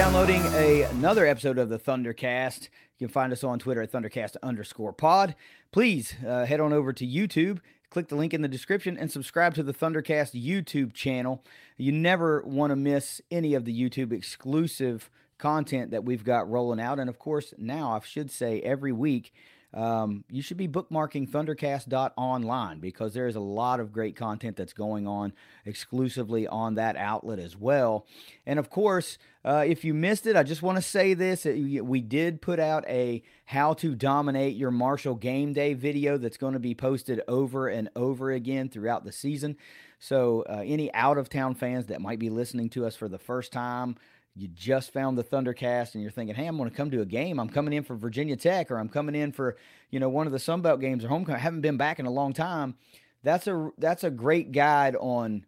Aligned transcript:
Downloading 0.00 0.42
a, 0.54 0.80
another 0.84 1.26
episode 1.26 1.58
of 1.58 1.68
the 1.68 1.78
Thundercast. 1.78 2.70
You 2.98 3.06
can 3.06 3.12
find 3.12 3.34
us 3.34 3.44
on 3.44 3.58
Twitter 3.58 3.82
at 3.82 3.92
Thundercast 3.92 4.34
underscore 4.42 4.94
pod. 4.94 5.34
Please 5.72 6.14
uh, 6.26 6.46
head 6.46 6.58
on 6.58 6.72
over 6.72 6.94
to 6.94 7.06
YouTube, 7.06 7.58
click 7.90 8.08
the 8.08 8.16
link 8.16 8.32
in 8.32 8.40
the 8.40 8.48
description, 8.48 8.96
and 8.96 9.12
subscribe 9.12 9.52
to 9.56 9.62
the 9.62 9.74
Thundercast 9.74 10.32
YouTube 10.42 10.94
channel. 10.94 11.44
You 11.76 11.92
never 11.92 12.40
want 12.46 12.70
to 12.70 12.76
miss 12.76 13.20
any 13.30 13.52
of 13.52 13.66
the 13.66 13.78
YouTube 13.78 14.10
exclusive 14.10 15.10
content 15.36 15.90
that 15.90 16.02
we've 16.02 16.24
got 16.24 16.50
rolling 16.50 16.80
out. 16.80 16.98
And 16.98 17.10
of 17.10 17.18
course, 17.18 17.52
now 17.58 17.92
I 17.92 18.00
should 18.02 18.30
say 18.30 18.60
every 18.60 18.92
week, 18.92 19.34
um, 19.72 20.24
you 20.28 20.42
should 20.42 20.56
be 20.56 20.66
bookmarking 20.66 21.30
thundercast.online 21.30 22.80
because 22.80 23.14
there 23.14 23.28
is 23.28 23.36
a 23.36 23.40
lot 23.40 23.78
of 23.78 23.92
great 23.92 24.16
content 24.16 24.56
that's 24.56 24.72
going 24.72 25.06
on 25.06 25.32
exclusively 25.64 26.46
on 26.48 26.74
that 26.74 26.96
outlet 26.96 27.38
as 27.38 27.56
well. 27.56 28.06
And 28.46 28.58
of 28.58 28.68
course, 28.68 29.16
uh, 29.44 29.64
if 29.66 29.84
you 29.84 29.94
missed 29.94 30.26
it, 30.26 30.36
I 30.36 30.42
just 30.42 30.62
want 30.62 30.76
to 30.76 30.82
say 30.82 31.14
this. 31.14 31.44
We 31.44 32.00
did 32.00 32.42
put 32.42 32.58
out 32.58 32.84
a 32.88 33.22
how 33.46 33.74
to 33.74 33.94
dominate 33.94 34.56
your 34.56 34.70
Marshall 34.70 35.14
game 35.14 35.52
day 35.52 35.74
video 35.74 36.18
that's 36.18 36.36
going 36.36 36.54
to 36.54 36.60
be 36.60 36.74
posted 36.74 37.22
over 37.28 37.68
and 37.68 37.88
over 37.94 38.32
again 38.32 38.68
throughout 38.68 39.04
the 39.04 39.12
season. 39.12 39.56
So, 40.02 40.44
uh, 40.48 40.62
any 40.64 40.92
out 40.94 41.18
of 41.18 41.28
town 41.28 41.54
fans 41.54 41.86
that 41.86 42.00
might 42.00 42.18
be 42.18 42.30
listening 42.30 42.70
to 42.70 42.86
us 42.86 42.96
for 42.96 43.06
the 43.06 43.18
first 43.18 43.52
time, 43.52 43.96
you 44.34 44.48
just 44.48 44.92
found 44.92 45.18
the 45.18 45.24
Thundercast 45.24 45.94
and 45.94 46.02
you're 46.02 46.10
thinking, 46.10 46.36
hey, 46.36 46.46
I'm 46.46 46.56
going 46.56 46.70
to 46.70 46.76
come 46.76 46.90
to 46.92 47.02
a 47.02 47.06
game. 47.06 47.40
I'm 47.40 47.48
coming 47.48 47.74
in 47.74 47.82
for 47.82 47.96
Virginia 47.96 48.36
Tech 48.36 48.70
or 48.70 48.78
I'm 48.78 48.88
coming 48.88 49.14
in 49.14 49.32
for, 49.32 49.56
you 49.90 50.00
know, 50.00 50.08
one 50.08 50.26
of 50.26 50.32
the 50.32 50.38
Sunbelt 50.38 50.80
games 50.80 51.04
or 51.04 51.08
homecoming. 51.08 51.38
I 51.38 51.42
haven't 51.42 51.62
been 51.62 51.76
back 51.76 51.98
in 51.98 52.06
a 52.06 52.10
long 52.10 52.32
time. 52.32 52.76
That's 53.22 53.46
a 53.46 53.70
that's 53.76 54.04
a 54.04 54.10
great 54.10 54.52
guide 54.52 54.96
on 54.96 55.44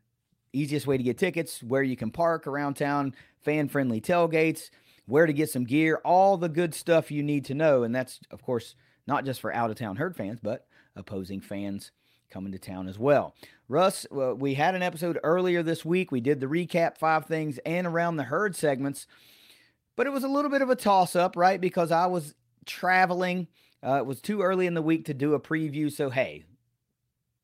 easiest 0.53 0.87
way 0.87 0.97
to 0.99 1.03
get 1.03 1.17
tickets, 1.17 1.63
where 1.63 1.83
you 1.83 1.97
can 1.97 2.11
park 2.11 2.47
around 2.47 2.75
town, 2.75 3.15
fan 3.41 3.69
friendly 3.69 4.01
tailgates, 4.01 4.69
where 5.07 5.27
to 5.27 5.33
get 5.33 5.49
some 5.49 5.65
gear, 5.65 6.01
all 6.05 6.37
the 6.37 6.49
good 6.49 6.75
stuff 6.75 7.11
you 7.11 7.23
need 7.23 7.47
to 7.47 7.55
know. 7.55 7.85
And 7.85 7.95
that's, 7.95 8.21
of 8.31 8.43
course, 8.43 8.75
not 9.07 9.25
just 9.25 9.41
for 9.41 9.53
out 9.55 9.71
of 9.71 9.77
town 9.77 9.97
herd 9.97 10.17
fans, 10.17 10.41
but 10.43 10.67
opposing 10.95 11.41
fans 11.41 11.93
coming 12.33 12.53
to 12.53 12.59
town 12.59 12.89
as 12.89 12.99
well. 12.99 13.35
Russ, 13.69 14.07
well, 14.11 14.35
we 14.35 14.55
had 14.55 14.75
an 14.75 14.83
episode 14.83 15.19
earlier 15.23 15.63
this 15.63 15.85
week. 15.85 16.11
We 16.11 16.21
did 16.21 16.41
the 16.41 16.47
recap 16.47 16.99
five 16.99 17.27
things 17.27 17.59
and 17.65 17.87
around 17.87 18.17
the 18.17 18.25
herd 18.25 18.57
segments, 18.57 19.07
but 19.97 20.07
it 20.07 20.11
was 20.11 20.25
a 20.25 20.29
little 20.29 20.51
bit 20.51 20.63
of 20.63 20.71
a 20.71 20.77
toss 20.77 21.15
up, 21.15 21.37
right? 21.37 21.61
Because 21.61 21.93
I 21.93 22.07
was 22.07 22.35
traveling. 22.67 23.49
Uh, 23.85 23.97
it 23.97 24.07
was 24.07 24.21
too 24.21 24.43
early 24.43 24.67
in 24.67 24.75
the 24.75 24.83
week 24.83 25.05
to 25.07 25.15
do 25.15 25.35
a 25.35 25.41
preview. 25.41 25.93
So, 25.93 26.11
hey, 26.11 26.45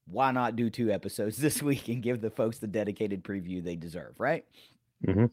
why 0.06 0.32
not 0.32 0.56
do 0.56 0.70
two 0.70 0.90
episodes 0.90 1.36
this 1.38 1.62
week 1.62 1.88
and 1.88 2.02
give 2.02 2.20
the 2.20 2.30
folks 2.30 2.58
the 2.58 2.66
dedicated 2.66 3.22
preview 3.22 3.62
they 3.62 3.76
deserve, 3.76 4.18
right? 4.18 4.44
Mm-hmm. 5.06 5.26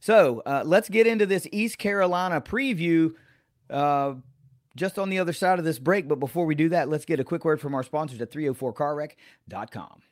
So, 0.00 0.42
uh, 0.46 0.62
let's 0.64 0.88
get 0.88 1.06
into 1.06 1.26
this 1.26 1.46
East 1.52 1.78
Carolina 1.78 2.40
preview. 2.40 3.14
Just 4.76 4.98
on 4.98 5.10
the 5.10 5.18
other 5.18 5.32
side 5.32 5.58
of 5.58 5.64
this 5.64 5.78
break. 5.78 6.08
But 6.08 6.20
before 6.20 6.46
we 6.46 6.54
do 6.54 6.68
that, 6.70 6.88
let's 6.88 7.04
get 7.04 7.20
a 7.20 7.24
quick 7.24 7.44
word 7.44 7.60
from 7.60 7.74
our 7.74 7.82
sponsors 7.82 8.20
at 8.20 8.30
304carwreck.com. 8.30 10.02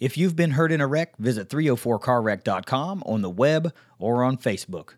If 0.00 0.16
you've 0.16 0.36
been 0.36 0.52
hurt 0.52 0.70
in 0.70 0.80
a 0.80 0.86
wreck, 0.86 1.16
visit 1.18 1.48
304carwreck.com 1.48 3.02
on 3.04 3.22
the 3.22 3.30
web 3.30 3.74
or 3.98 4.22
on 4.22 4.36
Facebook. 4.36 4.90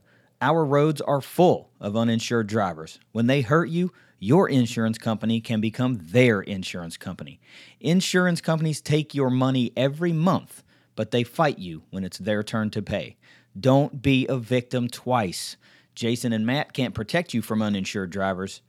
Our 0.43 0.65
roads 0.65 1.01
are 1.01 1.23
full 1.23 1.71
of 1.81 1.97
uninsured 1.97 2.47
drivers. 2.47 2.99
When 3.13 3.27
they 3.27 3.41
hurt 3.41 3.71
you, 3.71 3.93
your 4.19 4.49
insurance 4.49 4.99
company 4.99 5.41
can 5.41 5.63
become 5.63 5.99
their 6.03 6.43
insurance 6.43 6.99
company. 6.99 7.41
Insurance 7.81 8.43
companies 8.43 8.83
take 8.83 9.15
your 9.15 9.31
money 9.31 9.73
every 9.77 10.13
month, 10.13 10.63
but 10.97 11.11
they 11.11 11.25
fight 11.25 11.59
you 11.59 11.85
when 11.89 12.05
it's 12.05 12.19
their 12.19 12.43
turn 12.43 12.69
to 12.71 12.83
pay. 12.83 13.17
Don't 13.59 14.03
be 14.03 14.27
a 14.29 14.37
victim 14.37 14.89
twice. 14.89 15.57
Jason 15.95 16.33
and 16.33 16.47
Matt 16.47 16.73
can't 16.73 16.95
protect 16.95 17.35
you 17.35 17.43
from 17.43 17.63
uninsured 17.63 18.11
drivers, 18.11 18.63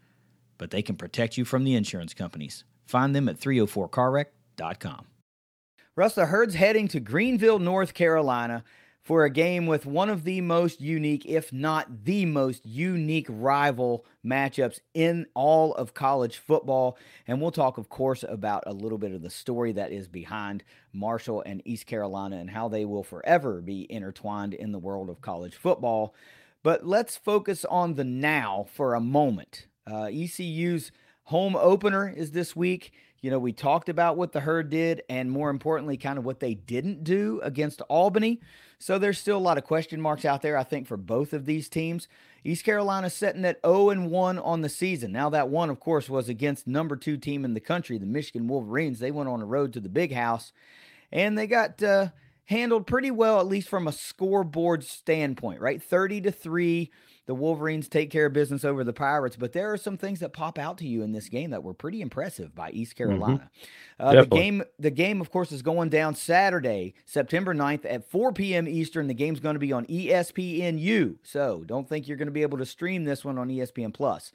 but 0.57 0.71
they 0.71 0.81
can 0.81 0.95
protect 0.95 1.37
you 1.37 1.45
from 1.45 1.63
the 1.63 1.75
insurance 1.75 2.13
companies. 2.13 2.63
Find 2.85 3.15
them 3.15 3.29
at 3.29 3.39
304carwreck.com. 3.39 5.05
Russ, 5.95 6.15
the 6.15 6.25
herd's 6.27 6.55
heading 6.55 6.87
to 6.89 6.99
Greenville, 6.99 7.59
North 7.59 7.93
Carolina 7.93 8.63
for 9.01 9.25
a 9.25 9.29
game 9.29 9.65
with 9.65 9.85
one 9.85 10.09
of 10.09 10.23
the 10.23 10.41
most 10.41 10.79
unique, 10.79 11.25
if 11.25 11.51
not 11.51 12.05
the 12.05 12.25
most 12.25 12.65
unique 12.65 13.25
rival 13.29 14.05
matchups 14.25 14.79
in 14.93 15.25
all 15.33 15.73
of 15.73 15.93
college 15.93 16.37
football. 16.37 16.97
And 17.27 17.41
we'll 17.41 17.51
talk, 17.51 17.77
of 17.77 17.89
course, 17.89 18.23
about 18.27 18.63
a 18.67 18.73
little 18.73 18.99
bit 18.99 19.11
of 19.11 19.23
the 19.23 19.29
story 19.29 19.71
that 19.73 19.91
is 19.91 20.07
behind 20.07 20.63
Marshall 20.93 21.41
and 21.45 21.61
East 21.65 21.87
Carolina 21.87 22.37
and 22.37 22.49
how 22.49 22.67
they 22.67 22.85
will 22.85 23.03
forever 23.03 23.61
be 23.61 23.91
intertwined 23.91 24.53
in 24.53 24.71
the 24.71 24.79
world 24.79 25.09
of 25.09 25.21
college 25.21 25.55
football. 25.55 26.13
But 26.63 26.85
let's 26.85 27.17
focus 27.17 27.65
on 27.65 27.95
the 27.95 28.03
now 28.03 28.67
for 28.71 28.93
a 28.93 29.01
moment. 29.01 29.65
Uh, 29.91 30.09
ECU's 30.11 30.91
home 31.23 31.55
opener 31.55 32.07
is 32.15 32.31
this 32.31 32.55
week. 32.55 32.91
You 33.21 33.31
know, 33.31 33.39
we 33.39 33.51
talked 33.51 33.89
about 33.89 34.17
what 34.17 34.31
the 34.31 34.41
herd 34.41 34.69
did 34.69 35.03
and 35.09 35.31
more 35.31 35.49
importantly, 35.49 35.97
kind 35.97 36.19
of 36.19 36.25
what 36.25 36.39
they 36.39 36.53
didn't 36.53 37.03
do 37.03 37.39
against 37.43 37.81
Albany. 37.81 38.41
So 38.81 38.97
there's 38.97 39.19
still 39.19 39.37
a 39.37 39.39
lot 39.39 39.59
of 39.59 39.63
question 39.63 40.01
marks 40.01 40.25
out 40.25 40.41
there, 40.41 40.57
I 40.57 40.63
think, 40.63 40.87
for 40.87 40.97
both 40.97 41.33
of 41.33 41.45
these 41.45 41.69
teams. 41.69 42.07
East 42.43 42.65
Carolina 42.65 43.11
sitting 43.11 43.45
at 43.45 43.59
0 43.63 43.91
and 43.91 44.09
1 44.09 44.39
on 44.39 44.61
the 44.61 44.69
season. 44.69 45.11
Now, 45.11 45.29
that 45.29 45.49
one, 45.49 45.69
of 45.69 45.79
course, 45.79 46.09
was 46.09 46.27
against 46.27 46.65
number 46.65 46.95
two 46.95 47.15
team 47.15 47.45
in 47.45 47.53
the 47.53 47.59
country, 47.59 47.99
the 47.99 48.07
Michigan 48.07 48.47
Wolverines. 48.47 48.97
They 48.97 49.11
went 49.11 49.29
on 49.29 49.39
the 49.39 49.45
road 49.45 49.71
to 49.73 49.79
the 49.79 49.87
big 49.87 50.13
house 50.13 50.51
and 51.11 51.37
they 51.37 51.45
got 51.45 51.83
uh, 51.83 52.07
handled 52.45 52.87
pretty 52.87 53.11
well, 53.11 53.39
at 53.39 53.47
least 53.47 53.69
from 53.69 53.87
a 53.87 53.91
scoreboard 53.91 54.83
standpoint, 54.83 55.61
right? 55.61 55.81
30 55.81 56.21
to 56.21 56.31
3 56.31 56.91
the 57.31 57.35
Wolverines 57.35 57.87
take 57.87 58.09
care 58.09 58.25
of 58.25 58.33
business 58.33 58.65
over 58.65 58.83
the 58.83 58.93
Pirates, 58.93 59.35
but 59.35 59.53
there 59.53 59.71
are 59.71 59.77
some 59.77 59.95
things 59.95 60.19
that 60.19 60.33
pop 60.33 60.57
out 60.57 60.77
to 60.79 60.87
you 60.87 61.03
in 61.03 61.11
this 61.11 61.29
game 61.29 61.51
that 61.51 61.63
were 61.63 61.73
pretty 61.73 62.01
impressive 62.01 62.55
by 62.55 62.71
East 62.71 62.97
mm-hmm. 62.97 63.09
Carolina. 63.09 63.49
Mm-hmm. 63.99 64.05
Uh, 64.05 64.21
the 64.23 64.27
game, 64.27 64.63
the 64.79 64.91
game, 64.91 65.21
of 65.21 65.31
course, 65.31 65.51
is 65.51 65.61
going 65.61 65.89
down 65.89 66.15
Saturday, 66.15 66.95
September 67.05 67.53
9th 67.53 67.85
at 67.85 68.09
4 68.09 68.33
p.m. 68.33 68.67
Eastern. 68.67 69.07
The 69.07 69.13
game's 69.13 69.39
going 69.39 69.53
to 69.53 69.59
be 69.59 69.71
on 69.71 69.85
ESPNU, 69.85 71.17
so 71.23 71.63
don't 71.67 71.87
think 71.87 72.07
you're 72.07 72.17
going 72.17 72.27
to 72.27 72.33
be 72.33 72.41
able 72.41 72.57
to 72.57 72.65
stream 72.65 73.05
this 73.05 73.23
one 73.23 73.37
on 73.37 73.49
ESPN 73.49 73.93
Plus. 73.93 74.31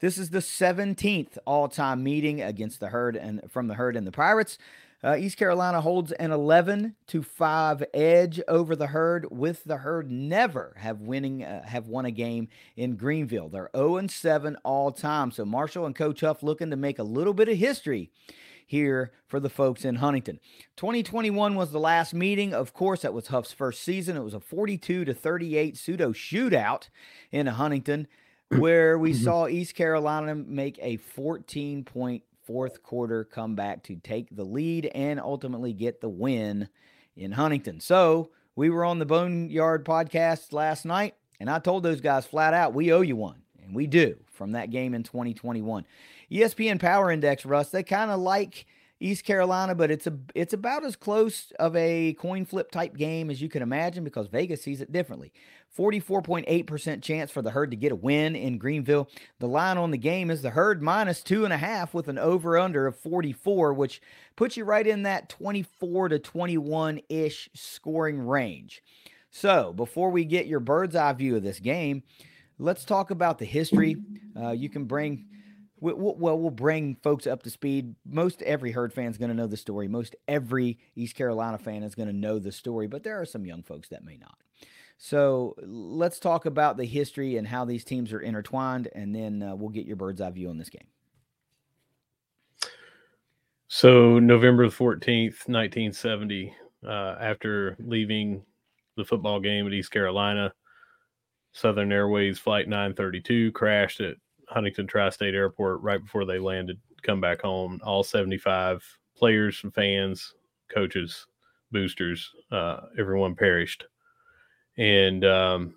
This 0.00 0.16
is 0.16 0.30
the 0.30 0.38
17th 0.38 1.38
all-time 1.44 2.04
meeting 2.04 2.40
against 2.40 2.78
the 2.78 2.88
herd 2.88 3.16
and 3.16 3.42
from 3.50 3.66
the 3.66 3.74
herd 3.74 3.96
and 3.96 4.06
the 4.06 4.12
Pirates. 4.12 4.58
Uh, 5.02 5.16
East 5.16 5.36
Carolina 5.36 5.80
holds 5.80 6.10
an 6.12 6.32
11 6.32 6.96
to 7.06 7.22
5 7.22 7.84
edge 7.94 8.40
over 8.48 8.74
the 8.74 8.88
herd, 8.88 9.26
with 9.30 9.62
the 9.64 9.78
herd 9.78 10.10
never 10.10 10.74
have 10.78 11.00
winning 11.00 11.44
uh, 11.44 11.64
have 11.66 11.86
won 11.86 12.04
a 12.04 12.10
game 12.10 12.48
in 12.76 12.96
Greenville. 12.96 13.48
They're 13.48 13.70
0 13.76 13.98
and 13.98 14.10
7 14.10 14.56
all 14.64 14.90
time. 14.90 15.30
So 15.30 15.44
Marshall 15.44 15.86
and 15.86 15.94
Coach 15.94 16.20
Huff 16.20 16.42
looking 16.42 16.70
to 16.70 16.76
make 16.76 16.98
a 16.98 17.04
little 17.04 17.34
bit 17.34 17.48
of 17.48 17.56
history 17.56 18.10
here 18.66 19.12
for 19.26 19.38
the 19.38 19.48
folks 19.48 19.84
in 19.84 19.96
Huntington. 19.96 20.40
2021 20.76 21.54
was 21.54 21.70
the 21.70 21.80
last 21.80 22.12
meeting. 22.12 22.52
Of 22.52 22.74
course, 22.74 23.02
that 23.02 23.14
was 23.14 23.28
Huff's 23.28 23.52
first 23.52 23.82
season. 23.82 24.16
It 24.16 24.24
was 24.24 24.34
a 24.34 24.40
42 24.40 25.04
to 25.04 25.14
38 25.14 25.76
pseudo 25.76 26.12
shootout 26.12 26.88
in 27.30 27.46
Huntington 27.46 28.08
where 28.48 28.98
we 28.98 29.12
mm-hmm. 29.12 29.24
saw 29.24 29.46
East 29.46 29.74
Carolina 29.74 30.34
make 30.34 30.78
a 30.82 30.96
14 30.96 31.84
point 31.84 32.24
fourth 32.48 32.82
quarter 32.82 33.24
comeback 33.24 33.82
to 33.82 33.96
take 33.96 34.34
the 34.34 34.42
lead 34.42 34.86
and 34.86 35.20
ultimately 35.20 35.74
get 35.74 36.00
the 36.00 36.08
win 36.08 36.66
in 37.14 37.32
Huntington. 37.32 37.78
So 37.78 38.30
we 38.56 38.70
were 38.70 38.86
on 38.86 38.98
the 38.98 39.04
Boneyard 39.04 39.84
podcast 39.84 40.54
last 40.54 40.86
night, 40.86 41.14
and 41.38 41.50
I 41.50 41.58
told 41.58 41.82
those 41.82 42.00
guys 42.00 42.24
flat 42.24 42.54
out, 42.54 42.72
we 42.72 42.90
owe 42.90 43.02
you 43.02 43.16
one. 43.16 43.42
And 43.62 43.76
we 43.76 43.86
do 43.86 44.16
from 44.32 44.52
that 44.52 44.70
game 44.70 44.94
in 44.94 45.02
2021. 45.02 45.84
ESPN 46.32 46.80
Power 46.80 47.10
Index, 47.10 47.44
Russ, 47.44 47.68
they 47.68 47.82
kind 47.82 48.10
of 48.10 48.18
like 48.18 48.64
East 48.98 49.24
Carolina, 49.24 49.74
but 49.74 49.90
it's 49.90 50.06
a 50.06 50.18
it's 50.34 50.54
about 50.54 50.84
as 50.84 50.96
close 50.96 51.52
of 51.58 51.76
a 51.76 52.14
coin 52.14 52.46
flip 52.46 52.70
type 52.70 52.96
game 52.96 53.30
as 53.30 53.42
you 53.42 53.50
can 53.50 53.62
imagine 53.62 54.04
because 54.04 54.26
Vegas 54.26 54.62
sees 54.62 54.80
it 54.80 54.90
differently. 54.90 55.32
44.8% 55.78 57.02
chance 57.02 57.30
for 57.30 57.40
the 57.40 57.52
herd 57.52 57.70
to 57.70 57.76
get 57.76 57.92
a 57.92 57.96
win 57.96 58.34
in 58.34 58.58
Greenville. 58.58 59.08
The 59.38 59.46
line 59.46 59.78
on 59.78 59.92
the 59.92 59.96
game 59.98 60.28
is 60.28 60.42
the 60.42 60.50
herd 60.50 60.82
minus 60.82 61.22
two 61.22 61.44
and 61.44 61.52
a 61.52 61.58
half 61.58 61.94
with 61.94 62.08
an 62.08 62.18
over 62.18 62.58
under 62.58 62.88
of 62.88 62.96
44, 62.96 63.72
which 63.74 64.02
puts 64.34 64.56
you 64.56 64.64
right 64.64 64.86
in 64.86 65.04
that 65.04 65.28
24 65.28 66.08
to 66.08 66.18
21 66.18 67.00
ish 67.08 67.48
scoring 67.54 68.18
range. 68.18 68.82
So, 69.30 69.72
before 69.72 70.10
we 70.10 70.24
get 70.24 70.46
your 70.46 70.58
bird's 70.58 70.96
eye 70.96 71.12
view 71.12 71.36
of 71.36 71.44
this 71.44 71.60
game, 71.60 72.02
let's 72.58 72.84
talk 72.84 73.12
about 73.12 73.38
the 73.38 73.44
history. 73.44 73.96
Uh, 74.36 74.50
you 74.50 74.68
can 74.68 74.84
bring, 74.86 75.26
well, 75.78 76.16
we'll 76.16 76.50
bring 76.50 76.96
folks 77.02 77.26
up 77.26 77.42
to 77.44 77.50
speed. 77.50 77.94
Most 78.04 78.42
every 78.42 78.72
Herd 78.72 78.92
fan 78.92 79.10
is 79.10 79.18
going 79.18 79.30
to 79.30 79.36
know 79.36 79.46
the 79.46 79.56
story. 79.56 79.86
Most 79.86 80.16
every 80.26 80.78
East 80.96 81.14
Carolina 81.14 81.58
fan 81.58 81.84
is 81.84 81.94
going 81.94 82.08
to 82.08 82.14
know 82.14 82.38
the 82.38 82.50
story, 82.50 82.88
but 82.88 83.04
there 83.04 83.20
are 83.20 83.26
some 83.26 83.46
young 83.46 83.62
folks 83.62 83.88
that 83.90 84.04
may 84.04 84.16
not. 84.16 84.38
So, 85.00 85.54
let's 85.62 86.18
talk 86.18 86.44
about 86.44 86.76
the 86.76 86.84
history 86.84 87.36
and 87.36 87.46
how 87.46 87.64
these 87.64 87.84
teams 87.84 88.12
are 88.12 88.20
intertwined, 88.20 88.88
and 88.94 89.14
then 89.14 89.42
uh, 89.42 89.54
we'll 89.54 89.68
get 89.68 89.86
your 89.86 89.96
bird's 89.96 90.20
eye 90.20 90.30
view 90.30 90.50
on 90.50 90.58
this 90.58 90.68
game. 90.68 90.86
So, 93.68 94.18
November 94.18 94.66
14th, 94.68 95.46
1970, 95.46 96.52
uh, 96.84 97.16
after 97.20 97.76
leaving 97.78 98.42
the 98.96 99.04
football 99.04 99.40
game 99.40 99.66
at 99.66 99.72
East 99.72 99.90
Carolina. 99.90 100.52
Southern 101.52 101.92
Airways 101.92 102.38
Flight 102.38 102.68
932 102.68 103.52
crashed 103.52 104.00
at 104.00 104.16
Huntington 104.48 104.86
Tri 104.86 105.08
State 105.10 105.34
Airport 105.34 105.80
right 105.80 106.02
before 106.02 106.24
they 106.24 106.38
landed, 106.38 106.78
come 107.02 107.20
back 107.20 107.40
home. 107.40 107.80
All 107.82 108.02
75 108.02 108.84
players, 109.16 109.62
fans, 109.74 110.34
coaches, 110.68 111.26
boosters, 111.72 112.32
uh, 112.52 112.80
everyone 112.98 113.34
perished. 113.34 113.84
And 114.78 115.24
um, 115.24 115.74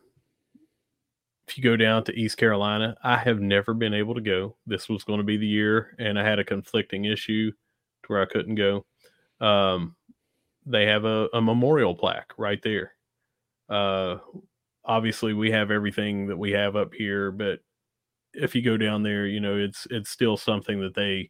if 1.48 1.57
you 1.57 1.63
go 1.63 1.75
down 1.75 2.03
to 2.06 2.13
East 2.13 2.38
Carolina, 2.38 2.95
I 3.03 3.18
have 3.18 3.42
never 3.42 3.74
been 3.74 3.94
able 3.94 4.13
to 4.15 4.21
go. 4.21 4.56
This 4.65 4.88
was 4.88 5.03
going 5.03 5.19
to 5.19 5.25
be 5.25 5.38
the 5.38 5.48
year, 5.48 5.95
and 6.00 6.18
I 6.18 6.24
had 6.24 6.39
a 6.39 6.45
conflicting 6.45 7.06
issue 7.06 7.51
to 7.51 8.07
where 8.07 8.21
I 8.21 8.25
couldn't 8.25 8.56
go. 8.56 8.86
Um, 9.39 9.95
they 10.65 10.86
have 10.86 11.06
a, 11.06 11.27
a 11.33 11.42
memorial 11.42 11.95
plaque 11.95 12.31
right 12.38 12.62
there 12.62 12.94
uh, 13.71 14.18
obviously, 14.83 15.33
we 15.33 15.50
have 15.51 15.71
everything 15.71 16.27
that 16.27 16.38
we 16.38 16.51
have 16.51 16.75
up 16.75 16.94
here, 16.94 17.31
but 17.31 17.59
if 18.33 18.53
you 18.53 18.62
go 18.62 18.77
down 18.77 19.01
there, 19.01 19.25
you 19.25 19.39
know 19.39 19.57
it's 19.57 19.88
it's 19.89 20.09
still 20.09 20.38
something 20.38 20.81
that 20.81 20.94
they 20.94 21.30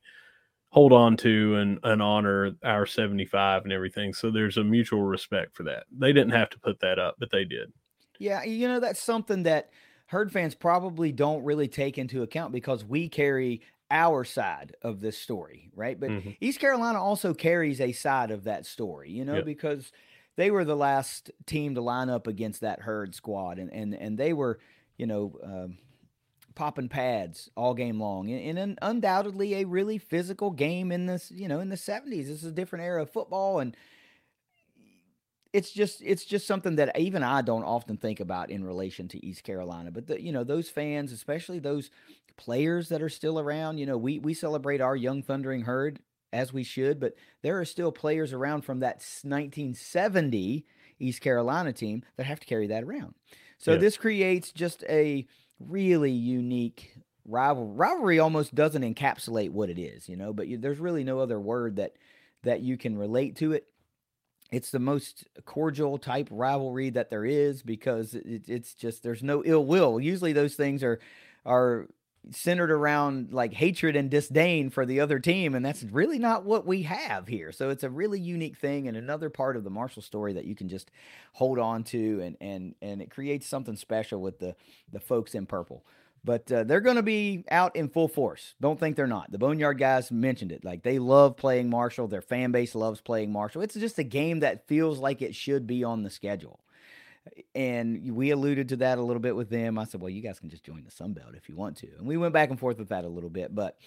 hold 0.71 0.93
on 0.93 1.17
to 1.17 1.55
and, 1.55 1.79
and 1.83 2.01
honor 2.01 2.55
our 2.63 2.85
75 2.85 3.63
and 3.63 3.73
everything. 3.73 4.13
So 4.13 4.31
there's 4.31 4.57
a 4.57 4.63
mutual 4.63 5.03
respect 5.03 5.55
for 5.55 5.63
that. 5.63 5.83
They 5.91 6.13
didn't 6.13 6.31
have 6.31 6.49
to 6.51 6.59
put 6.59 6.79
that 6.79 6.97
up, 6.97 7.17
but 7.19 7.29
they 7.29 7.45
did. 7.45 7.71
Yeah, 8.17 8.43
you 8.43 8.67
know 8.67 8.79
that's 8.79 9.01
something 9.01 9.43
that 9.43 9.71
herd 10.05 10.31
fans 10.31 10.53
probably 10.53 11.11
don't 11.11 11.43
really 11.43 11.67
take 11.67 11.97
into 11.97 12.21
account 12.21 12.51
because 12.51 12.85
we 12.85 13.09
carry 13.09 13.61
our 13.89 14.23
side 14.23 14.75
of 14.83 15.01
this 15.01 15.17
story, 15.17 15.69
right? 15.75 15.99
But 15.99 16.11
mm-hmm. 16.11 16.29
East 16.39 16.59
Carolina 16.59 17.01
also 17.01 17.33
carries 17.33 17.81
a 17.81 17.91
side 17.91 18.29
of 18.29 18.43
that 18.43 18.65
story, 18.65 19.09
you 19.09 19.25
know, 19.25 19.37
yep. 19.37 19.45
because 19.45 19.91
they 20.37 20.51
were 20.51 20.63
the 20.63 20.75
last 20.75 21.31
team 21.47 21.75
to 21.75 21.81
line 21.81 22.09
up 22.09 22.27
against 22.27 22.61
that 22.61 22.81
herd 22.81 23.15
squad, 23.15 23.57
and 23.57 23.73
and 23.73 23.93
and 23.93 24.17
they 24.17 24.33
were, 24.33 24.59
you 24.97 25.07
know. 25.07 25.37
Um, 25.43 25.77
popping 26.61 26.87
pads 26.87 27.49
all 27.57 27.73
game 27.73 27.99
long 27.99 28.29
in, 28.29 28.55
in 28.55 28.77
undoubtedly 28.83 29.55
a 29.55 29.65
really 29.65 29.97
physical 29.97 30.51
game 30.51 30.91
in 30.91 31.07
this 31.07 31.31
you 31.31 31.47
know 31.47 31.59
in 31.59 31.69
the 31.69 31.75
70s 31.75 32.27
this 32.27 32.43
is 32.43 32.43
a 32.43 32.51
different 32.51 32.85
era 32.85 33.01
of 33.01 33.09
football 33.09 33.57
and 33.57 33.75
it's 35.53 35.71
just 35.71 36.03
it's 36.05 36.23
just 36.23 36.45
something 36.45 36.75
that 36.75 36.99
even 36.99 37.23
I 37.23 37.41
don't 37.41 37.63
often 37.63 37.97
think 37.97 38.19
about 38.19 38.51
in 38.51 38.63
relation 38.63 39.07
to 39.07 39.25
East 39.25 39.43
Carolina. 39.43 39.89
But 39.91 40.07
the, 40.07 40.21
you 40.21 40.31
know 40.31 40.45
those 40.45 40.69
fans, 40.69 41.11
especially 41.11 41.59
those 41.59 41.89
players 42.37 42.87
that 42.87 43.01
are 43.01 43.09
still 43.09 43.37
around. 43.37 43.77
You 43.77 43.85
know 43.85 43.97
we 43.97 44.17
we 44.19 44.33
celebrate 44.33 44.79
our 44.79 44.95
young 44.95 45.21
thundering 45.21 45.63
herd 45.63 45.99
as 46.31 46.53
we 46.53 46.63
should, 46.63 47.01
but 47.01 47.15
there 47.41 47.59
are 47.59 47.65
still 47.65 47.91
players 47.91 48.31
around 48.31 48.61
from 48.61 48.79
that 48.79 49.03
1970 49.23 50.65
East 50.99 51.21
Carolina 51.21 51.73
team 51.73 52.03
that 52.15 52.27
have 52.27 52.39
to 52.39 52.45
carry 52.45 52.67
that 52.67 52.83
around. 52.83 53.15
So 53.57 53.73
yeah. 53.73 53.79
this 53.79 53.97
creates 53.97 54.51
just 54.51 54.83
a 54.87 55.27
really 55.67 56.11
unique 56.11 56.93
rival 57.25 57.67
rivalry 57.67 58.19
almost 58.19 58.55
doesn't 58.55 58.81
encapsulate 58.81 59.51
what 59.51 59.69
it 59.69 59.79
is, 59.79 60.09
you 60.09 60.15
know, 60.15 60.33
but 60.33 60.47
you, 60.47 60.57
there's 60.57 60.79
really 60.79 61.03
no 61.03 61.19
other 61.19 61.39
word 61.39 61.75
that 61.77 61.93
that 62.43 62.61
you 62.61 62.77
can 62.77 62.97
relate 62.97 63.35
to 63.37 63.53
it. 63.53 63.65
It's 64.51 64.71
the 64.71 64.79
most 64.79 65.27
cordial 65.45 65.97
type 65.97 66.27
rivalry 66.31 66.89
that 66.91 67.09
there 67.09 67.25
is 67.25 67.61
because 67.63 68.15
it, 68.15 68.49
it's 68.49 68.73
just 68.73 69.03
there's 69.03 69.23
no 69.23 69.43
ill 69.45 69.65
will. 69.65 69.99
Usually 69.99 70.33
those 70.33 70.55
things 70.55 70.83
are 70.83 70.99
are 71.45 71.87
centered 72.29 72.71
around 72.71 73.33
like 73.33 73.53
hatred 73.53 73.95
and 73.95 74.09
disdain 74.09 74.69
for 74.69 74.85
the 74.85 74.99
other 74.99 75.17
team 75.19 75.55
and 75.55 75.65
that's 75.65 75.83
really 75.83 76.19
not 76.19 76.45
what 76.45 76.65
we 76.67 76.83
have 76.83 77.27
here. 77.27 77.51
So 77.51 77.69
it's 77.69 77.83
a 77.83 77.89
really 77.89 78.19
unique 78.19 78.57
thing 78.57 78.87
and 78.87 78.95
another 78.95 79.29
part 79.29 79.57
of 79.57 79.63
the 79.63 79.69
marshall 79.69 80.03
story 80.03 80.33
that 80.33 80.45
you 80.45 80.55
can 80.55 80.69
just 80.69 80.91
hold 81.33 81.57
on 81.57 81.83
to 81.85 82.21
and 82.21 82.37
and 82.39 82.75
and 82.81 83.01
it 83.01 83.09
creates 83.09 83.47
something 83.47 83.75
special 83.75 84.21
with 84.21 84.39
the 84.39 84.55
the 84.91 84.99
folks 84.99 85.33
in 85.33 85.45
purple. 85.45 85.83
But 86.23 86.51
uh, 86.51 86.63
they're 86.65 86.81
going 86.81 86.97
to 86.97 87.01
be 87.01 87.45
out 87.49 87.75
in 87.75 87.89
full 87.89 88.07
force. 88.07 88.53
Don't 88.61 88.79
think 88.79 88.95
they're 88.95 89.07
not. 89.07 89.31
The 89.31 89.39
boneyard 89.39 89.79
guys 89.79 90.11
mentioned 90.11 90.51
it. 90.51 90.63
Like 90.63 90.83
they 90.83 90.99
love 90.99 91.35
playing 91.35 91.71
marshall. 91.71 92.07
Their 92.07 92.21
fan 92.21 92.51
base 92.51 92.75
loves 92.75 93.01
playing 93.01 93.31
marshall. 93.31 93.63
It's 93.63 93.73
just 93.73 93.97
a 93.97 94.03
game 94.03 94.41
that 94.41 94.67
feels 94.67 94.99
like 94.99 95.23
it 95.23 95.33
should 95.33 95.65
be 95.65 95.83
on 95.83 96.03
the 96.03 96.11
schedule 96.11 96.59
and 97.53 98.15
we 98.15 98.31
alluded 98.31 98.69
to 98.69 98.77
that 98.77 98.97
a 98.97 99.01
little 99.01 99.21
bit 99.21 99.35
with 99.35 99.49
them. 99.49 99.77
I 99.77 99.85
said, 99.85 100.01
well, 100.01 100.09
you 100.09 100.21
guys 100.21 100.39
can 100.39 100.49
just 100.49 100.63
join 100.63 100.83
the 100.83 100.91
Sun 100.91 101.13
Belt 101.13 101.35
if 101.35 101.49
you 101.49 101.55
want 101.55 101.77
to. 101.77 101.87
And 101.97 102.07
we 102.07 102.17
went 102.17 102.33
back 102.33 102.49
and 102.49 102.59
forth 102.59 102.79
with 102.79 102.89
that 102.89 103.05
a 103.05 103.09
little 103.09 103.29
bit. 103.29 103.53
But 103.53 103.77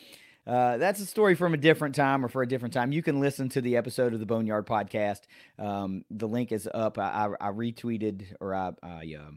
uh, 0.46 0.76
that's 0.76 1.00
a 1.00 1.06
story 1.06 1.34
from 1.34 1.54
a 1.54 1.56
different 1.56 1.94
time 1.94 2.24
or 2.24 2.28
for 2.28 2.42
a 2.42 2.48
different 2.48 2.74
time. 2.74 2.92
You 2.92 3.02
can 3.02 3.20
listen 3.20 3.48
to 3.50 3.60
the 3.60 3.76
episode 3.76 4.12
of 4.12 4.20
the 4.20 4.26
Boneyard 4.26 4.66
podcast. 4.66 5.22
Um, 5.58 6.04
the 6.10 6.28
link 6.28 6.52
is 6.52 6.68
up. 6.72 6.98
I, 6.98 7.02
I, 7.40 7.48
I 7.48 7.50
retweeted 7.50 8.34
or 8.40 8.54
I, 8.54 8.72
I 8.82 9.16
uh, 9.18 9.30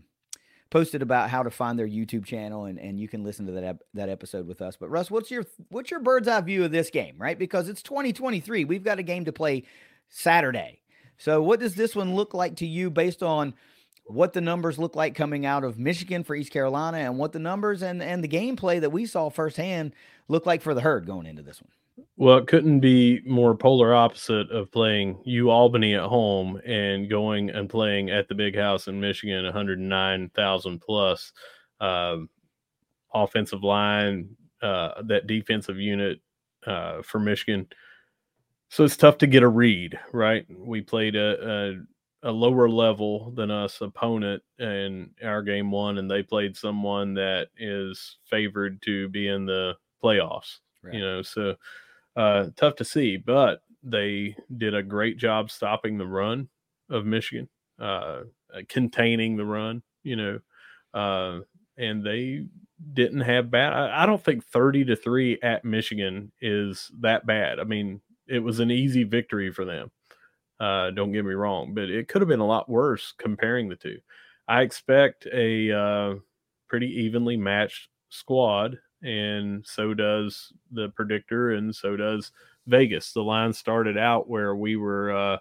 posted 0.70 1.02
about 1.02 1.30
how 1.30 1.44
to 1.44 1.50
find 1.50 1.80
their 1.80 1.88
YouTube 1.88 2.26
channel, 2.26 2.66
and, 2.66 2.78
and 2.78 3.00
you 3.00 3.08
can 3.08 3.24
listen 3.24 3.46
to 3.46 3.54
that 3.54 3.64
ep- 3.64 3.84
that 3.94 4.10
episode 4.10 4.48
with 4.48 4.62
us. 4.62 4.76
But 4.76 4.90
Russ, 4.90 5.10
what's 5.10 5.32
your 5.32 5.46
what's 5.70 5.90
your 5.90 6.02
bird's 6.02 6.28
eye 6.28 6.42
view 6.42 6.66
of 6.66 6.72
this 6.72 6.90
game, 6.90 7.16
right? 7.18 7.40
Because 7.40 7.70
it's 7.70 7.82
2023. 7.82 8.66
We've 8.66 8.84
got 8.84 9.00
a 9.00 9.04
game 9.04 9.26
to 9.26 9.32
play 9.32 9.64
Saturday. 10.10 10.82
So 11.18 11.42
what 11.42 11.62
does 11.62 11.74
this 11.74 11.96
one 11.96 12.16
look 12.16 12.34
like 12.34 12.58
to 12.58 12.68
you 12.68 12.90
based 12.90 13.24
on– 13.24 13.54
what 14.08 14.34
the 14.34 14.42
numbers 14.42 14.80
look 14.80 14.96
like 14.96 15.16
coming 15.16 15.46
out 15.46 15.64
of 15.64 15.78
Michigan 15.78 16.24
for 16.24 16.36
East 16.36 16.52
Carolina 16.52 16.98
and 17.00 17.18
what 17.18 17.34
the 17.34 17.40
numbers 17.40 17.82
and, 17.82 18.02
and 18.02 18.24
the 18.24 18.28
gameplay 18.28 18.80
that 18.80 18.92
we 18.92 19.06
saw 19.06 19.30
firsthand 19.30 19.94
look 20.28 20.46
like 20.46 20.62
for 20.62 20.74
the 20.74 20.82
herd 20.82 21.06
going 21.06 21.26
into 21.26 21.42
this 21.42 21.62
one. 21.62 21.72
Well, 22.16 22.38
it 22.38 22.48
couldn't 22.48 22.80
be 22.80 23.22
more 23.26 23.56
polar 23.56 23.94
opposite 23.94 24.52
of 24.52 24.72
playing 24.72 25.20
U 25.26 25.50
Albany 25.50 25.96
at 25.96 26.04
home 26.04 26.62
and 26.66 27.10
going 27.10 27.50
and 27.50 27.70
playing 27.70 28.12
at 28.12 28.28
the 28.28 28.36
big 28.36 28.56
house 28.56 28.88
in 28.88 29.00
Michigan, 29.00 29.44
109,000 29.44 30.80
plus. 30.80 31.34
Um, 31.80 32.30
offensive 33.14 33.64
line, 33.64 34.30
uh, 34.62 35.02
that 35.04 35.28
defensive 35.28 35.78
unit 35.78 36.20
uh, 36.66 37.02
for 37.02 37.20
Michigan. 37.20 37.68
So 38.70 38.84
it's 38.84 38.98
tough 38.98 39.18
to 39.20 39.28
get 39.28 39.44
a 39.44 39.48
read, 39.48 39.98
right? 40.12 40.46
We 40.50 40.82
played 40.82 41.16
a, 41.16 41.50
a 41.50 41.84
a 42.28 42.32
lower 42.32 42.70
level 42.70 43.32
than 43.32 43.50
us 43.50 43.80
opponent 43.80 44.44
in 44.60 45.10
our 45.24 45.42
game 45.42 45.72
one, 45.72 45.98
and 45.98 46.12
they 46.12 46.22
played 46.22 46.58
someone 46.58 47.14
that 47.14 47.48
is 47.58 48.18
favored 48.26 48.82
to 48.82 49.08
be 49.08 49.30
in 49.30 49.46
the 49.46 49.76
playoffs. 50.04 50.60
Right. 50.84 50.96
You 50.96 51.00
know, 51.00 51.22
so 51.22 51.56
uh, 52.18 52.48
tough 52.58 52.76
to 52.76 52.86
see, 52.86 53.16
but 53.16 53.62
they 53.82 54.36
did 54.58 54.76
a 54.76 54.84
great 54.84 55.18
job 55.18 55.50
stopping 55.50 55.98
the 55.98 56.06
run 56.06 56.50
of 56.90 57.06
Michigan, 57.06 57.48
uh, 57.80 58.24
containing 58.68 59.38
the 59.38 59.46
run. 59.46 59.82
You 60.04 60.18
know, 60.18 60.40
uh, 60.94 61.40
and 61.78 62.04
they 62.04 62.46
didn't 62.94 63.22
have 63.22 63.50
bad. 63.50 63.72
I, 63.72 64.04
I 64.04 64.06
don't 64.06 64.24
think 64.24 64.44
thirty 64.44 64.84
to 64.84 64.98
three 64.98 65.40
at 65.42 65.64
Michigan 65.64 66.34
is 66.42 66.92
that 67.00 67.26
bad. 67.26 67.62
I 67.62 67.64
mean, 67.64 68.02
it 68.28 68.40
was 68.40 68.60
an 68.60 68.70
easy 68.70 69.06
victory 69.06 69.50
for 69.50 69.64
them. 69.64 69.92
Uh, 70.60 70.92
don't 70.92 71.12
get 71.12 71.26
me 71.26 71.34
wrong, 71.34 71.74
but 71.74 71.90
it 71.90 72.08
could 72.08 72.22
have 72.22 72.30
been 72.30 72.40
a 72.40 72.46
lot 72.46 72.70
worse 72.70 73.14
comparing 73.18 73.70
the 73.70 73.76
two. 73.76 74.00
I 74.48 74.62
expect 74.62 75.28
a 75.28 75.72
uh, 75.72 76.16
pretty 76.68 76.88
evenly 76.88 77.38
matched 77.38 77.90
squad, 78.10 78.78
and 79.04 79.66
so 79.66 79.94
does 79.94 80.52
the 80.72 80.90
predictor, 80.90 81.52
and 81.52 81.76
so 81.76 81.96
does 81.96 82.32
Vegas. 82.66 83.14
The 83.14 83.22
line 83.22 83.54
started 83.54 83.98
out 83.98 84.30
where 84.30 84.56
we 84.56 84.76
were 84.78 85.12
uh, 85.12 85.38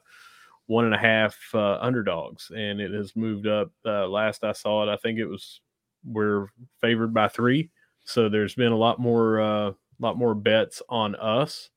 one 0.67 0.85
and 0.85 0.95
a 0.95 0.99
half 0.99 1.37
uh, 1.55 1.79
underdogs, 1.81 2.51
and 2.55 2.81
it 2.81 2.93
has 2.93 3.17
moved 3.17 3.47
up. 3.47 3.71
Uh, 3.85 4.07
last 4.09 4.45
I 4.45 4.53
saw 4.53 4.83
it, 4.83 4.93
I 4.93 4.97
think 4.97 5.19
it 5.19 5.27
was 5.27 5.61
we're 6.05 6.49
favored 6.81 7.15
by 7.15 7.29
three. 7.29 7.71
So 8.05 8.29
there's 8.29 8.55
been 8.55 8.73
a 8.73 8.77
lot 8.77 9.01
more, 9.01 9.41
uh, 9.41 9.73
lot 9.99 10.17
more 10.17 10.35
bets 10.35 10.83
on 10.89 11.17
us, 11.17 11.71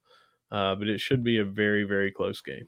uh, 0.51 0.75
but 0.75 0.87
it 0.87 0.99
should 0.99 1.23
be 1.23 1.37
a 1.37 1.45
very, 1.45 1.83
very 1.83 2.11
close 2.11 2.41
game. 2.41 2.67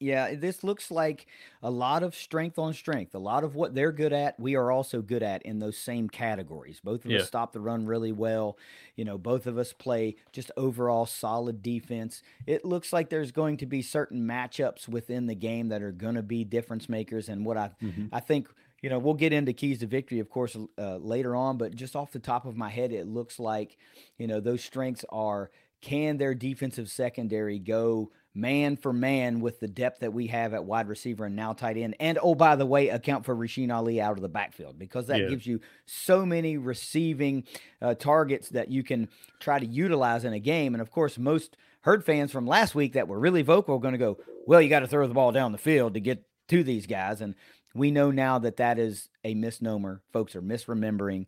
Yeah, 0.00 0.36
this 0.36 0.62
looks 0.62 0.92
like 0.92 1.26
a 1.60 1.70
lot 1.72 2.04
of 2.04 2.14
strength 2.14 2.56
on 2.56 2.72
strength. 2.72 3.16
A 3.16 3.18
lot 3.18 3.42
of 3.42 3.56
what 3.56 3.74
they're 3.74 3.90
good 3.90 4.12
at, 4.12 4.38
we 4.38 4.54
are 4.54 4.70
also 4.70 5.02
good 5.02 5.24
at 5.24 5.42
in 5.42 5.58
those 5.58 5.76
same 5.76 6.08
categories. 6.08 6.78
Both 6.78 7.04
of 7.04 7.12
Yeah. 7.12 7.16
us 7.16 7.24
stop 7.24 7.52
the 7.52 7.60
run 7.60 7.84
really 7.84 8.12
well. 8.12 8.56
You 8.94 9.04
know, 9.04 9.18
both 9.18 9.48
of 9.48 9.58
us 9.58 9.72
play 9.72 10.14
just 10.30 10.52
overall 10.56 11.04
solid 11.04 11.62
defense. 11.62 12.22
It 12.46 12.64
looks 12.64 12.92
like 12.92 13.10
there's 13.10 13.32
going 13.32 13.56
to 13.56 13.66
be 13.66 13.82
certain 13.82 14.22
matchups 14.24 14.86
within 14.86 15.26
the 15.26 15.34
game 15.34 15.66
that 15.70 15.82
are 15.82 15.90
going 15.92 16.14
to 16.14 16.22
be 16.22 16.44
difference 16.44 16.88
makers. 16.88 17.28
And 17.28 17.44
what 17.44 17.56
I, 17.56 17.72
I 18.12 18.20
think, 18.20 18.48
you 18.82 18.90
know, 18.90 19.00
we'll 19.00 19.14
get 19.14 19.32
into 19.32 19.52
keys 19.52 19.80
to 19.80 19.88
victory, 19.88 20.20
of 20.20 20.30
course, 20.30 20.56
uh, 20.78 20.98
later 20.98 21.34
on. 21.34 21.58
But 21.58 21.74
just 21.74 21.96
off 21.96 22.12
the 22.12 22.20
top 22.20 22.46
of 22.46 22.56
my 22.56 22.68
head, 22.70 22.92
it 22.92 23.08
looks 23.08 23.40
like, 23.40 23.76
you 24.16 24.28
know, 24.28 24.38
those 24.38 24.62
strengths 24.62 25.04
are 25.08 25.50
can 25.80 26.16
their 26.16 26.34
defensive 26.34 26.90
secondary 26.90 27.58
go 27.58 28.10
man 28.34 28.76
for 28.76 28.92
man 28.92 29.40
with 29.40 29.58
the 29.60 29.66
depth 29.68 30.00
that 30.00 30.12
we 30.12 30.28
have 30.28 30.54
at 30.54 30.64
wide 30.64 30.86
receiver 30.88 31.24
and 31.24 31.34
now 31.34 31.52
tight 31.52 31.76
end. 31.76 31.96
And 31.98 32.18
oh, 32.22 32.34
by 32.34 32.56
the 32.56 32.66
way, 32.66 32.88
account 32.88 33.24
for 33.24 33.34
Rasheen 33.34 33.74
Ali 33.74 34.00
out 34.00 34.12
of 34.16 34.22
the 34.22 34.28
backfield 34.28 34.78
because 34.78 35.06
that 35.08 35.20
Yeah. 35.20 35.28
gives 35.28 35.46
you 35.46 35.60
so 35.86 36.24
many 36.24 36.56
receiving 36.56 37.44
uh, 37.82 37.94
targets 37.94 38.50
that 38.50 38.70
you 38.70 38.82
can 38.84 39.08
try 39.40 39.58
to 39.58 39.66
utilize 39.66 40.24
in 40.24 40.32
a 40.32 40.38
game. 40.38 40.74
And 40.74 40.80
of 40.82 40.90
course, 40.90 41.18
most 41.18 41.56
herd 41.82 42.04
fans 42.04 42.30
from 42.30 42.46
last 42.46 42.74
week 42.74 42.92
that 42.92 43.08
were 43.08 43.18
really 43.18 43.42
vocal 43.42 43.76
are 43.76 43.80
going 43.80 43.92
to 43.92 43.98
go, 43.98 44.18
well, 44.46 44.60
you 44.60 44.68
got 44.68 44.80
to 44.80 44.88
throw 44.88 45.06
the 45.08 45.14
ball 45.14 45.32
down 45.32 45.52
the 45.52 45.58
field 45.58 45.94
to 45.94 46.00
get 46.00 46.22
to 46.48 46.62
these 46.62 46.86
guys. 46.86 47.20
And 47.20 47.34
we 47.74 47.90
know 47.90 48.10
now 48.10 48.38
that 48.40 48.56
that 48.56 48.78
is 48.78 49.08
a 49.24 49.34
misnomer. 49.34 50.00
Folks 50.12 50.34
are 50.36 50.42
misremembering. 50.42 51.26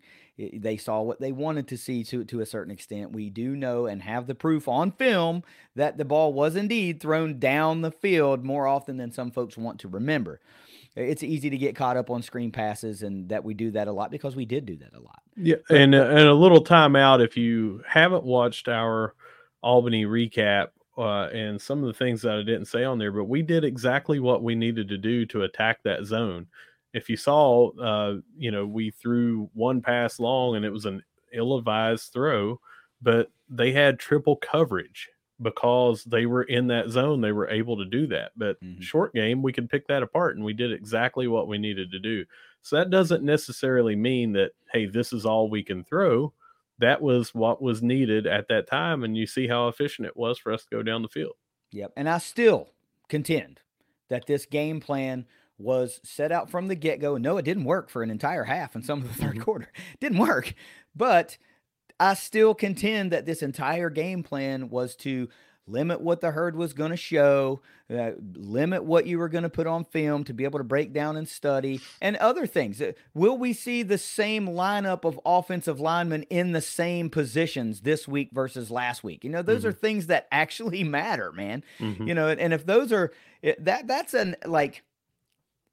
They 0.52 0.76
saw 0.76 1.02
what 1.02 1.20
they 1.20 1.32
wanted 1.32 1.68
to 1.68 1.76
see 1.76 2.04
to, 2.04 2.24
to 2.24 2.40
a 2.40 2.46
certain 2.46 2.72
extent. 2.72 3.12
We 3.12 3.30
do 3.30 3.56
know 3.56 3.86
and 3.86 4.02
have 4.02 4.26
the 4.26 4.34
proof 4.34 4.68
on 4.68 4.92
film 4.92 5.42
that 5.76 5.98
the 5.98 6.04
ball 6.04 6.32
was 6.32 6.56
indeed 6.56 7.00
thrown 7.00 7.38
down 7.38 7.82
the 7.82 7.90
field 7.90 8.44
more 8.44 8.66
often 8.66 8.96
than 8.96 9.12
some 9.12 9.30
folks 9.30 9.56
want 9.56 9.80
to 9.80 9.88
remember. 9.88 10.40
It's 10.96 11.22
easy 11.22 11.50
to 11.50 11.58
get 11.58 11.76
caught 11.76 11.96
up 11.96 12.10
on 12.10 12.22
screen 12.22 12.50
passes 12.50 13.02
and 13.02 13.28
that 13.28 13.44
we 13.44 13.54
do 13.54 13.70
that 13.72 13.86
a 13.86 13.92
lot 13.92 14.10
because 14.10 14.34
we 14.34 14.44
did 14.44 14.66
do 14.66 14.76
that 14.76 14.94
a 14.94 15.00
lot. 15.00 15.22
Yeah, 15.36 15.56
and 15.68 15.94
uh, 15.94 16.08
and 16.08 16.28
a 16.28 16.34
little 16.34 16.62
timeout 16.62 17.24
if 17.24 17.36
you 17.36 17.82
haven't 17.86 18.24
watched 18.24 18.68
our 18.68 19.14
Albany 19.62 20.04
recap 20.04 20.68
uh, 20.98 21.28
and 21.32 21.60
some 21.60 21.78
of 21.78 21.86
the 21.86 21.92
things 21.92 22.22
that 22.22 22.34
I 22.34 22.42
didn't 22.42 22.66
say 22.66 22.84
on 22.84 22.98
there, 22.98 23.12
but 23.12 23.24
we 23.24 23.42
did 23.42 23.64
exactly 23.64 24.20
what 24.20 24.42
we 24.42 24.54
needed 24.54 24.88
to 24.88 24.98
do 24.98 25.24
to 25.26 25.42
attack 25.42 25.82
that 25.84 26.04
zone. 26.04 26.46
If 26.92 27.08
you 27.08 27.16
saw, 27.16 27.70
uh, 27.78 28.20
you 28.36 28.50
know, 28.50 28.66
we 28.66 28.90
threw 28.90 29.50
one 29.54 29.80
pass 29.80 30.18
long 30.18 30.56
and 30.56 30.64
it 30.64 30.70
was 30.70 30.86
an 30.86 31.02
ill-advised 31.32 32.12
throw, 32.12 32.60
but 33.00 33.30
they 33.48 33.72
had 33.72 33.98
triple 33.98 34.36
coverage 34.36 35.08
because 35.42 36.04
they 36.04 36.26
were 36.26 36.42
in 36.42 36.66
that 36.66 36.90
zone. 36.90 37.20
They 37.20 37.32
were 37.32 37.48
able 37.48 37.76
to 37.78 37.84
do 37.84 38.06
that. 38.08 38.32
But 38.36 38.60
Mhm. 38.60 38.82
short 38.82 39.14
game, 39.14 39.40
we 39.42 39.52
could 39.52 39.70
pick 39.70 39.86
that 39.86 40.02
apart, 40.02 40.36
and 40.36 40.44
we 40.44 40.52
did 40.52 40.72
exactly 40.72 41.28
what 41.28 41.48
we 41.48 41.56
needed 41.58 41.90
to 41.92 41.98
do. 41.98 42.26
So 42.62 42.76
that 42.76 42.90
doesn't 42.90 43.22
necessarily 43.24 43.96
mean 43.96 44.32
that, 44.32 44.52
hey, 44.72 44.86
this 44.86 45.12
is 45.12 45.24
all 45.24 45.48
we 45.48 45.62
can 45.62 45.82
throw. 45.84 46.34
That 46.78 47.00
was 47.00 47.34
what 47.34 47.62
was 47.62 47.82
needed 47.82 48.26
at 48.26 48.48
that 48.48 48.66
time. 48.66 49.02
And 49.04 49.16
you 49.16 49.26
see 49.26 49.46
how 49.48 49.68
efficient 49.68 50.06
it 50.08 50.16
was 50.16 50.38
for 50.38 50.52
us 50.52 50.64
to 50.64 50.70
go 50.70 50.82
down 50.82 51.02
the 51.02 51.08
field. 51.08 51.36
Yep. 51.72 51.92
And 51.96 52.08
I 52.08 52.18
still 52.18 52.70
contend 53.08 53.60
that 54.08 54.26
this 54.26 54.44
game 54.46 54.80
plan 54.80 55.26
was 55.60 56.00
set 56.02 56.32
out 56.32 56.50
from 56.50 56.68
the 56.68 56.74
get 56.74 57.00
go. 57.00 57.16
No, 57.16 57.36
it 57.36 57.44
didn't 57.44 57.64
work 57.64 57.90
for 57.90 58.02
an 58.02 58.10
entire 58.10 58.44
half 58.44 58.74
and 58.74 58.84
some 58.84 59.02
of 59.02 59.08
the 59.16 59.22
3rd 59.24 59.36
Mhm. 59.36 59.42
quarter. 59.42 59.68
Didn't 60.00 60.18
work. 60.18 60.54
But 60.96 61.36
I 61.98 62.14
still 62.14 62.54
contend 62.54 63.12
that 63.12 63.26
this 63.26 63.42
entire 63.42 63.90
game 63.90 64.22
plan 64.22 64.70
was 64.70 64.96
to 64.96 65.28
limit 65.66 66.00
what 66.00 66.20
the 66.20 66.30
herd 66.32 66.56
was 66.56 66.72
going 66.72 66.90
to 66.90 66.96
show, 66.96 67.60
uh, 67.94 68.10
limit 68.34 68.82
what 68.82 69.06
you 69.06 69.18
were 69.18 69.28
going 69.28 69.44
to 69.44 69.50
put 69.50 69.68
on 69.68 69.84
film 69.84 70.24
to 70.24 70.32
be 70.32 70.42
able 70.44 70.58
to 70.58 70.64
break 70.64 70.92
down 70.92 71.16
and 71.16 71.28
study, 71.28 71.80
and 72.00 72.16
other 72.16 72.44
things. 72.46 72.80
Uh, 72.82 72.90
Will 73.14 73.36
we 73.38 73.52
see 73.52 73.82
the 73.84 73.98
same 73.98 74.48
lineup 74.48 75.04
of 75.04 75.20
offensive 75.24 75.78
linemen 75.78 76.24
in 76.24 76.50
the 76.52 76.60
same 76.60 77.08
positions 77.10 77.82
this 77.82 78.08
week 78.08 78.30
versus 78.32 78.70
last 78.70 79.04
week? 79.04 79.22
You 79.22 79.30
know, 79.30 79.42
those 79.42 79.64
are 79.64 79.72
things 79.72 80.06
that 80.08 80.26
actually 80.32 80.82
matter, 80.98 81.30
man 81.32 81.62
Mhm. 81.78 82.08
you 82.08 82.14
know 82.14 82.28
and, 82.28 82.40
and 82.40 82.52
if 82.52 82.66
those 82.66 82.90
are 82.92 83.12
that 83.58 83.86
that's 83.86 84.14
an 84.14 84.34
like 84.46 84.82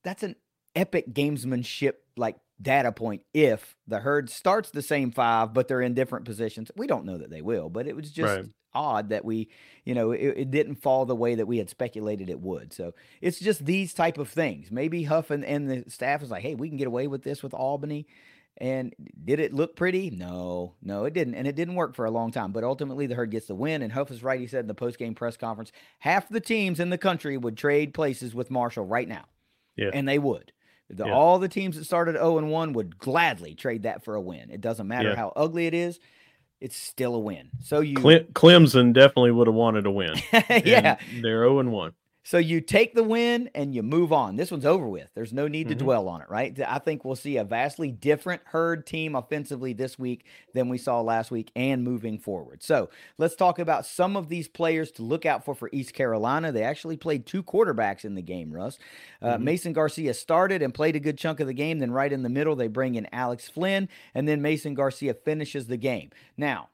that's 0.03 0.23
an 0.23 0.35
epic 0.75 1.13
gamesmanship 1.13 1.93
like 2.15 2.35
data 2.61 2.91
point 2.91 3.21
if 3.33 3.75
the 3.87 3.99
herd 3.99 4.29
starts 4.29 4.71
the 4.71 4.81
same 4.81 5.11
five 5.11 5.53
but 5.53 5.67
they're 5.67 5.81
in 5.81 5.93
different 5.93 6.25
positions 6.25 6.71
we 6.75 6.87
don't 6.87 7.05
know 7.05 7.17
that 7.17 7.29
they 7.29 7.41
will 7.41 7.69
but 7.69 7.87
it 7.87 7.95
was 7.95 8.11
just 8.11 8.35
Right. 8.35 8.45
odd 8.73 9.09
that 9.09 9.23
we 9.25 9.49
you 9.85 9.93
know 9.93 10.11
it, 10.11 10.33
it 10.37 10.51
didn't 10.51 10.75
fall 10.75 11.05
the 11.05 11.15
way 11.15 11.35
that 11.35 11.45
we 11.45 11.57
had 11.59 11.69
speculated 11.69 12.29
it 12.29 12.39
would 12.39 12.73
so 12.73 12.93
it's 13.21 13.39
just 13.39 13.65
these 13.65 13.93
type 13.93 14.17
of 14.17 14.29
things 14.29 14.71
maybe 14.71 15.03
huff 15.03 15.29
and, 15.29 15.45
and 15.45 15.69
the 15.69 15.89
staff 15.89 16.23
is 16.23 16.31
like 16.31 16.41
hey 16.41 16.55
we 16.55 16.67
can 16.67 16.77
get 16.77 16.87
away 16.87 17.07
with 17.07 17.23
this 17.23 17.43
with 17.43 17.53
albany 17.53 18.07
and 18.59 18.95
did 19.23 19.39
it 19.39 19.53
look 19.53 19.75
pretty? 19.75 20.09
No, 20.09 20.73
no, 20.81 21.05
it 21.05 21.13
didn't. 21.13 21.35
And 21.35 21.47
it 21.47 21.55
didn't 21.55 21.75
work 21.75 21.95
for 21.95 22.05
a 22.05 22.11
long 22.11 22.31
time. 22.31 22.51
But 22.51 22.63
ultimately, 22.63 23.05
the 23.05 23.13
herd 23.13 23.29
gets 23.29 23.45
the 23.45 23.53
win. 23.53 23.83
And 23.83 23.91
Huff 23.91 24.09
is 24.09 24.23
right. 24.23 24.39
He 24.39 24.47
said 24.47 24.61
in 24.61 24.67
the 24.67 24.73
post-game 24.73 25.13
press 25.13 25.37
conference, 25.37 25.71
half 25.99 26.27
the 26.27 26.39
teams 26.39 26.79
in 26.79 26.89
the 26.89 26.97
country 26.97 27.37
would 27.37 27.55
trade 27.55 27.93
places 27.93 28.33
with 28.33 28.49
Marshall 28.49 28.85
right 28.85 29.07
now. 29.07 29.25
Yeah. 29.77 29.91
And 29.93 30.07
they 30.07 30.19
would. 30.19 30.51
The, 30.89 31.05
Yeah. 31.05 31.13
All 31.13 31.37
the 31.39 31.49
teams 31.49 31.75
that 31.77 31.85
started 31.85 32.13
0 32.15 32.37
and 32.37 32.49
1 32.49 32.73
would 32.73 32.97
gladly 32.97 33.55
trade 33.55 33.83
that 33.83 34.03
for 34.03 34.15
a 34.15 34.21
win. 34.21 34.49
It 34.51 34.61
doesn't 34.61 34.87
matter 34.87 35.09
Yeah. 35.09 35.15
how 35.15 35.33
ugly 35.35 35.67
it 35.67 35.73
is, 35.73 35.99
it's 36.61 36.75
still 36.75 37.13
a 37.15 37.19
win. 37.19 37.49
So 37.61 37.81
you, 37.81 37.95
Cle- 37.97 38.23
Clemson 38.33 38.93
definitely 38.93 39.31
would 39.31 39.47
have 39.47 39.55
wanted 39.55 39.83
to 39.83 39.91
win. 39.91 40.13
yeah. 40.65 40.97
They're 41.21 41.43
0 41.43 41.59
and 41.59 41.71
1. 41.71 41.91
So 42.29 42.37
you 42.39 42.59
take 42.59 42.93
the 42.93 43.05
win 43.05 43.49
and 43.55 43.73
you 43.73 43.81
move 43.81 44.11
on. 44.11 44.35
This 44.35 44.51
one's 44.51 44.65
over 44.65 44.85
with. 44.85 45.09
There's 45.15 45.31
no 45.31 45.47
need 45.47 45.69
to 45.69 45.75
Mhm. 45.75 45.79
dwell 45.79 46.09
on 46.09 46.21
it, 46.21 46.29
right? 46.29 46.59
I 46.59 46.77
think 46.77 47.05
we'll 47.05 47.15
see 47.15 47.37
a 47.37 47.45
vastly 47.45 47.89
different 47.89 48.41
herd 48.47 48.85
team 48.85 49.15
offensively 49.15 49.71
this 49.71 49.97
week 49.97 50.25
than 50.53 50.67
we 50.67 50.77
saw 50.77 50.99
last 50.99 51.31
week 51.31 51.51
and 51.55 51.85
moving 51.85 52.17
forward. 52.19 52.61
So 52.61 52.89
let's 53.17 53.37
talk 53.37 53.59
about 53.59 53.85
some 53.85 54.17
of 54.17 54.27
these 54.27 54.49
players 54.49 54.91
to 54.91 55.03
look 55.03 55.25
out 55.25 55.45
for 55.45 55.55
for 55.55 55.69
East 55.71 55.93
Carolina. 55.93 56.51
They 56.51 56.63
actually 56.63 56.97
played 56.97 57.25
two 57.25 57.43
quarterbacks 57.43 58.03
in 58.03 58.15
the 58.15 58.21
game, 58.21 58.51
Russ. 58.51 58.77
Uh, 59.21 59.37
Mhm. 59.37 59.43
Mason 59.43 59.71
Garcia 59.71 60.13
started 60.13 60.61
and 60.61 60.73
played 60.73 60.97
a 60.97 60.99
good 60.99 61.17
chunk 61.17 61.39
of 61.39 61.47
the 61.47 61.53
game. 61.53 61.79
Then 61.79 61.91
right 61.91 62.11
in 62.11 62.23
the 62.23 62.29
middle, 62.29 62.57
they 62.57 62.67
bring 62.67 62.95
in 62.95 63.07
Alex 63.13 63.47
Flynn, 63.47 63.87
and 64.13 64.27
then 64.27 64.41
Mason 64.41 64.73
Garcia 64.73 65.13
finishes 65.13 65.67
the 65.67 65.77
game. 65.77 66.09
Now, 66.35 66.71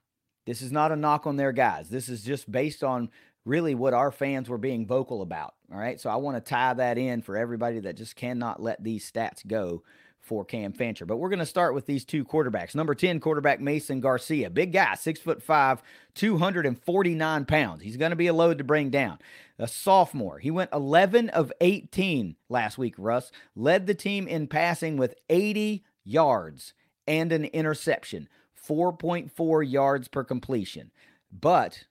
this 0.48 0.64
is 0.64 0.72
not 0.72 0.92
a 0.92 0.96
knock 0.96 1.28
on 1.28 1.38
their 1.38 1.52
guys. 1.52 1.90
This 1.90 2.10
is 2.10 2.24
just 2.24 2.52
based 2.52 2.84
on 2.84 3.12
really 3.46 3.76
what 3.76 3.94
our 3.94 4.12
fans 4.12 4.50
were 4.50 4.58
being 4.58 4.86
vocal 4.86 5.22
about. 5.22 5.56
All 5.72 5.78
right. 5.78 6.00
So 6.00 6.10
I 6.10 6.16
want 6.16 6.38
to 6.38 6.50
tie 6.50 6.74
that 6.74 6.98
in 6.98 7.22
for 7.22 7.38
everybody 7.38 7.80
that 7.82 7.98
just 7.98 8.16
cannot 8.16 8.62
let 8.62 8.84
these 8.84 9.10
stats 9.10 9.46
go 9.46 9.84
for 10.24 10.46
Cam 10.46 10.72
Fancher. 10.72 11.06
But 11.06 11.18
we're 11.18 11.30
going 11.30 11.40
to 11.40 11.46
start 11.46 11.74
with 11.74 11.86
these 11.86 12.06
two 12.06 12.24
quarterbacks. 12.24 12.76
Number 12.76 12.96
10, 12.96 13.20
quarterback 13.20 13.60
Mason 13.60 14.00
Garcia. 14.00 14.50
Big 14.50 14.72
guy, 14.72 14.96
six 14.96 15.20
foot 15.20 15.44
five, 15.44 15.84
249 16.16 17.46
pounds. 17.46 17.84
He's 17.84 17.98
going 17.98 18.12
to 18.12 18.16
be 18.16 18.28
a 18.28 18.34
load 18.34 18.58
to 18.60 18.64
bring 18.64 18.90
down. 18.90 19.20
A 19.60 19.68
sophomore. 19.68 20.40
He 20.40 20.50
went 20.50 20.72
11 20.74 21.30
of 21.30 21.52
18 21.60 22.38
last 22.50 22.78
week, 22.78 22.96
Russ. 22.98 23.32
Led 23.56 23.86
the 23.86 23.94
team 23.94 24.28
in 24.28 24.48
passing 24.48 24.98
with 24.98 25.16
80 25.30 25.84
yards 26.06 26.74
and 27.06 27.32
an 27.32 27.46
interception, 27.46 28.30
4.4 28.68 29.70
yards 29.70 30.08
per 30.08 30.24
completion. 30.24 30.92
But 31.32 31.86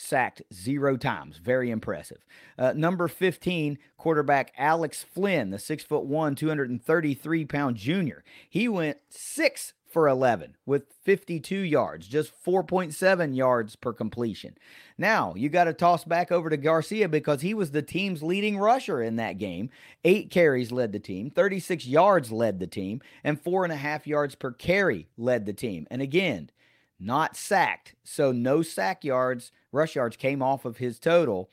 sacked 0.00 0.42
zero 0.52 0.96
times. 0.96 1.38
Very 1.38 1.70
impressive. 1.70 2.24
Uh, 2.58 2.72
number 2.74 3.08
15, 3.08 3.78
quarterback 3.96 4.52
Alex 4.56 5.02
Flynn, 5.02 5.50
the 5.50 5.58
six 5.58 5.84
foot 5.84 6.04
one, 6.04 6.34
233 6.34 7.44
pound 7.44 7.76
junior. 7.76 8.24
He 8.48 8.68
went 8.68 8.98
six 9.08 9.74
for 9.90 10.08
11 10.08 10.56
with 10.64 10.92
52 11.02 11.56
yards, 11.56 12.06
just 12.06 12.32
4.7 12.44 13.36
yards 13.36 13.76
per 13.76 13.92
completion. 13.92 14.56
Now, 14.96 15.34
you 15.34 15.48
got 15.48 15.64
to 15.64 15.72
toss 15.72 16.04
back 16.04 16.30
over 16.30 16.48
to 16.48 16.56
Garcia 16.56 17.08
because 17.08 17.40
he 17.40 17.54
was 17.54 17.72
the 17.72 17.82
team's 17.82 18.22
leading 18.22 18.56
rusher 18.58 19.02
in 19.02 19.16
that 19.16 19.38
game. 19.38 19.70
Eight 20.04 20.30
carries 20.30 20.70
led 20.70 20.92
the 20.92 21.00
team, 21.00 21.30
36 21.30 21.86
yards 21.86 22.30
led 22.30 22.60
the 22.60 22.66
team, 22.66 23.00
and 23.24 23.40
four 23.40 23.64
and 23.64 23.72
a 23.72 23.76
half 23.76 24.06
yards 24.06 24.34
per 24.34 24.52
carry 24.52 25.08
led 25.18 25.44
the 25.44 25.52
team. 25.52 25.86
And 25.90 26.00
again, 26.00 26.50
not 26.98 27.36
sacked. 27.36 27.94
So 28.04 28.30
no 28.30 28.62
sack 28.62 29.04
yards, 29.04 29.52
rush 29.72 29.96
yards 29.96 30.16
came 30.16 30.42
off 30.42 30.64
of 30.64 30.78
his 30.78 30.98
total. 30.98 31.50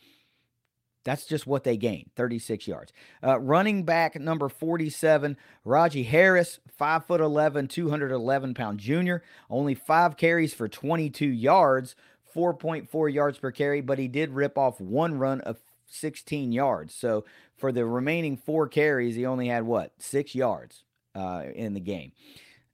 That's 1.03 1.25
just 1.25 1.47
what 1.47 1.63
they 1.63 1.77
gained 1.77 2.12
36 2.17 2.67
yards. 2.67 2.91
Uh, 3.24 3.39
running 3.39 3.83
back 3.83 4.19
number 4.19 4.50
47, 4.50 5.38
Rahjai 5.65 6.05
Harris, 6.05 6.59
5 6.77 7.05
foot 7.05 7.21
11, 7.21 7.69
211 7.69 8.53
pound 8.53 8.79
junior, 8.79 9.24
only 9.50 9.74
five 9.74 10.17
carries 10.17 10.53
for 10.53 10.67
22 10.67 11.25
yards, 11.25 11.95
4.4 12.36 13.13
yards 13.13 13.38
per 13.38 13.51
carry, 13.51 13.79
but 13.79 13.97
he 13.97 14.09
did 14.09 14.31
rip 14.31 14.57
off 14.57 14.81
one 14.81 15.17
run 15.17 15.39
of 15.41 15.57
16 15.89 16.51
yards. 16.51 16.93
So 16.93 17.24
for 17.55 17.71
the 17.71 17.86
remaining 17.86 18.36
four 18.36 18.67
carries, 18.67 19.15
he 19.15 19.25
only 19.25 19.47
had 19.47 19.63
what, 19.63 19.93
six 20.00 20.36
yards 20.36 20.83
uh, 21.15 21.43
in 21.55 21.74
the 21.74 21.79
game. 21.79 22.12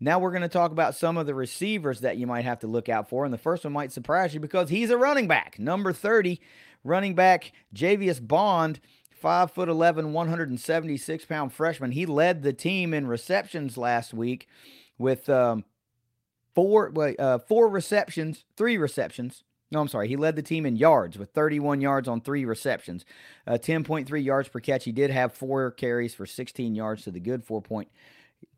Now 0.04 0.20
we're 0.20 0.32
going 0.32 0.42
to 0.42 0.50
talk 0.50 0.74
about 0.74 0.96
some 0.96 1.16
of 1.16 1.28
the 1.28 1.34
receivers 1.34 2.02
that 2.02 2.18
you 2.18 2.28
might 2.28 2.44
have 2.44 2.60
to 2.60 2.68
look 2.68 2.90
out 2.90 3.08
for. 3.08 3.24
And 3.24 3.34
the 3.34 3.38
first 3.38 3.64
one 3.64 3.72
might 3.72 3.94
surprise 3.94 4.34
you 4.34 4.42
because 4.42 4.68
he's 4.68 4.90
a 4.90 4.98
running 4.98 5.30
back. 5.30 5.58
Number 5.58 5.94
30, 5.94 6.42
running 6.84 7.16
back 7.16 7.54
Javious 7.74 8.20
Bond, 8.20 8.82
five 9.12 9.52
foot 9.52 9.70
11, 9.70 10.12
176 10.12 11.26
pound 11.26 11.54
freshman. 11.54 11.92
He 11.92 12.06
led 12.06 12.44
the 12.44 12.52
team 12.52 12.94
in 12.94 13.08
receptions 13.08 13.78
last 13.78 14.14
week 14.14 14.50
with 14.98 15.30
um, 15.30 15.64
four, 16.54 16.92
uh, 17.18 17.38
four 17.38 17.70
receptions, 17.70 18.44
three 18.58 18.78
receptions. 18.78 19.46
No, 19.72 19.80
I'm 19.80 19.88
sorry. 19.88 20.10
He 20.10 20.18
led 20.18 20.36
the 20.36 20.42
team 20.42 20.66
in 20.66 20.76
yards 20.76 21.18
with 21.18 21.30
31 21.30 21.80
yards 21.80 22.10
on 22.10 22.20
three 22.20 22.44
receptions, 22.44 23.06
uh, 23.48 23.54
10.3 23.54 24.22
yards 24.22 24.50
per 24.50 24.60
catch. 24.60 24.84
He 24.84 24.92
did 24.92 25.12
have 25.12 25.34
four 25.34 25.72
carries 25.72 26.14
for 26.14 26.26
16 26.26 26.76
yards 26.76 27.06
to 27.06 27.12
the 27.12 27.22
good 27.22 27.48
4.0 27.48 27.86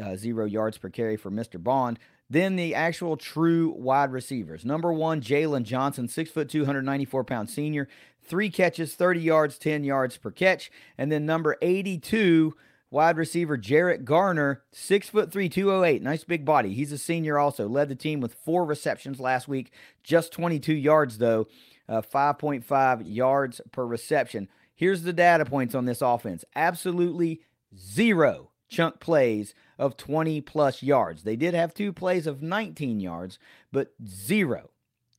uh, 0.04 0.16
yards 0.16 0.78
per 0.78 0.90
carry 0.90 1.18
for 1.18 1.32
Mr. 1.32 1.62
Bond. 1.62 2.00
Then 2.30 2.56
the 2.56 2.74
actual 2.74 3.18
true 3.18 3.74
wide 3.78 4.12
receivers. 4.12 4.66
Number 4.66 4.92
one, 4.92 5.22
Jalen 5.22 5.64
Johnson, 5.64 6.08
six 6.08 6.32
foot 6.32 6.50
two, 6.50 6.62
194 6.62 7.24
pound 7.24 7.50
senior, 7.50 7.88
three 8.24 8.50
catches, 8.50 8.96
30 8.96 9.20
yards, 9.20 9.58
10 9.60 9.84
yards 9.84 10.18
per 10.18 10.32
catch. 10.32 10.72
And 10.98 11.12
then 11.12 11.26
number 11.26 11.56
82, 11.62 12.56
wide 12.90 13.18
receiver 13.18 13.58
Jarrett 13.58 14.06
Garner, 14.06 14.64
six 14.72 15.10
foot 15.10 15.32
three, 15.32 15.50
208. 15.50 16.02
Nice 16.02 16.24
big 16.24 16.46
body. 16.46 16.74
He's 16.74 16.92
a 16.92 16.98
senior 16.98 17.38
also. 17.38 17.68
Led 17.68 17.90
the 17.90 17.96
team 17.96 18.22
with 18.22 18.34
four 18.34 18.66
receptions 18.66 19.20
last 19.20 19.48
week, 19.48 19.72
just 20.04 20.32
22 20.32 20.74
yards 20.74 21.20
though, 21.20 21.48
uh, 21.88 22.02
5.5 22.02 23.04
yards 23.06 23.62
per 23.72 23.86
reception. 23.86 24.48
Here's 24.74 25.04
the 25.04 25.14
data 25.14 25.46
points 25.46 25.76
on 25.76 25.86
this 25.86 26.02
offense 26.02 26.44
absolutely 26.56 27.42
zero 27.78 28.50
chunk 28.70 29.00
plays 29.00 29.54
of 29.78 29.98
20 29.98 30.42
plus 30.42 30.82
yards. 30.82 31.24
They 31.24 31.36
did 31.36 31.54
have 31.54 31.74
two 31.74 31.94
plays 31.94 32.28
of 32.28 32.42
19 32.42 33.00
yards, 33.00 33.40
but 33.72 33.94
zero 34.06 34.72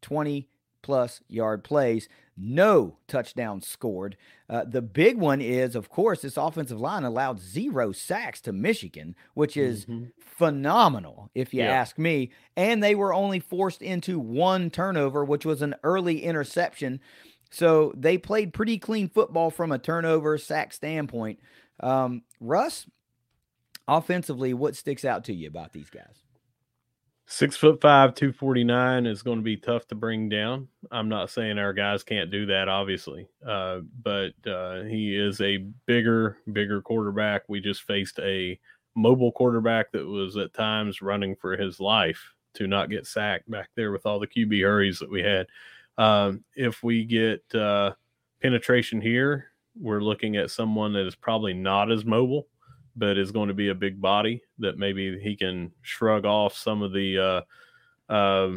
20 0.02 0.48
plus 0.82 1.20
yard 1.28 1.64
plays. 1.64 2.08
No 2.36 2.98
touchdowns 3.08 3.66
scored. 3.66 4.16
Uh, 4.48 4.64
the 4.64 4.82
big 4.82 5.18
one 5.18 5.40
is, 5.40 5.74
of 5.74 5.88
course, 5.88 6.22
this 6.22 6.36
offensive 6.36 6.78
line 6.78 7.02
allowed 7.02 7.40
zero 7.40 7.92
sacks 7.92 8.40
to 8.42 8.52
Michigan, 8.52 9.16
which 9.34 9.56
is 9.56 9.86
mm-hmm. 9.86 10.04
phenomenal, 10.20 11.30
if 11.34 11.54
you 11.54 11.62
yeah. 11.62 11.70
ask 11.70 11.98
me. 11.98 12.30
And 12.56 12.82
they 12.82 12.94
were 12.94 13.14
only 13.14 13.40
forced 13.40 13.82
into 13.82 14.18
one 14.18 14.70
turnover, 14.70 15.24
which 15.24 15.46
was 15.46 15.62
an 15.62 15.74
early 15.82 16.22
interception. 16.22 17.00
So 17.50 17.92
they 17.96 18.18
played 18.18 18.52
pretty 18.52 18.78
clean 18.78 19.08
football 19.08 19.50
from 19.50 19.72
a 19.72 19.78
turnover 19.78 20.36
sack 20.36 20.72
standpoint. 20.72 21.40
Um, 21.80 22.22
Russ, 22.38 22.86
offensively, 23.88 24.54
what 24.54 24.76
sticks 24.76 25.04
out 25.04 25.24
to 25.24 25.34
you 25.34 25.48
about 25.48 25.72
these 25.72 25.90
guys? 25.90 26.22
Six 27.28 27.56
foot 27.56 27.80
five, 27.80 28.14
249 28.14 29.04
is 29.04 29.22
going 29.22 29.38
to 29.38 29.44
be 29.44 29.56
tough 29.56 29.88
to 29.88 29.96
bring 29.96 30.28
down. 30.28 30.68
I'm 30.92 31.08
not 31.08 31.28
saying 31.28 31.58
our 31.58 31.72
guys 31.72 32.04
can't 32.04 32.30
do 32.30 32.46
that, 32.46 32.68
obviously, 32.68 33.26
uh, 33.44 33.80
but 34.02 34.30
uh, 34.46 34.82
he 34.82 35.16
is 35.16 35.40
a 35.40 35.66
bigger, 35.86 36.38
bigger 36.52 36.80
quarterback. 36.80 37.42
We 37.48 37.60
just 37.60 37.82
faced 37.82 38.20
a 38.20 38.60
mobile 38.94 39.32
quarterback 39.32 39.90
that 39.90 40.06
was 40.06 40.36
at 40.36 40.54
times 40.54 41.02
running 41.02 41.34
for 41.34 41.56
his 41.56 41.80
life 41.80 42.32
to 42.54 42.68
not 42.68 42.90
get 42.90 43.08
sacked 43.08 43.50
back 43.50 43.70
there 43.74 43.90
with 43.90 44.06
all 44.06 44.20
the 44.20 44.28
QB 44.28 44.62
hurries 44.62 45.00
that 45.00 45.10
we 45.10 45.20
had. 45.20 45.46
Um, 45.98 46.44
if 46.54 46.84
we 46.84 47.04
get 47.04 47.42
uh, 47.56 47.92
penetration 48.40 49.00
here, 49.00 49.46
we're 49.78 50.00
looking 50.00 50.36
at 50.36 50.52
someone 50.52 50.92
that 50.92 51.06
is 51.06 51.16
probably 51.16 51.54
not 51.54 51.90
as 51.90 52.04
mobile 52.04 52.46
but 52.96 53.18
is 53.18 53.30
going 53.30 53.48
to 53.48 53.54
be 53.54 53.68
a 53.68 53.74
big 53.74 54.00
body 54.00 54.42
that 54.58 54.78
maybe 54.78 55.18
he 55.20 55.36
can 55.36 55.70
shrug 55.82 56.24
off 56.24 56.56
some 56.56 56.82
of 56.82 56.92
the 56.92 57.44
uh, 58.08 58.12
uh, 58.12 58.56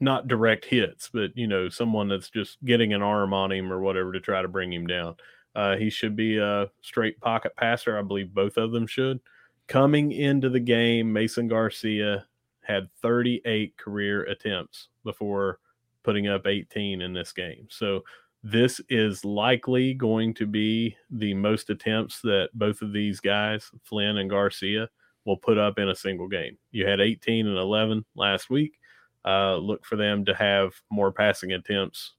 not 0.00 0.26
direct 0.26 0.64
hits, 0.64 1.08
but 1.12 1.30
you 1.36 1.46
know, 1.46 1.68
someone 1.68 2.08
that's 2.08 2.28
just 2.28 2.62
getting 2.64 2.92
an 2.92 3.02
arm 3.02 3.32
on 3.32 3.52
him 3.52 3.72
or 3.72 3.80
whatever 3.80 4.12
to 4.12 4.20
try 4.20 4.42
to 4.42 4.48
bring 4.48 4.72
him 4.72 4.86
down. 4.86 5.14
Uh, 5.54 5.76
he 5.76 5.90
should 5.90 6.16
be 6.16 6.38
a 6.38 6.68
straight 6.80 7.20
pocket 7.20 7.54
passer. 7.56 7.96
I 7.96 8.02
believe 8.02 8.34
both 8.34 8.56
of 8.56 8.72
them 8.72 8.86
should. 8.86 9.20
Coming 9.68 10.12
into 10.12 10.48
the 10.48 10.60
game, 10.60 11.12
Mason 11.12 11.46
Garcia 11.46 12.26
had 12.62 12.88
38 13.00 13.76
career 13.76 14.24
attempts 14.24 14.88
before 15.04 15.60
putting 16.02 16.26
up 16.26 16.46
18 16.46 17.00
in 17.00 17.12
this 17.12 17.32
game. 17.32 17.66
So 17.70 18.02
this 18.42 18.80
is 18.88 19.24
likely 19.24 19.94
going 19.94 20.34
to 20.34 20.46
be 20.46 20.96
the 21.10 21.32
most 21.34 21.70
attempts 21.70 22.20
that 22.22 22.48
both 22.54 22.82
of 22.82 22.92
these 22.92 23.20
guys, 23.20 23.70
Flynn 23.84 24.18
and 24.18 24.28
Garcia, 24.28 24.88
will 25.24 25.36
put 25.36 25.58
up 25.58 25.78
in 25.78 25.88
a 25.88 25.94
single 25.94 26.26
game. 26.26 26.58
You 26.72 26.86
had 26.86 27.00
18 27.00 27.46
and 27.46 27.56
11 27.56 28.04
last 28.16 28.50
week. 28.50 28.78
Uh, 29.24 29.56
look 29.56 29.84
for 29.84 29.94
them 29.94 30.24
to 30.24 30.34
have 30.34 30.72
more 30.90 31.12
passing 31.12 31.52
attempts 31.52 32.14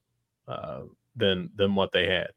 uh, 0.48 0.82
than 1.14 1.50
than 1.54 1.74
what 1.74 1.92
they 1.92 2.06
had. 2.06 2.28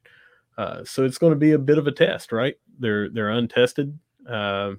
Uh, 0.58 0.84
so 0.84 1.06
it's 1.06 1.18
going 1.18 1.32
to 1.32 1.40
be 1.40 1.54
a 1.54 1.60
bit 1.60 1.78
of 1.78 1.88
a 1.88 1.92
test, 1.92 2.34
right? 2.34 2.56
They're 2.80 3.10
they're 3.10 3.30
untested. 3.30 3.98
Uh, 4.28 4.74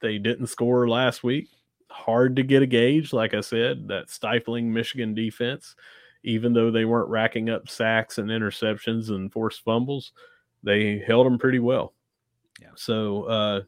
they 0.00 0.18
didn't 0.18 0.46
score 0.46 0.88
last 0.88 1.24
week. 1.24 1.48
Hard 1.90 2.36
to 2.36 2.44
get 2.44 2.62
a 2.62 2.66
gauge, 2.66 3.12
like 3.12 3.34
I 3.34 3.40
said. 3.40 3.88
That 3.88 4.08
stifling 4.08 4.72
Michigan 4.72 5.14
defense 5.14 5.74
even 6.22 6.52
though 6.52 6.70
they 6.70 6.84
weren't 6.84 7.08
racking 7.08 7.50
up 7.50 7.68
sacks 7.68 8.18
and 8.18 8.28
interceptions 8.28 9.10
and 9.10 9.32
forced 9.32 9.64
fumbles, 9.64 10.12
they 10.62 10.98
held 11.06 11.26
them 11.26 11.38
pretty 11.38 11.58
well. 11.58 11.94
Yeah. 12.60 12.68
So 12.74 13.24
uh, 13.24 13.60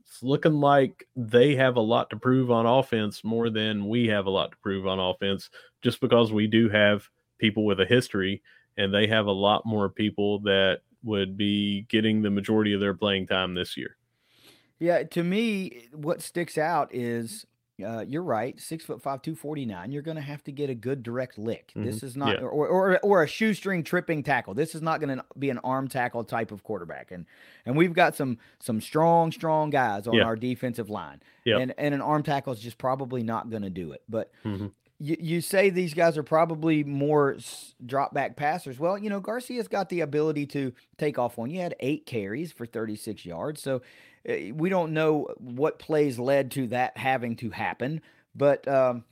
it's 0.00 0.22
looking 0.22 0.54
like 0.54 1.06
they 1.16 1.54
have 1.56 1.76
a 1.76 1.80
lot 1.80 2.10
to 2.10 2.16
prove 2.16 2.50
on 2.50 2.66
offense 2.66 3.24
more 3.24 3.50
than 3.50 3.88
we 3.88 4.06
have 4.08 4.26
a 4.26 4.30
lot 4.30 4.52
to 4.52 4.56
prove 4.58 4.86
on 4.86 5.00
offense, 5.00 5.50
just 5.82 6.00
because 6.00 6.32
we 6.32 6.46
do 6.46 6.68
have 6.68 7.08
people 7.38 7.64
with 7.64 7.80
a 7.80 7.86
history 7.86 8.42
and 8.76 8.94
they 8.94 9.06
have 9.06 9.26
a 9.26 9.32
lot 9.32 9.66
more 9.66 9.88
people 9.88 10.38
that 10.40 10.80
would 11.02 11.36
be 11.36 11.82
getting 11.88 12.22
the 12.22 12.30
majority 12.30 12.72
of 12.72 12.80
their 12.80 12.94
playing 12.94 13.26
time 13.26 13.54
this 13.54 13.76
year. 13.76 13.96
Yeah, 14.78 15.02
to 15.04 15.22
me, 15.22 15.88
what 15.92 16.22
sticks 16.22 16.58
out 16.58 16.92
is 16.92 17.46
uh, 17.84 18.00
you're 18.02 18.22
right. 18.22 18.58
Six 18.60 18.84
foot 18.84 19.02
five, 19.02 19.22
two 19.22 19.34
forty 19.34 19.64
nine. 19.64 19.92
You're 19.92 20.02
going 20.02 20.16
to 20.16 20.22
have 20.22 20.42
to 20.44 20.52
get 20.52 20.70
a 20.70 20.74
good 20.74 21.02
direct 21.02 21.38
lick. 21.38 21.68
Mm-hmm. 21.70 21.84
This 21.84 22.02
is 22.02 22.16
not, 22.16 22.38
yeah. 22.38 22.44
or, 22.44 22.66
or 22.68 23.00
or 23.02 23.22
a 23.22 23.26
shoestring 23.26 23.84
tripping 23.84 24.22
tackle. 24.22 24.54
This 24.54 24.74
is 24.74 24.82
not 24.82 25.00
going 25.00 25.16
to 25.16 25.24
be 25.38 25.50
an 25.50 25.58
arm 25.58 25.88
tackle 25.88 26.24
type 26.24 26.52
of 26.52 26.62
quarterback. 26.62 27.10
And 27.10 27.26
and 27.66 27.76
we've 27.76 27.92
got 27.92 28.14
some 28.16 28.38
some 28.60 28.80
strong, 28.80 29.32
strong 29.32 29.70
guys 29.70 30.06
on 30.06 30.14
yeah. 30.14 30.24
our 30.24 30.36
defensive 30.36 30.90
line. 30.90 31.20
Yeah. 31.44 31.58
And 31.58 31.74
and 31.78 31.94
an 31.94 32.00
arm 32.00 32.22
tackle 32.22 32.52
is 32.52 32.60
just 32.60 32.78
probably 32.78 33.22
not 33.22 33.50
going 33.50 33.62
to 33.62 33.70
do 33.70 33.92
it. 33.92 34.02
But 34.08 34.30
mm-hmm. 34.44 34.68
you 34.98 35.16
you 35.18 35.40
say 35.40 35.70
these 35.70 35.94
guys 35.94 36.16
are 36.16 36.22
probably 36.22 36.84
more 36.84 37.36
drop 37.84 38.14
back 38.14 38.36
passers. 38.36 38.78
Well, 38.78 38.98
you 38.98 39.10
know 39.10 39.20
Garcia's 39.20 39.68
got 39.68 39.88
the 39.88 40.00
ability 40.00 40.46
to 40.46 40.72
take 40.98 41.18
off 41.18 41.36
one. 41.36 41.50
You 41.50 41.60
had 41.60 41.74
eight 41.80 42.06
carries 42.06 42.52
for 42.52 42.66
thirty 42.66 42.96
six 42.96 43.24
yards, 43.24 43.60
so 43.60 43.82
we 44.24 44.68
don't 44.68 44.92
know 44.92 45.28
what 45.38 45.78
plays 45.78 46.18
led 46.18 46.50
to 46.52 46.68
that 46.68 46.96
having 46.96 47.36
to 47.36 47.50
happen, 47.50 48.00
but 48.34 48.66
um, 48.68 49.04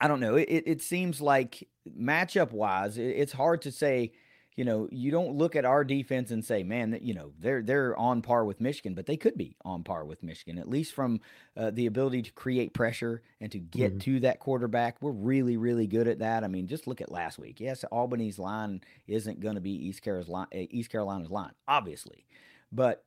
I 0.00 0.08
don't 0.08 0.20
know. 0.20 0.36
It, 0.36 0.64
it 0.66 0.82
seems 0.82 1.20
like 1.20 1.68
matchup 1.88 2.52
wise, 2.52 2.98
it's 2.98 3.32
hard 3.32 3.62
to 3.62 3.72
say. 3.72 4.12
You 4.56 4.64
know, 4.64 4.88
you 4.90 5.12
don't 5.12 5.36
look 5.36 5.54
at 5.54 5.64
our 5.64 5.84
defense 5.84 6.32
and 6.32 6.44
say, 6.44 6.64
"Man, 6.64 6.98
you 7.00 7.14
know, 7.14 7.30
they're 7.38 7.62
they're 7.62 7.96
on 7.96 8.22
par 8.22 8.44
with 8.44 8.60
Michigan," 8.60 8.94
but 8.94 9.06
they 9.06 9.16
could 9.16 9.36
be 9.36 9.54
on 9.64 9.84
par 9.84 10.04
with 10.04 10.20
Michigan, 10.20 10.58
at 10.58 10.68
least 10.68 10.94
from 10.94 11.20
uh, 11.56 11.70
the 11.70 11.86
ability 11.86 12.22
to 12.22 12.32
create 12.32 12.74
pressure 12.74 13.22
and 13.40 13.52
to 13.52 13.60
get 13.60 13.92
mm-hmm. 13.92 13.98
to 14.14 14.20
that 14.20 14.40
quarterback. 14.40 14.96
We're 15.00 15.12
really, 15.12 15.56
really 15.56 15.86
good 15.86 16.08
at 16.08 16.18
that. 16.18 16.42
I 16.42 16.48
mean, 16.48 16.66
just 16.66 16.88
look 16.88 17.00
at 17.00 17.12
last 17.12 17.38
week. 17.38 17.60
Yes, 17.60 17.84
Albany's 17.92 18.40
line 18.40 18.80
isn't 19.06 19.38
going 19.38 19.54
to 19.54 19.60
be 19.60 19.70
East 19.70 20.02
Carolina's 20.02 20.28
line, 20.28 20.48
eh, 20.50 20.66
East 20.70 20.90
Carolina's 20.90 21.30
line, 21.30 21.52
obviously, 21.68 22.26
but 22.72 23.04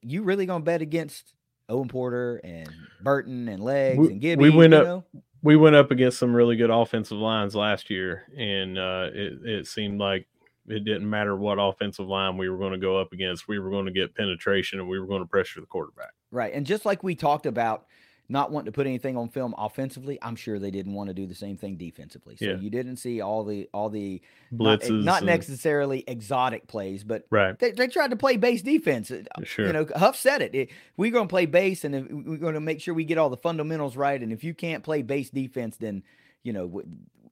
you 0.00 0.22
really 0.22 0.46
gonna 0.46 0.64
bet 0.64 0.82
against 0.82 1.34
Owen 1.68 1.88
Porter 1.88 2.40
and 2.44 2.68
Burton 3.02 3.48
and 3.48 3.62
Legs 3.62 3.98
we, 3.98 4.08
and 4.08 4.20
Gibby? 4.20 4.42
We 4.42 4.50
went 4.50 4.74
up. 4.74 4.84
Know? 4.84 5.04
We 5.42 5.56
went 5.56 5.74
up 5.74 5.90
against 5.90 6.18
some 6.18 6.34
really 6.34 6.54
good 6.56 6.70
offensive 6.70 7.18
lines 7.18 7.56
last 7.56 7.90
year, 7.90 8.24
and 8.36 8.78
uh, 8.78 9.08
it, 9.12 9.32
it 9.44 9.66
seemed 9.66 9.98
like 9.98 10.28
it 10.68 10.84
didn't 10.84 11.08
matter 11.08 11.36
what 11.36 11.58
offensive 11.58 12.06
line 12.06 12.36
we 12.36 12.48
were 12.48 12.58
going 12.58 12.72
to 12.72 12.78
go 12.78 13.00
up 13.00 13.12
against. 13.12 13.48
We 13.48 13.58
were 13.58 13.70
going 13.70 13.86
to 13.86 13.92
get 13.92 14.14
penetration, 14.14 14.78
and 14.78 14.88
we 14.88 15.00
were 15.00 15.06
going 15.06 15.22
to 15.22 15.26
pressure 15.26 15.60
the 15.60 15.66
quarterback. 15.66 16.12
Right, 16.30 16.52
and 16.54 16.64
just 16.64 16.84
like 16.84 17.02
we 17.02 17.14
talked 17.16 17.46
about 17.46 17.86
not 18.32 18.50
wanting 18.50 18.66
to 18.66 18.72
put 18.72 18.86
anything 18.86 19.16
on 19.16 19.28
film 19.28 19.54
offensively, 19.58 20.18
I'm 20.22 20.36
sure 20.36 20.58
they 20.58 20.70
didn't 20.70 20.94
want 20.94 21.08
to 21.08 21.14
do 21.14 21.26
the 21.26 21.34
same 21.34 21.58
thing 21.58 21.76
defensively. 21.76 22.34
So 22.36 22.46
yeah. 22.46 22.56
you 22.56 22.70
didn't 22.70 22.96
see 22.96 23.20
all 23.20 23.44
the 23.44 23.68
all 23.74 23.90
the 23.90 24.22
blitzes, 24.52 24.90
not, 24.90 25.22
not 25.22 25.24
necessarily 25.24 26.02
exotic 26.06 26.66
plays, 26.66 27.04
but 27.04 27.26
right. 27.28 27.58
They, 27.58 27.72
they, 27.72 27.88
tried 27.88 28.10
to 28.10 28.16
play 28.16 28.38
base 28.38 28.62
defense. 28.62 29.10
Uh, 29.10 29.22
sure. 29.44 29.66
You 29.66 29.72
know, 29.74 29.86
Huff 29.94 30.16
said 30.16 30.40
it. 30.40 30.54
it 30.54 30.70
we're 30.96 31.10
going 31.10 31.28
to 31.28 31.32
play 31.32 31.44
base, 31.44 31.84
and 31.84 32.26
we're 32.26 32.38
going 32.38 32.54
to 32.54 32.60
make 32.60 32.80
sure 32.80 32.94
we 32.94 33.04
get 33.04 33.18
all 33.18 33.28
the 33.28 33.36
fundamentals 33.36 33.96
right. 33.96 34.20
And 34.20 34.32
if 34.32 34.42
you 34.42 34.54
can't 34.54 34.82
play 34.82 35.02
base 35.02 35.28
defense, 35.28 35.76
then 35.76 36.02
you 36.42 36.54
know 36.54 36.82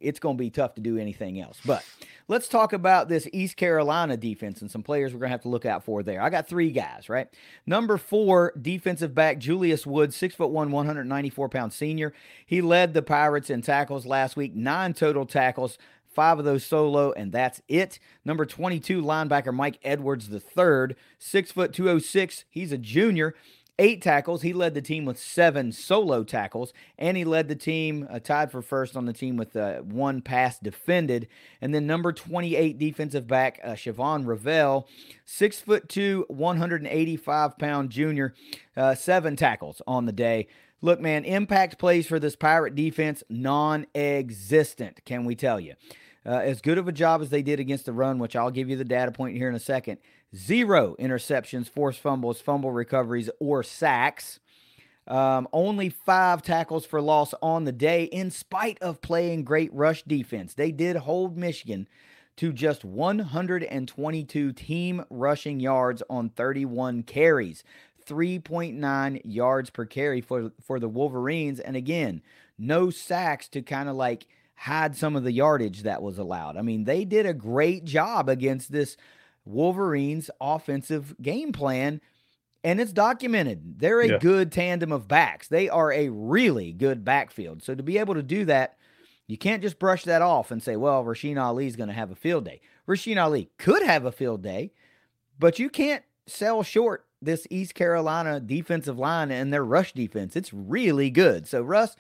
it's 0.00 0.18
going 0.18 0.36
to 0.36 0.40
be 0.42 0.50
tough 0.50 0.74
to 0.74 0.80
do 0.80 0.98
anything 0.98 1.40
else. 1.40 1.58
But 1.64 1.84
let's 2.28 2.48
talk 2.48 2.72
about 2.72 3.08
this 3.08 3.28
East 3.32 3.56
Carolina 3.56 4.16
defense 4.16 4.60
and 4.60 4.70
some 4.70 4.82
players 4.82 5.12
we're 5.12 5.20
going 5.20 5.28
to 5.28 5.34
have 5.34 5.42
to 5.42 5.48
look 5.48 5.66
out 5.66 5.84
for 5.84 6.02
there. 6.02 6.22
I 6.22 6.30
got 6.30 6.48
three 6.48 6.70
guys, 6.70 7.08
right? 7.08 7.28
Number 7.66 7.98
four, 7.98 8.52
defensive 8.60 9.14
back 9.14 9.38
Julius 9.38 9.86
Woods, 9.86 10.16
six 10.16 10.34
foot 10.34 10.50
one, 10.50 10.70
194 10.70 11.48
pound 11.48 11.72
senior. 11.72 12.12
He 12.44 12.60
led 12.62 12.94
the 12.94 13.02
Pirates 13.02 13.50
in 13.50 13.62
tackles 13.62 14.06
last 14.06 14.36
week, 14.36 14.54
nine 14.54 14.94
total 14.94 15.26
tackles. 15.26 15.78
five 16.12 16.38
of 16.40 16.44
those 16.44 16.64
solo, 16.64 17.12
and 17.12 17.30
that's 17.30 17.62
it. 17.68 17.98
Number 18.24 18.44
22, 18.44 19.00
linebacker 19.00 19.54
Mike 19.54 19.78
Edwards 19.84 20.28
the 20.28 20.40
third, 20.40 20.96
six 21.18 21.52
foot 21.52 21.72
206. 21.72 22.44
He's 22.50 22.72
a 22.72 22.78
junior 22.78 23.34
eight 23.80 24.02
tackles. 24.02 24.42
He 24.42 24.52
led 24.52 24.74
the 24.74 24.82
team 24.82 25.04
with 25.04 25.18
seven 25.18 25.72
solo 25.72 26.22
tackles, 26.22 26.72
and 26.98 27.16
he 27.16 27.24
led 27.24 27.48
the 27.48 27.56
team 27.56 28.06
uh, 28.08 28.20
tied 28.20 28.52
for 28.52 28.62
first 28.62 28.96
on 28.96 29.06
the 29.06 29.12
team 29.12 29.36
with 29.36 29.56
uh, 29.56 29.78
one 29.78 30.20
pass 30.20 30.58
defended. 30.58 31.26
And 31.60 31.74
then 31.74 31.86
number 31.86 32.12
28 32.12 32.78
defensive 32.78 33.26
back 33.26 33.58
uh, 33.64 33.70
Shavon 33.70 34.26
Revel, 34.26 34.86
six 35.24 35.60
foot 35.60 35.88
two, 35.88 36.26
185 36.28 37.58
pound 37.58 37.90
junior, 37.90 38.34
uh, 38.76 38.94
seven 38.94 39.34
tackles 39.34 39.82
on 39.86 40.06
the 40.06 40.12
day. 40.12 40.46
Look, 40.82 41.00
man, 41.00 41.24
impact 41.24 41.78
plays 41.78 42.06
for 42.06 42.18
this 42.18 42.36
Pirate 42.36 42.74
defense 42.74 43.22
non 43.28 43.86
existent, 43.94 45.00
can 45.04 45.24
we 45.24 45.34
tell 45.34 45.58
you? 45.58 45.74
Uh, 46.24 46.32
as 46.32 46.60
good 46.60 46.76
of 46.76 46.86
a 46.86 46.92
job 46.92 47.22
as 47.22 47.30
they 47.30 47.42
did 47.42 47.60
against 47.60 47.86
the 47.86 47.92
run, 47.94 48.18
which 48.18 48.36
I'll 48.36 48.50
give 48.50 48.68
you 48.68 48.76
the 48.76 48.84
data 48.84 49.10
point 49.10 49.36
here 49.36 49.48
in 49.48 49.54
a 49.54 49.60
second, 49.60 49.98
zero 50.34 50.96
interceptions, 50.98 51.68
forced 51.68 52.00
fumbles, 52.00 52.40
fumble 52.40 52.72
recoveries, 52.72 53.30
or 53.38 53.62
sacks. 53.62 54.40
Um, 55.06 55.48
only 55.52 55.88
five 55.88 56.42
tackles 56.42 56.86
for 56.86 57.00
loss 57.00 57.34
on 57.42 57.64
the 57.64 57.72
day, 57.72 58.04
in 58.04 58.30
spite 58.30 58.78
of 58.80 59.00
playing 59.00 59.44
great 59.44 59.72
rush 59.72 60.02
defense. 60.04 60.54
They 60.54 60.70
did 60.70 60.96
hold 60.96 61.36
Michigan 61.36 61.88
to 62.36 62.52
just 62.52 62.84
122 62.84 64.52
team 64.52 65.04
rushing 65.10 65.60
yards 65.60 66.02
on 66.08 66.28
31 66.30 67.02
carries, 67.02 67.64
3.9 68.06 69.20
yards 69.24 69.70
per 69.70 69.84
carry 69.84 70.20
for, 70.20 70.52
for 70.62 70.78
the 70.78 70.88
Wolverines. 70.88 71.60
And 71.60 71.76
again, 71.76 72.22
no 72.56 72.90
sacks 72.90 73.48
to 73.48 73.62
kind 73.62 73.88
of 73.88 73.96
like 73.96 74.26
hide 74.54 74.96
some 74.96 75.16
of 75.16 75.24
the 75.24 75.32
yardage 75.32 75.82
that 75.82 76.02
was 76.02 76.18
allowed. 76.18 76.56
I 76.56 76.62
mean, 76.62 76.84
they 76.84 77.04
did 77.04 77.26
a 77.26 77.34
great 77.34 77.84
job 77.84 78.28
against 78.28 78.70
this 78.70 78.96
Wolverines 79.50 80.30
offensive 80.40 81.14
game 81.20 81.52
plan, 81.52 82.00
and 82.62 82.80
it's 82.80 82.92
documented. 82.92 83.78
They're 83.78 84.00
a 84.00 84.08
yeah. 84.08 84.18
good 84.18 84.52
tandem 84.52 84.92
of 84.92 85.08
backs. 85.08 85.48
They 85.48 85.68
are 85.68 85.92
a 85.92 86.08
really 86.08 86.72
good 86.72 87.04
backfield. 87.04 87.62
So 87.62 87.74
to 87.74 87.82
be 87.82 87.98
able 87.98 88.14
to 88.14 88.22
do 88.22 88.44
that, 88.46 88.76
you 89.26 89.38
can't 89.38 89.62
just 89.62 89.78
brush 89.78 90.04
that 90.04 90.22
off 90.22 90.50
and 90.50 90.62
say, 90.62 90.76
well, 90.76 91.04
Rasheen 91.04 91.40
Ali 91.40 91.66
is 91.66 91.76
going 91.76 91.88
to 91.88 91.94
have 91.94 92.10
a 92.10 92.16
field 92.16 92.44
day. 92.44 92.60
Rasheen 92.88 93.22
Ali 93.22 93.50
could 93.58 93.82
have 93.82 94.04
a 94.04 94.12
field 94.12 94.42
day, 94.42 94.72
but 95.38 95.58
you 95.58 95.70
can't 95.70 96.02
sell 96.26 96.62
short 96.62 97.06
this 97.22 97.46
East 97.50 97.74
Carolina 97.74 98.40
defensive 98.40 98.98
line 98.98 99.30
and 99.30 99.52
their 99.52 99.64
rush 99.64 99.92
defense. 99.92 100.36
It's 100.36 100.52
really 100.52 101.10
good. 101.10 101.46
So, 101.46 101.62
Russ, 101.62 101.96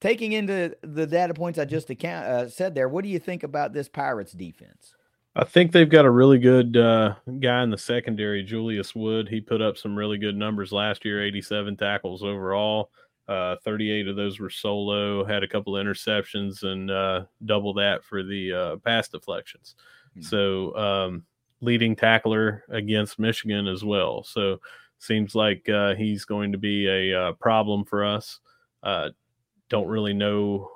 taking 0.00 0.32
into 0.32 0.76
the 0.82 1.06
data 1.06 1.34
points 1.34 1.58
I 1.58 1.64
just 1.64 1.90
account, 1.90 2.26
uh, 2.26 2.48
said 2.48 2.74
there, 2.74 2.88
what 2.88 3.04
do 3.04 3.10
you 3.10 3.18
think 3.18 3.42
about 3.42 3.72
this 3.72 3.88
Pirates 3.88 4.32
defense? 4.32 4.94
I 5.36 5.44
think 5.44 5.72
they've 5.72 5.88
got 5.88 6.04
a 6.04 6.10
really 6.10 6.38
good 6.38 6.76
uh, 6.76 7.16
guy 7.40 7.62
in 7.62 7.70
the 7.70 7.78
secondary, 7.78 8.44
Julius 8.44 8.94
Wood. 8.94 9.28
He 9.28 9.40
put 9.40 9.60
up 9.60 9.76
some 9.76 9.96
really 9.96 10.16
good 10.16 10.36
numbers 10.36 10.70
last 10.70 11.04
year 11.04 11.24
87 11.24 11.76
tackles 11.76 12.22
overall. 12.22 12.90
Uh, 13.26 13.56
38 13.64 14.06
of 14.06 14.16
those 14.16 14.38
were 14.38 14.50
solo, 14.50 15.24
had 15.24 15.42
a 15.42 15.48
couple 15.48 15.76
of 15.76 15.84
interceptions, 15.84 16.62
and 16.62 16.90
uh, 16.90 17.24
double 17.46 17.74
that 17.74 18.04
for 18.04 18.22
the 18.22 18.52
uh, 18.52 18.76
pass 18.84 19.08
deflections. 19.08 19.74
Mm-hmm. 20.10 20.22
So, 20.22 20.76
um, 20.76 21.24
leading 21.60 21.96
tackler 21.96 22.64
against 22.68 23.18
Michigan 23.18 23.66
as 23.66 23.82
well. 23.82 24.22
So, 24.22 24.60
seems 24.98 25.34
like 25.34 25.68
uh, 25.68 25.94
he's 25.94 26.24
going 26.24 26.52
to 26.52 26.58
be 26.58 26.86
a 26.86 27.18
uh, 27.18 27.32
problem 27.32 27.84
for 27.84 28.04
us. 28.04 28.40
don't 28.82 29.88
really 29.88 30.14
know 30.14 30.70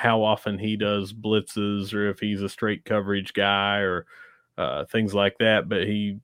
how 0.00 0.22
often 0.22 0.58
he 0.58 0.76
does 0.76 1.12
blitzes 1.12 1.92
or 1.92 2.08
if 2.08 2.18
he's 2.20 2.40
a 2.40 2.48
straight 2.48 2.86
coverage 2.86 3.34
guy 3.34 3.80
or 3.80 4.06
uh, 4.56 4.86
things 4.86 5.12
like 5.12 5.36
that. 5.38 5.68
But 5.68 5.82
he 5.86 6.18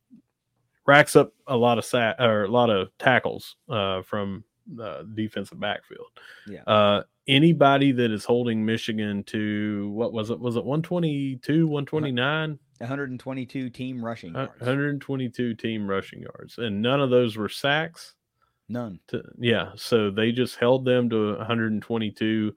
racks 0.86 1.14
up 1.14 1.34
a 1.46 1.56
lot 1.56 1.76
of 1.76 1.84
sat 1.84 2.16
or 2.18 2.44
a 2.44 2.48
lot 2.48 2.70
of 2.70 2.88
tackles 2.98 3.56
uh, 3.68 4.00
from 4.00 4.44
the 4.74 5.06
defensive 5.14 5.60
backfield. 5.60 6.06
Yeah. 6.46 6.62
Uh, 6.62 7.02
anybody 7.28 7.92
that 7.92 8.10
is 8.10 8.24
holding 8.24 8.64
Michigan 8.64 9.22
to 9.24 9.90
what 9.90 10.14
was 10.14 10.30
it? 10.30 10.40
Was 10.40 10.56
it 10.56 10.64
122, 10.64 11.66
129? 11.66 12.58
122 12.78 13.70
team 13.70 14.02
rushing 14.02 14.34
yards. 14.34 14.58
122 14.58 15.54
team 15.54 15.86
rushing 15.86 16.22
yards. 16.22 16.56
And 16.56 16.80
none 16.80 17.02
of 17.02 17.10
those 17.10 17.36
were 17.36 17.50
sacks. 17.50 18.14
None. 18.70 19.00
To, 19.08 19.22
yeah. 19.38 19.72
So 19.76 20.10
they 20.10 20.32
just 20.32 20.56
held 20.56 20.86
them 20.86 21.10
to 21.10 21.36
122 21.36 22.54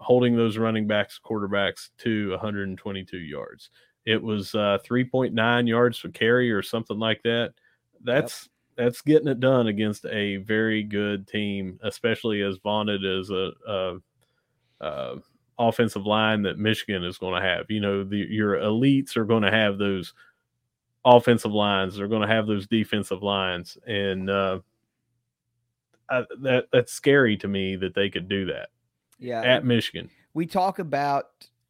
holding 0.00 0.36
those 0.36 0.58
running 0.58 0.86
backs, 0.86 1.20
quarterbacks 1.24 1.90
to 1.98 2.30
122 2.30 3.18
yards. 3.18 3.70
It 4.04 4.22
was 4.22 4.54
uh, 4.54 4.78
3.9 4.88 5.68
yards 5.68 6.00
per 6.00 6.08
carry 6.08 6.50
or 6.50 6.62
something 6.62 6.98
like 6.98 7.22
that. 7.24 7.54
That's 8.02 8.48
yep. 8.76 8.86
that's 8.86 9.02
getting 9.02 9.28
it 9.28 9.40
done 9.40 9.66
against 9.66 10.06
a 10.06 10.36
very 10.36 10.82
good 10.82 11.26
team, 11.26 11.78
especially 11.82 12.42
as 12.42 12.58
vaunted 12.58 13.04
as 13.04 13.30
a, 13.30 13.50
a, 13.66 13.96
a 14.80 15.16
offensive 15.58 16.06
line 16.06 16.42
that 16.42 16.58
Michigan 16.58 17.04
is 17.04 17.18
going 17.18 17.40
to 17.40 17.46
have. 17.46 17.66
You 17.68 17.80
know, 17.80 18.04
the, 18.04 18.16
your 18.16 18.54
elites 18.54 19.16
are 19.16 19.24
going 19.24 19.42
to 19.42 19.50
have 19.50 19.78
those 19.78 20.14
offensive 21.04 21.52
lines. 21.52 21.96
They're 21.96 22.08
going 22.08 22.26
to 22.26 22.34
have 22.34 22.46
those 22.46 22.66
defensive 22.66 23.22
lines, 23.22 23.76
and 23.86 24.30
uh, 24.30 24.60
I, 26.08 26.24
that 26.40 26.68
that's 26.72 26.92
scary 26.92 27.36
to 27.38 27.48
me 27.48 27.76
that 27.76 27.94
they 27.94 28.08
could 28.08 28.28
do 28.28 28.46
that 28.46 28.70
yeah, 29.18 29.42
at 29.42 29.64
Michigan. 29.64 30.10
We 30.34 30.46
talk 30.46 30.78
about 30.78 31.26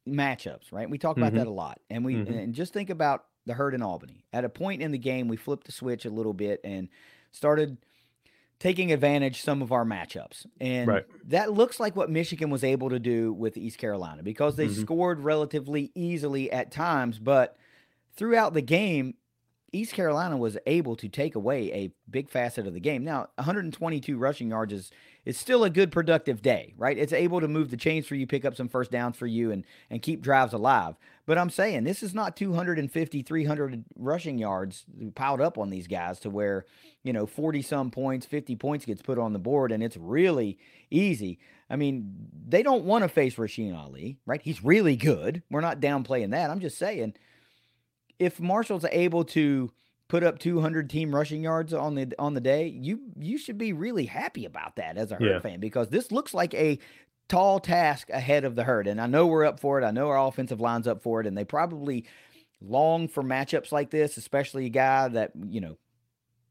matchups, 0.07 0.71
right? 0.71 0.89
We 0.89 0.97
talk 0.97 1.17
about 1.17 1.29
mm-hmm. 1.29 1.37
that 1.37 1.47
a 1.47 1.51
lot, 1.51 1.79
and 1.89 2.05
we 2.05 2.15
mm-hmm. 2.15 2.33
and 2.33 2.53
just 2.53 2.73
think 2.73 2.89
about 2.89 3.25
the 3.45 3.53
herd 3.53 3.73
in 3.73 3.81
Albany. 3.81 4.25
At 4.31 4.45
a 4.45 4.49
point 4.49 4.81
in 4.81 4.91
the 4.91 4.97
game, 4.97 5.27
we 5.27 5.37
flipped 5.37 5.65
the 5.65 5.71
switch 5.71 6.05
a 6.05 6.09
little 6.09 6.33
bit 6.33 6.61
and 6.63 6.89
started 7.31 7.77
taking 8.59 8.91
advantage 8.91 9.41
some 9.41 9.61
of 9.61 9.71
our 9.71 9.85
matchups. 9.85 10.45
And 10.59 10.87
right. 10.87 11.05
that 11.25 11.53
looks 11.53 11.79
like 11.79 11.95
what 11.95 12.09
Michigan 12.09 12.49
was 12.49 12.63
able 12.63 12.89
to 12.89 12.99
do 12.99 13.31
with 13.33 13.57
East 13.57 13.77
Carolina 13.77 14.21
because 14.21 14.55
they 14.55 14.67
mm-hmm. 14.67 14.81
scored 14.81 15.21
relatively 15.21 15.91
easily 15.95 16.51
at 16.51 16.71
times, 16.71 17.19
but 17.19 17.55
throughout 18.15 18.53
the 18.53 18.61
game, 18.61 19.15
East 19.71 19.93
Carolina 19.93 20.37
was 20.37 20.57
able 20.65 20.95
to 20.95 21.07
take 21.07 21.35
away 21.35 21.71
a 21.73 21.91
big 22.09 22.29
facet 22.29 22.67
of 22.67 22.73
the 22.73 22.79
game. 22.79 23.03
Now, 23.03 23.27
122 23.35 24.17
rushing 24.17 24.49
yards 24.49 24.73
is 24.73 24.91
is 25.25 25.37
still 25.37 25.63
a 25.63 25.69
good 25.69 25.91
productive 25.91 26.41
day, 26.41 26.73
right? 26.77 26.97
It's 26.97 27.13
able 27.13 27.41
to 27.41 27.47
move 27.47 27.69
the 27.69 27.77
chains 27.77 28.07
for 28.07 28.15
you, 28.15 28.25
pick 28.25 28.45
up 28.45 28.55
some 28.55 28.69
first 28.69 28.89
downs 28.89 29.17
for 29.17 29.27
you, 29.27 29.51
and 29.51 29.65
and 29.89 30.01
keep 30.01 30.21
drives 30.21 30.53
alive. 30.53 30.95
But 31.25 31.37
I'm 31.37 31.49
saying 31.49 31.83
this 31.83 32.01
is 32.01 32.13
not 32.13 32.35
250, 32.35 33.21
300 33.21 33.85
rushing 33.95 34.39
yards 34.39 34.85
piled 35.15 35.41
up 35.41 35.57
on 35.57 35.69
these 35.69 35.87
guys 35.87 36.19
to 36.21 36.29
where 36.29 36.65
you 37.03 37.13
know 37.13 37.25
40 37.25 37.61
some 37.61 37.91
points, 37.91 38.25
50 38.25 38.55
points 38.55 38.85
gets 38.85 39.01
put 39.01 39.19
on 39.19 39.33
the 39.33 39.39
board, 39.39 39.71
and 39.71 39.83
it's 39.83 39.97
really 39.97 40.57
easy. 40.89 41.39
I 41.69 41.75
mean, 41.75 42.15
they 42.47 42.63
don't 42.63 42.85
want 42.85 43.03
to 43.03 43.09
face 43.09 43.35
Rasheen 43.35 43.77
Ali, 43.77 44.17
right? 44.25 44.41
He's 44.41 44.63
really 44.63 44.95
good. 44.95 45.43
We're 45.51 45.61
not 45.61 45.79
downplaying 45.79 46.31
that. 46.31 46.49
I'm 46.49 46.59
just 46.59 46.79
saying 46.79 47.13
if 48.19 48.39
Marshall's 48.39 48.85
able 48.91 49.23
to 49.25 49.71
put 50.07 50.23
up 50.23 50.39
200 50.39 50.89
team 50.89 51.15
rushing 51.15 51.43
yards 51.43 51.73
on 51.73 51.95
the 51.95 52.13
on 52.19 52.33
the 52.33 52.41
day, 52.41 52.67
you 52.67 52.99
you 53.17 53.37
should 53.37 53.57
be 53.57 53.73
really 53.73 54.05
happy 54.05 54.45
about 54.45 54.75
that 54.75 54.97
as 54.97 55.11
a 55.11 55.15
herd 55.15 55.23
yeah. 55.23 55.39
fan 55.39 55.59
because 55.59 55.89
this 55.89 56.11
looks 56.11 56.33
like 56.33 56.53
a 56.53 56.79
tall 57.29 57.59
task 57.59 58.09
ahead 58.09 58.43
of 58.43 58.55
the 58.55 58.63
herd. 58.63 58.87
And 58.87 58.99
I 58.99 59.07
know 59.07 59.27
we're 59.27 59.45
up 59.45 59.59
for 59.59 59.79
it. 59.79 59.85
I 59.85 59.91
know 59.91 60.09
our 60.09 60.27
offensive 60.27 60.59
line's 60.59 60.87
up 60.87 61.01
for 61.01 61.21
it, 61.21 61.27
and 61.27 61.37
they 61.37 61.45
probably 61.45 62.05
long 62.61 63.07
for 63.07 63.23
matchups 63.23 63.71
like 63.71 63.89
this, 63.91 64.17
especially 64.17 64.65
a 64.65 64.69
guy 64.69 65.07
that 65.07 65.31
you 65.47 65.61
know 65.61 65.77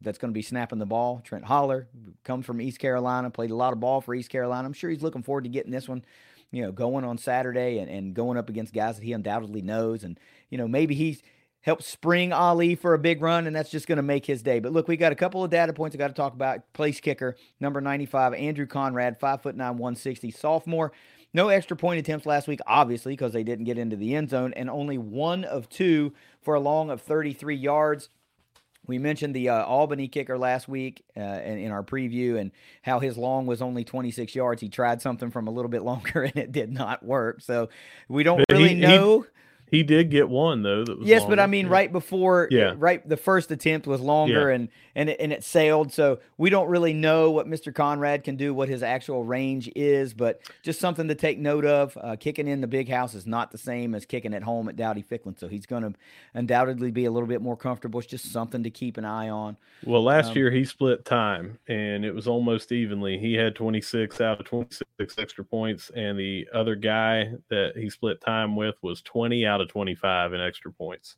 that's 0.00 0.18
going 0.18 0.32
to 0.32 0.34
be 0.34 0.42
snapping 0.42 0.78
the 0.78 0.86
ball. 0.86 1.20
Trent 1.24 1.44
Holler 1.44 1.88
comes 2.24 2.46
from 2.46 2.60
East 2.60 2.78
Carolina, 2.78 3.30
played 3.30 3.50
a 3.50 3.56
lot 3.56 3.72
of 3.72 3.80
ball 3.80 4.00
for 4.00 4.14
East 4.14 4.30
Carolina. 4.30 4.66
I'm 4.66 4.72
sure 4.72 4.90
he's 4.90 5.02
looking 5.02 5.22
forward 5.22 5.44
to 5.44 5.50
getting 5.50 5.72
this 5.72 5.88
one, 5.88 6.04
you 6.52 6.62
know, 6.62 6.70
going 6.70 7.04
on 7.04 7.18
Saturday 7.18 7.78
and, 7.78 7.90
and 7.90 8.14
going 8.14 8.38
up 8.38 8.48
against 8.48 8.72
guys 8.72 8.96
that 8.96 9.04
he 9.04 9.12
undoubtedly 9.12 9.60
knows. 9.60 10.04
And, 10.04 10.18
you 10.50 10.58
know, 10.58 10.68
maybe 10.68 10.94
he's 10.94 11.20
help 11.68 11.82
spring 11.82 12.32
Ali 12.32 12.74
for 12.74 12.94
a 12.94 12.98
big 12.98 13.20
run, 13.20 13.46
and 13.46 13.54
that's 13.54 13.70
just 13.70 13.86
going 13.86 13.96
to 13.96 14.02
make 14.02 14.24
his 14.24 14.42
day. 14.42 14.58
But 14.58 14.72
look, 14.72 14.88
we 14.88 14.96
got 14.96 15.12
a 15.12 15.14
couple 15.14 15.44
of 15.44 15.50
data 15.50 15.74
points 15.74 15.94
I 15.94 15.98
got 15.98 16.08
to 16.08 16.14
talk 16.14 16.32
about. 16.32 16.72
Place 16.72 16.98
kicker, 16.98 17.36
number 17.60 17.82
95, 17.82 18.32
Andrew 18.32 18.66
Conrad, 18.66 19.20
5'9, 19.20 19.54
160, 19.54 20.30
sophomore. 20.30 20.92
No 21.34 21.50
extra 21.50 21.76
point 21.76 22.00
attempts 22.00 22.24
last 22.24 22.48
week, 22.48 22.60
obviously, 22.66 23.12
because 23.12 23.34
they 23.34 23.42
didn't 23.42 23.66
get 23.66 23.76
into 23.76 23.96
the 23.96 24.16
end 24.16 24.30
zone, 24.30 24.54
and 24.56 24.70
only 24.70 24.96
one 24.96 25.44
of 25.44 25.68
two 25.68 26.14
for 26.40 26.54
a 26.54 26.60
long 26.60 26.88
of 26.88 27.02
33 27.02 27.56
yards. 27.56 28.08
We 28.86 28.96
mentioned 28.96 29.34
the 29.34 29.50
uh, 29.50 29.64
Albany 29.66 30.08
kicker 30.08 30.38
last 30.38 30.68
week 30.68 31.04
uh, 31.14 31.20
in, 31.20 31.58
in, 31.58 31.70
our 31.70 31.82
preview 31.82 32.40
and 32.40 32.50
how 32.80 32.98
his 32.98 33.18
long 33.18 33.44
was 33.44 33.60
only 33.60 33.84
26 33.84 34.34
yards. 34.34 34.62
He 34.62 34.70
tried 34.70 35.02
something 35.02 35.30
from 35.30 35.46
a 35.46 35.50
little 35.50 35.68
bit 35.68 35.82
longer 35.92 36.22
and 36.22 36.36
it 36.38 36.50
did 36.50 36.72
not 36.72 37.04
work. 37.04 37.42
So 37.42 37.68
we 38.08 38.22
don't 38.22 38.42
really 38.50 38.70
he, 38.70 38.74
know. 38.76 39.20
He 39.20 39.28
did 39.82 40.10
get 40.10 40.28
one 40.28 40.62
though. 40.62 40.84
That 40.84 40.98
yes, 41.02 41.20
longer. 41.20 41.36
but 41.36 41.42
I 41.42 41.46
mean, 41.46 41.66
yeah. 41.66 41.72
right 41.72 41.92
before, 41.92 42.48
yeah, 42.50 42.74
right, 42.76 43.06
the 43.08 43.16
first 43.16 43.50
attempt 43.50 43.86
was 43.86 44.00
longer, 44.00 44.48
yeah. 44.48 44.56
and 44.56 44.68
and 44.98 45.08
it, 45.10 45.20
and 45.20 45.32
it 45.32 45.44
sailed. 45.44 45.92
So 45.92 46.18
we 46.38 46.50
don't 46.50 46.68
really 46.68 46.92
know 46.92 47.30
what 47.30 47.46
Mr. 47.46 47.72
Conrad 47.72 48.24
can 48.24 48.34
do, 48.34 48.52
what 48.52 48.68
his 48.68 48.82
actual 48.82 49.22
range 49.22 49.70
is, 49.76 50.12
but 50.12 50.40
just 50.64 50.80
something 50.80 51.06
to 51.06 51.14
take 51.14 51.38
note 51.38 51.64
of. 51.64 51.96
Uh, 52.02 52.16
kicking 52.16 52.48
in 52.48 52.60
the 52.60 52.66
big 52.66 52.88
house 52.88 53.14
is 53.14 53.24
not 53.24 53.52
the 53.52 53.58
same 53.58 53.94
as 53.94 54.04
kicking 54.04 54.34
at 54.34 54.42
home 54.42 54.68
at 54.68 54.74
Dowdy 54.74 55.04
Ficklen. 55.04 55.38
so 55.38 55.46
he's 55.46 55.66
going 55.66 55.84
to 55.84 55.94
undoubtedly 56.34 56.90
be 56.90 57.04
a 57.04 57.12
little 57.12 57.28
bit 57.28 57.40
more 57.40 57.56
comfortable. 57.56 58.00
It's 58.00 58.08
just 58.08 58.32
something 58.32 58.64
to 58.64 58.70
keep 58.70 58.96
an 58.96 59.04
eye 59.04 59.28
on. 59.28 59.56
Well, 59.86 60.02
last 60.02 60.30
um, 60.30 60.36
year 60.36 60.50
he 60.50 60.64
split 60.64 61.04
time, 61.04 61.60
and 61.68 62.04
it 62.04 62.12
was 62.12 62.26
almost 62.26 62.72
evenly. 62.72 63.18
He 63.18 63.34
had 63.34 63.54
26 63.54 64.20
out 64.20 64.40
of 64.40 64.46
26 64.46 65.16
extra 65.16 65.44
points, 65.44 65.92
and 65.94 66.18
the 66.18 66.48
other 66.52 66.74
guy 66.74 67.34
that 67.50 67.74
he 67.76 67.88
split 67.88 68.20
time 68.20 68.56
with 68.56 68.74
was 68.82 69.00
20 69.02 69.46
out 69.46 69.60
of 69.60 69.68
25 69.68 70.32
in 70.32 70.40
extra 70.40 70.72
points. 70.72 71.14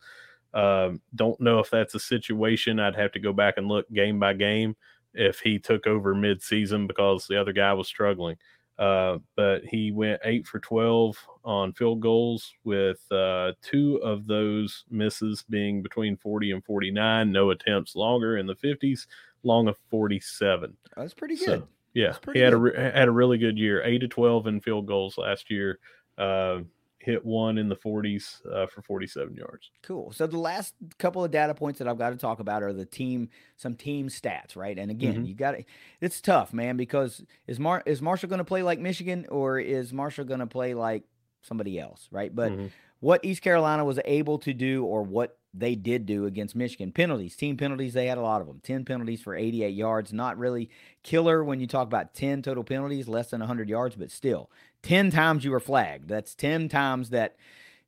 Um, 0.53 1.01
don't 1.15 1.41
know 1.41 1.59
if 1.61 1.71
that's 1.71 1.95
a 1.95 2.01
situation. 2.01 2.81
I'd 2.81 2.97
have 2.97 3.13
to 3.13 3.21
go 3.21 3.33
back 3.33 3.55
and 3.57 3.69
look 3.69 3.91
game 3.93 4.19
by 4.19 4.35
game 4.35 4.77
if 5.15 5.41
he 5.41 5.59
took 5.59 5.87
over 5.87 6.15
mid-season 6.15 6.87
because 6.87 7.27
the 7.27 7.41
other 7.41 7.53
guy 7.53 7.73
was 7.73 7.89
struggling. 7.89 8.37
Uh, 8.81 9.19
but 9.37 9.63
he 9.65 9.93
went 9.93 10.23
eight 10.25 10.47
for 10.47 10.59
12 10.59 11.15
on 11.45 11.73
field 11.75 12.01
goals, 12.01 12.55
with 12.65 13.01
uh, 13.13 13.53
two 13.61 13.97
of 14.03 14.27
those 14.27 14.85
misses 14.91 15.45
being 15.51 15.83
between 15.83 16.17
40 16.17 16.53
and 16.53 16.65
49. 16.65 17.31
No 17.31 17.51
attempts 17.51 17.95
longer 17.95 18.39
in 18.39 18.47
the 18.47 18.57
50s, 18.57 19.07
long 19.43 19.69
of 19.69 19.77
47. 19.91 20.75
That's 20.97 21.13
pretty 21.13 21.37
good. 21.37 21.61
So, 21.61 21.69
yeah, 21.93 22.15
he 22.33 22.39
had 22.39 22.55
good. 22.55 22.75
a 22.75 22.91
had 22.93 23.09
a 23.09 23.13
really 23.13 23.37
good 23.37 23.59
year. 23.59 23.83
Eight 23.85 23.99
to 23.99 24.09
12 24.09 24.47
in 24.47 24.61
field 24.63 24.87
goals 24.87 25.19
last 25.19 25.51
year. 25.51 25.79
Uh, 26.17 26.61
hit 27.01 27.25
one 27.25 27.57
in 27.57 27.69
the 27.69 27.77
40s 27.77 28.47
uh, 28.53 28.67
for 28.67 28.83
47 28.83 29.35
yards. 29.35 29.71
Cool. 29.83 30.13
So 30.13 30.27
the 30.27 30.39
last 30.39 30.75
couple 30.99 31.25
of 31.25 31.31
data 31.31 31.55
points 31.55 31.79
that 31.79 31.89
I've 31.89 31.99
got 31.99 32.11
to 32.11 32.17
talk 32.17 32.41
about 32.41 32.63
are 32.63 32.75
the 32.75 32.85
team, 32.85 33.31
some 33.57 33.75
team 33.75 34.09
stats, 34.09 34.55
right? 34.55 34.79
And 34.79 34.91
again, 34.91 35.15
mm-hmm. 35.15 35.25
you 35.25 35.35
got 35.35 35.53
to, 35.53 35.65
it's 36.01 36.21
tough, 36.21 36.53
man, 36.53 36.77
because 36.77 37.25
is 37.47 37.59
Mar 37.59 37.83
is 37.87 38.03
Marshall 38.03 38.29
going 38.29 38.39
to 38.39 38.45
play 38.45 38.63
like 38.63 38.79
Michigan 38.79 39.27
or 39.31 39.59
is 39.59 39.93
Marshall 39.93 40.27
going 40.27 40.41
to 40.41 40.47
play 40.47 40.75
like 40.75 41.05
somebody 41.43 41.81
else, 41.81 42.07
right? 42.11 42.35
But 42.35 42.53
mm-hmm. 42.53 42.67
what 43.01 43.25
East 43.25 43.41
Carolina 43.41 43.85
was 43.85 43.99
able 44.05 44.39
to 44.41 44.53
do 44.53 44.85
or 44.85 45.03
what 45.03 45.39
they 45.53 45.75
did 45.75 46.07
do 46.07 46.27
against 46.27 46.55
Michigan. 46.55 46.93
Penalties, 46.93 47.37
team 47.37 47.57
penalties, 47.57 47.93
they 47.93 48.07
had 48.07 48.19
a 48.19 48.23
lot 48.23 48.41
of 48.41 48.47
them. 48.47 48.61
10 48.63 48.85
penalties 48.85 49.21
for 49.21 49.35
88 49.35 49.75
yards. 49.75 50.13
Not 50.13 50.39
really 50.39 50.71
killer 51.03 51.43
when 51.43 51.61
you 51.61 51.67
talk 51.67 51.87
about 51.87 52.15
10 52.15 52.43
total 52.43 52.63
penalties, 52.63 53.09
less 53.09 53.31
than 53.31 53.41
100 53.41 53.69
yards, 53.69 53.97
but 53.97 54.11
still 54.11 54.51
10 54.83 55.11
times 55.11 55.45
you 55.45 55.51
were 55.51 55.61
flagged. 55.61 56.09
That's 56.09 56.35
10 56.35 56.69
times 56.69 57.11
that, 57.11 57.37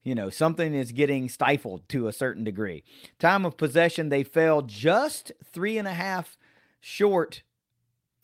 you 0.03 0.15
know, 0.15 0.29
something 0.29 0.75
is 0.75 0.91
getting 0.93 1.29
stifled 1.29 1.89
to 1.91 2.09
a 2.09 2.13
certain 2.13 2.43
degree. 2.43 2.83
Time 3.19 3.47
of 3.47 3.57
possession, 3.57 4.09
they 4.09 4.25
fell 4.25 4.63
just 4.63 5.31
three 5.53 5.79
and 5.79 5.87
a 5.87 5.95
half 5.95 6.37
short 6.81 7.43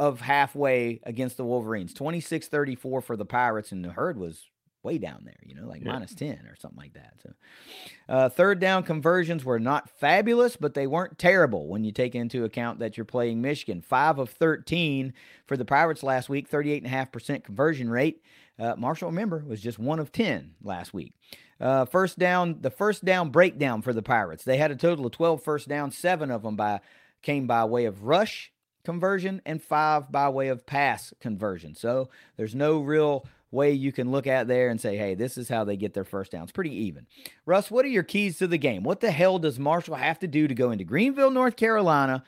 of 0.01 0.21
halfway 0.23 1.01
against 1.05 1.37
the 1.37 1.45
Wolverines. 1.45 1.95
26 1.95 2.49
34 2.49 3.01
for 3.01 3.17
the 3.17 3.25
Pirates, 3.25 3.71
and 3.71 3.85
the 3.85 3.91
herd 3.91 4.19
was 4.19 4.47
way 4.89 4.99
down 4.99 5.21
there, 5.25 5.39
you 5.45 5.55
know, 5.55 5.67
like 5.67 5.85
yeah. 5.85 5.93
minus 5.93 6.15
10 6.15 6.47
or 6.47 6.57
something 6.57 6.79
like 6.79 6.95
that. 6.95 7.13
So, 7.23 7.33
uh, 8.09 8.29
third 8.31 8.59
down 8.59 8.85
conversions 8.85 9.45
were 9.45 9.61
not 9.61 9.91
fabulous, 9.91 10.57
but 10.57 10.73
they 10.73 10.87
weren't 10.87 11.19
terrible 11.19 11.69
when 11.69 11.85
you 11.85 11.93
take 11.93 12.15
into 12.15 12.45
account 12.45 12.79
that 12.79 12.97
you're 12.97 13.05
playing 13.05 13.43
Michigan. 13.43 13.83
Five 13.83 14.19
of 14.19 14.31
13 14.31 15.13
for 15.47 15.59
the 15.59 15.67
Pirates 15.67 16.03
last 16.03 16.31
week, 16.31 16.51
38.5% 16.51 17.45
conversion 17.45 17.91
rate. 17.91 18.23
Uh, 18.59 18.75
Marshall, 18.77 19.11
remember, 19.11 19.45
was 19.47 19.61
just 19.61 19.79
one 19.79 19.99
of 19.99 20.11
10 20.11 20.55
last 20.63 20.95
week. 20.95 21.13
Uh, 21.61 21.85
first 21.85 22.19
down, 22.19 22.59
the 22.61 22.71
first 22.71 23.05
down 23.05 23.29
breakdown 23.29 23.83
for 23.83 23.93
the 23.93 24.03
Pirates. 24.03 24.45
They 24.45 24.57
had 24.57 24.71
a 24.71 24.77
total 24.77 25.05
of 25.05 25.13
12 25.13 25.43
first 25.43 25.69
downs, 25.69 25.99
seven 25.99 26.31
of 26.31 26.43
them 26.43 26.57
by 26.57 26.81
came 27.21 27.47
by 27.47 27.65
way 27.65 27.85
of 27.85 28.05
rush 28.05 28.53
conversion 28.85 29.43
and 29.45 29.63
five 29.63 30.11
by 30.11 30.29
way 30.31 30.49
of 30.49 30.65
pass 30.65 31.13
conversion. 31.21 31.75
So 31.75 32.09
there's 32.39 32.55
no 32.55 32.79
real 32.79 33.27
way 33.51 33.73
you 33.73 33.93
can 33.93 34.11
look 34.11 34.27
at 34.27 34.49
there 34.49 34.69
and 34.69 34.81
say, 34.81 34.97
hey, 34.97 35.15
this 35.15 35.39
is 35.39 35.49
how 35.49 35.65
they 35.65 35.77
get 35.77 35.95
their 35.95 36.05
first 36.05 36.33
downs. 36.33 36.53
Pretty 36.53 36.75
even. 36.75 37.07
Russ, 37.47 37.71
what 37.71 37.85
are 37.85 37.89
your 37.89 38.03
keys 38.03 38.39
to 38.39 38.47
the 38.47 38.59
game? 38.59 38.83
What 38.83 39.01
the 39.01 39.11
hell 39.11 39.39
does 39.39 39.59
Marshall 39.59 39.97
have 39.97 40.19
to 40.21 40.29
do 40.29 40.49
to 40.49 40.55
go 40.55 40.71
into 40.71 40.85
Greenville, 40.85 41.31
North 41.31 41.57
Carolina, 41.57 42.25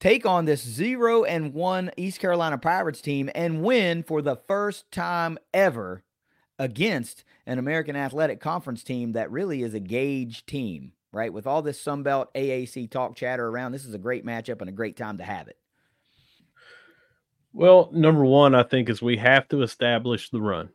take 0.00 0.26
on 0.26 0.46
this 0.46 0.62
zero 0.62 1.24
and 1.24 1.54
one 1.54 1.90
East 1.96 2.20
Carolina 2.20 2.58
Pirates 2.58 3.00
team 3.00 3.30
and 3.34 3.62
win 3.62 4.02
for 4.02 4.22
the 4.22 4.36
first 4.36 4.90
time 4.90 5.38
ever 5.52 6.02
against 6.58 7.24
an 7.46 7.58
American 7.58 7.96
Athletic 7.96 8.40
Conference 8.40 8.82
team 8.82 9.12
that 9.12 9.30
really 9.30 9.62
is 9.62 9.74
a 9.74 9.80
gauge 9.80 10.46
team, 10.46 10.92
right? 11.12 11.32
With 11.32 11.46
all 11.46 11.62
this 11.62 11.82
Sunbelt 11.82 12.26
AAC 12.34 12.90
talk 12.90 13.16
chatter 13.16 13.48
around, 13.48 13.72
this 13.72 13.84
is 13.84 13.94
a 13.94 13.98
great 13.98 14.24
matchup 14.24 14.60
and 14.60 14.68
a 14.68 14.72
great 14.72 14.96
time 14.96 15.18
to 15.18 15.24
have 15.24 15.48
it. 15.48 15.56
Well, 17.52 17.90
number 17.92 18.24
one, 18.24 18.54
I 18.54 18.62
think 18.62 18.88
is 18.88 19.02
we 19.02 19.16
have 19.18 19.48
to 19.48 19.62
establish 19.62 20.30
the 20.30 20.40
run, 20.40 20.70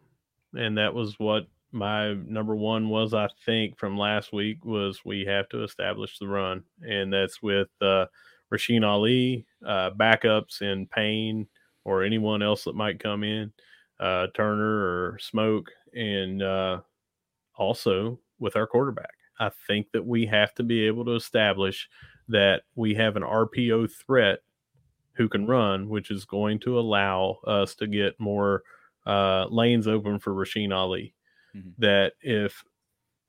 and 0.53 0.77
that 0.77 0.93
was 0.93 1.17
what 1.19 1.47
my 1.71 2.13
number 2.13 2.55
one 2.55 2.89
was. 2.89 3.13
I 3.13 3.29
think 3.45 3.77
from 3.77 3.97
last 3.97 4.31
week 4.31 4.63
was 4.63 5.01
we 5.03 5.25
have 5.25 5.49
to 5.49 5.63
establish 5.63 6.19
the 6.19 6.27
run, 6.27 6.63
and 6.81 7.11
that's 7.11 7.41
with 7.41 7.69
uh, 7.81 8.05
Rasheen 8.53 8.85
Ali, 8.85 9.45
uh, 9.65 9.91
backups 9.91 10.61
in 10.61 10.85
Payne 10.87 11.47
or 11.83 12.03
anyone 12.03 12.41
else 12.43 12.63
that 12.65 12.75
might 12.75 12.99
come 12.99 13.23
in, 13.23 13.51
uh, 13.99 14.27
Turner 14.35 15.11
or 15.13 15.17
Smoke, 15.19 15.71
and 15.93 16.43
uh, 16.43 16.81
also 17.55 18.19
with 18.39 18.55
our 18.55 18.67
quarterback. 18.67 19.15
I 19.39 19.49
think 19.67 19.91
that 19.93 20.05
we 20.05 20.25
have 20.27 20.53
to 20.55 20.63
be 20.63 20.85
able 20.85 21.05
to 21.05 21.15
establish 21.15 21.89
that 22.27 22.63
we 22.75 22.93
have 22.95 23.15
an 23.15 23.23
RPO 23.23 23.91
threat 23.91 24.39
who 25.17 25.27
can 25.27 25.47
run, 25.47 25.89
which 25.89 26.11
is 26.11 26.25
going 26.25 26.59
to 26.59 26.79
allow 26.79 27.39
us 27.45 27.75
to 27.75 27.87
get 27.87 28.19
more 28.19 28.63
uh, 29.05 29.47
lanes 29.49 29.87
open 29.87 30.19
for 30.19 30.33
Rasheen 30.33 30.73
Ali. 30.73 31.13
Mm-hmm. 31.55 31.69
That 31.79 32.13
if 32.21 32.63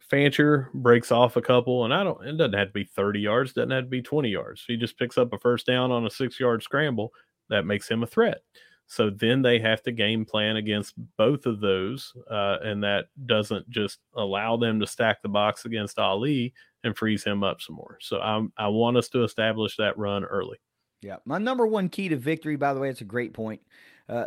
Fancher 0.01 0.70
breaks 0.74 1.12
off 1.12 1.37
a 1.37 1.42
couple, 1.42 1.85
and 1.85 1.94
I 1.94 2.05
don't, 2.05 2.24
it 2.27 2.37
doesn't 2.37 2.59
have 2.59 2.68
to 2.68 2.72
be 2.72 2.85
30 2.85 3.20
yards, 3.20 3.53
doesn't 3.53 3.70
have 3.70 3.85
to 3.85 3.90
be 3.90 4.03
20 4.03 4.29
yards. 4.29 4.64
He 4.66 4.77
just 4.77 4.98
picks 4.98 5.18
up 5.18 5.33
a 5.33 5.38
first 5.38 5.66
down 5.66 5.90
on 5.90 6.07
a 6.07 6.11
six 6.11 6.38
yard 6.38 6.62
scramble. 6.62 7.12
That 7.48 7.66
makes 7.66 7.88
him 7.88 8.03
a 8.03 8.07
threat. 8.07 8.42
So 8.87 9.11
then 9.11 9.42
they 9.42 9.59
have 9.59 9.83
to 9.83 9.92
game 9.92 10.24
plan 10.24 10.57
against 10.57 10.94
both 11.18 11.44
of 11.44 11.61
those, 11.61 12.14
uh, 12.31 12.57
and 12.62 12.83
that 12.85 13.09
doesn't 13.27 13.68
just 13.68 13.98
allow 14.14 14.57
them 14.57 14.81
to 14.81 14.87
stack 14.87 15.20
the 15.20 15.29
box 15.29 15.66
against 15.66 15.98
Ali 15.98 16.55
and 16.85 16.96
freeze 16.96 17.22
him 17.22 17.44
up 17.44 17.61
some 17.61 17.77
more. 17.77 17.98
So 18.01 18.18
I, 18.18 18.46
I 18.57 18.68
want 18.68 18.96
us 18.96 19.09
to 19.11 19.24
establish 19.24 19.77
that 19.77 19.98
run 19.98 20.24
early. 20.24 20.59
Yeah. 21.02 21.16
My 21.24 21.38
number 21.38 21.66
one 21.66 21.88
key 21.88 22.08
to 22.08 22.16
victory, 22.16 22.56
by 22.56 22.74
the 22.74 22.80
way, 22.80 22.88
it's 22.88 23.00
a 23.00 23.04
great 23.04 23.32
point. 23.32 23.61
Uh, 24.08 24.26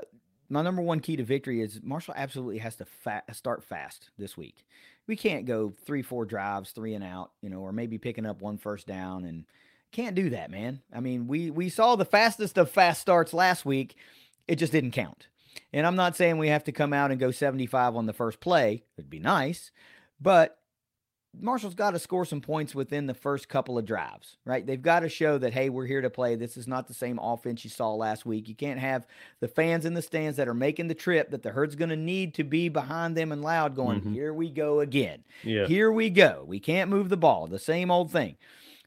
my 0.49 0.61
number 0.61 0.81
one 0.81 0.99
key 0.99 1.15
to 1.15 1.23
victory 1.23 1.61
is 1.61 1.79
Marshall 1.81 2.13
absolutely 2.17 2.59
has 2.59 2.75
to 2.77 2.85
fa- 2.85 3.23
start 3.31 3.63
fast 3.63 4.09
this 4.17 4.37
week. 4.37 4.65
We 5.07 5.15
can't 5.15 5.45
go 5.45 5.73
three, 5.85 6.01
four 6.01 6.25
drives, 6.25 6.71
three 6.71 6.93
and 6.93 7.03
out, 7.03 7.31
you 7.41 7.49
know, 7.49 7.59
or 7.59 7.71
maybe 7.71 7.97
picking 7.97 8.25
up 8.25 8.41
one 8.41 8.57
first 8.57 8.87
down 8.87 9.25
and 9.25 9.45
can't 9.91 10.15
do 10.15 10.29
that, 10.29 10.51
man. 10.51 10.81
I 10.93 10.99
mean, 10.99 11.27
we 11.27 11.51
we 11.51 11.69
saw 11.69 11.95
the 11.95 12.05
fastest 12.05 12.57
of 12.57 12.69
fast 12.69 13.01
starts 13.01 13.33
last 13.33 13.65
week. 13.65 13.95
It 14.47 14.55
just 14.55 14.71
didn't 14.71 14.91
count. 14.91 15.27
And 15.73 15.85
I'm 15.85 15.95
not 15.95 16.15
saying 16.15 16.37
we 16.37 16.47
have 16.49 16.63
to 16.65 16.71
come 16.71 16.93
out 16.93 17.11
and 17.11 17.19
go 17.19 17.31
75 17.31 17.95
on 17.95 18.05
the 18.05 18.13
first 18.13 18.39
play. 18.39 18.83
It'd 18.97 19.09
be 19.09 19.19
nice, 19.19 19.71
but 20.19 20.57
Marshall's 21.39 21.75
got 21.75 21.91
to 21.91 21.99
score 21.99 22.25
some 22.25 22.41
points 22.41 22.75
within 22.75 23.07
the 23.07 23.13
first 23.13 23.47
couple 23.47 23.77
of 23.77 23.85
drives, 23.85 24.37
right? 24.45 24.65
They've 24.65 24.81
got 24.81 24.99
to 24.99 25.09
show 25.09 25.37
that, 25.37 25.53
hey, 25.53 25.69
we're 25.69 25.85
here 25.85 26.01
to 26.01 26.09
play. 26.09 26.35
This 26.35 26.57
is 26.57 26.67
not 26.67 26.87
the 26.87 26.93
same 26.93 27.19
offense 27.19 27.63
you 27.63 27.69
saw 27.69 27.93
last 27.93 28.25
week. 28.25 28.49
You 28.49 28.55
can't 28.55 28.79
have 28.79 29.07
the 29.39 29.47
fans 29.47 29.85
in 29.85 29.93
the 29.93 30.01
stands 30.01 30.37
that 30.37 30.49
are 30.49 30.53
making 30.53 30.87
the 30.87 30.93
trip 30.93 31.31
that 31.31 31.41
the 31.41 31.51
herd's 31.51 31.75
going 31.75 31.89
to 31.89 31.95
need 31.95 32.33
to 32.35 32.43
be 32.43 32.67
behind 32.67 33.15
them 33.15 33.31
and 33.31 33.41
loud 33.41 33.75
going, 33.75 34.01
mm-hmm. 34.01 34.13
here 34.13 34.33
we 34.33 34.49
go 34.49 34.81
again. 34.81 35.23
Yeah. 35.43 35.67
Here 35.67 35.91
we 35.91 36.09
go. 36.09 36.43
We 36.45 36.59
can't 36.59 36.89
move 36.89 37.07
the 37.07 37.17
ball. 37.17 37.47
The 37.47 37.59
same 37.59 37.91
old 37.91 38.11
thing. 38.11 38.35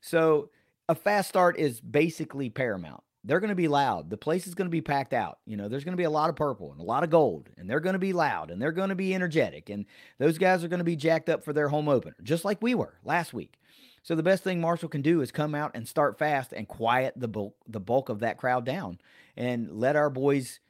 So 0.03 0.51
a 0.89 0.95
fast 0.95 1.31
start 1.31 1.59
is 1.59 1.81
basically 1.81 2.51
paramount 2.51 3.03
they're 3.25 3.41
going 3.41 3.49
to 3.49 3.55
be 3.55 3.69
loud. 3.69 4.11
The 4.11 4.19
place 4.19 4.47
is 4.47 4.55
going 4.55 4.67
to 4.67 4.73
be 4.73 4.83
packed 4.83 5.15
out. 5.15 5.39
You 5.47 5.57
know, 5.57 5.69
there's 5.69 5.85
going 5.85 5.95
to 5.95 6.01
be 6.01 6.05
a 6.05 6.11
lot 6.11 6.29
of 6.29 6.37
purple 6.37 6.73
and 6.73 6.81
a 6.81 6.85
lot 6.85 7.03
of 7.03 7.11
gold, 7.11 7.49
and 7.57 7.69
they're 7.69 7.81
going 7.81 7.95
to 7.95 7.99
be 7.99 8.13
loud 8.13 8.51
and 8.51 8.61
they're 8.61 8.71
going 8.73 8.91
to 8.91 8.95
be 8.95 9.15
energetic. 9.15 9.71
And 9.71 9.87
those 10.19 10.37
guys 10.37 10.63
are 10.63 10.69
going 10.69 10.79
to 10.79 10.85
be 10.85 10.97
jacked 10.97 11.31
up 11.31 11.43
for 11.43 11.53
their 11.53 11.69
home 11.69 11.89
opener, 11.89 12.17
just 12.23 12.45
like 12.45 12.61
we 12.61 12.75
were 12.75 12.99
last 13.03 13.33
week. 13.33 13.59
So 14.03 14.15
the 14.15 14.23
best 14.23 14.45
thing 14.45 14.61
Marshall 14.61 14.91
can 14.91 15.01
do 15.01 15.23
is 15.23 15.33
come 15.33 15.55
out 15.55 15.71
and 15.75 15.89
start 15.89 16.19
fast 16.19 16.53
and 16.53 16.69
quiet 16.69 17.15
the 17.17 17.29
bulk, 17.29 17.57
the 17.67 17.81
bulk 17.81 18.11
of 18.11 18.21
that 18.21 18.37
crowd 18.37 18.67
down 18.67 18.99
and 19.35 19.73
let 19.73 19.97
our 19.97 20.11
boys 20.11 20.61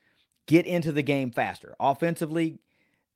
get 0.47 0.67
into 0.67 0.93
the 0.93 1.03
game 1.03 1.33
faster, 1.33 1.75
offensively 1.81 2.61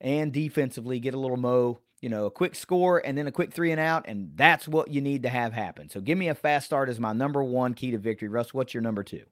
and 0.01 0.33
defensively. 0.33 0.99
Get 0.99 1.13
a 1.13 1.19
little 1.19 1.37
mo, 1.37 1.79
you 2.01 2.09
know, 2.09 2.25
a 2.25 2.31
quick 2.31 2.55
score 2.55 2.99
and 3.05 3.17
then 3.17 3.27
a 3.27 3.31
quick 3.31 3.53
three 3.53 3.71
and 3.71 3.79
out, 3.79 4.05
and 4.07 4.31
that's 4.35 4.67
what 4.67 4.89
you 4.89 5.01
need 5.01 5.23
to 5.23 5.29
have 5.29 5.53
happen. 5.53 5.89
So 5.89 5.99
give 5.99 6.17
me 6.17 6.29
a 6.29 6.35
fast 6.35 6.65
start 6.65 6.89
as 6.89 6.99
my 6.99 7.13
number 7.13 7.43
one 7.43 7.73
key 7.73 7.91
to 7.91 7.97
victory. 7.97 8.27
Russ, 8.29 8.53
what's 8.53 8.73
your 8.73 8.81
number 8.81 9.03
two? 9.03 9.23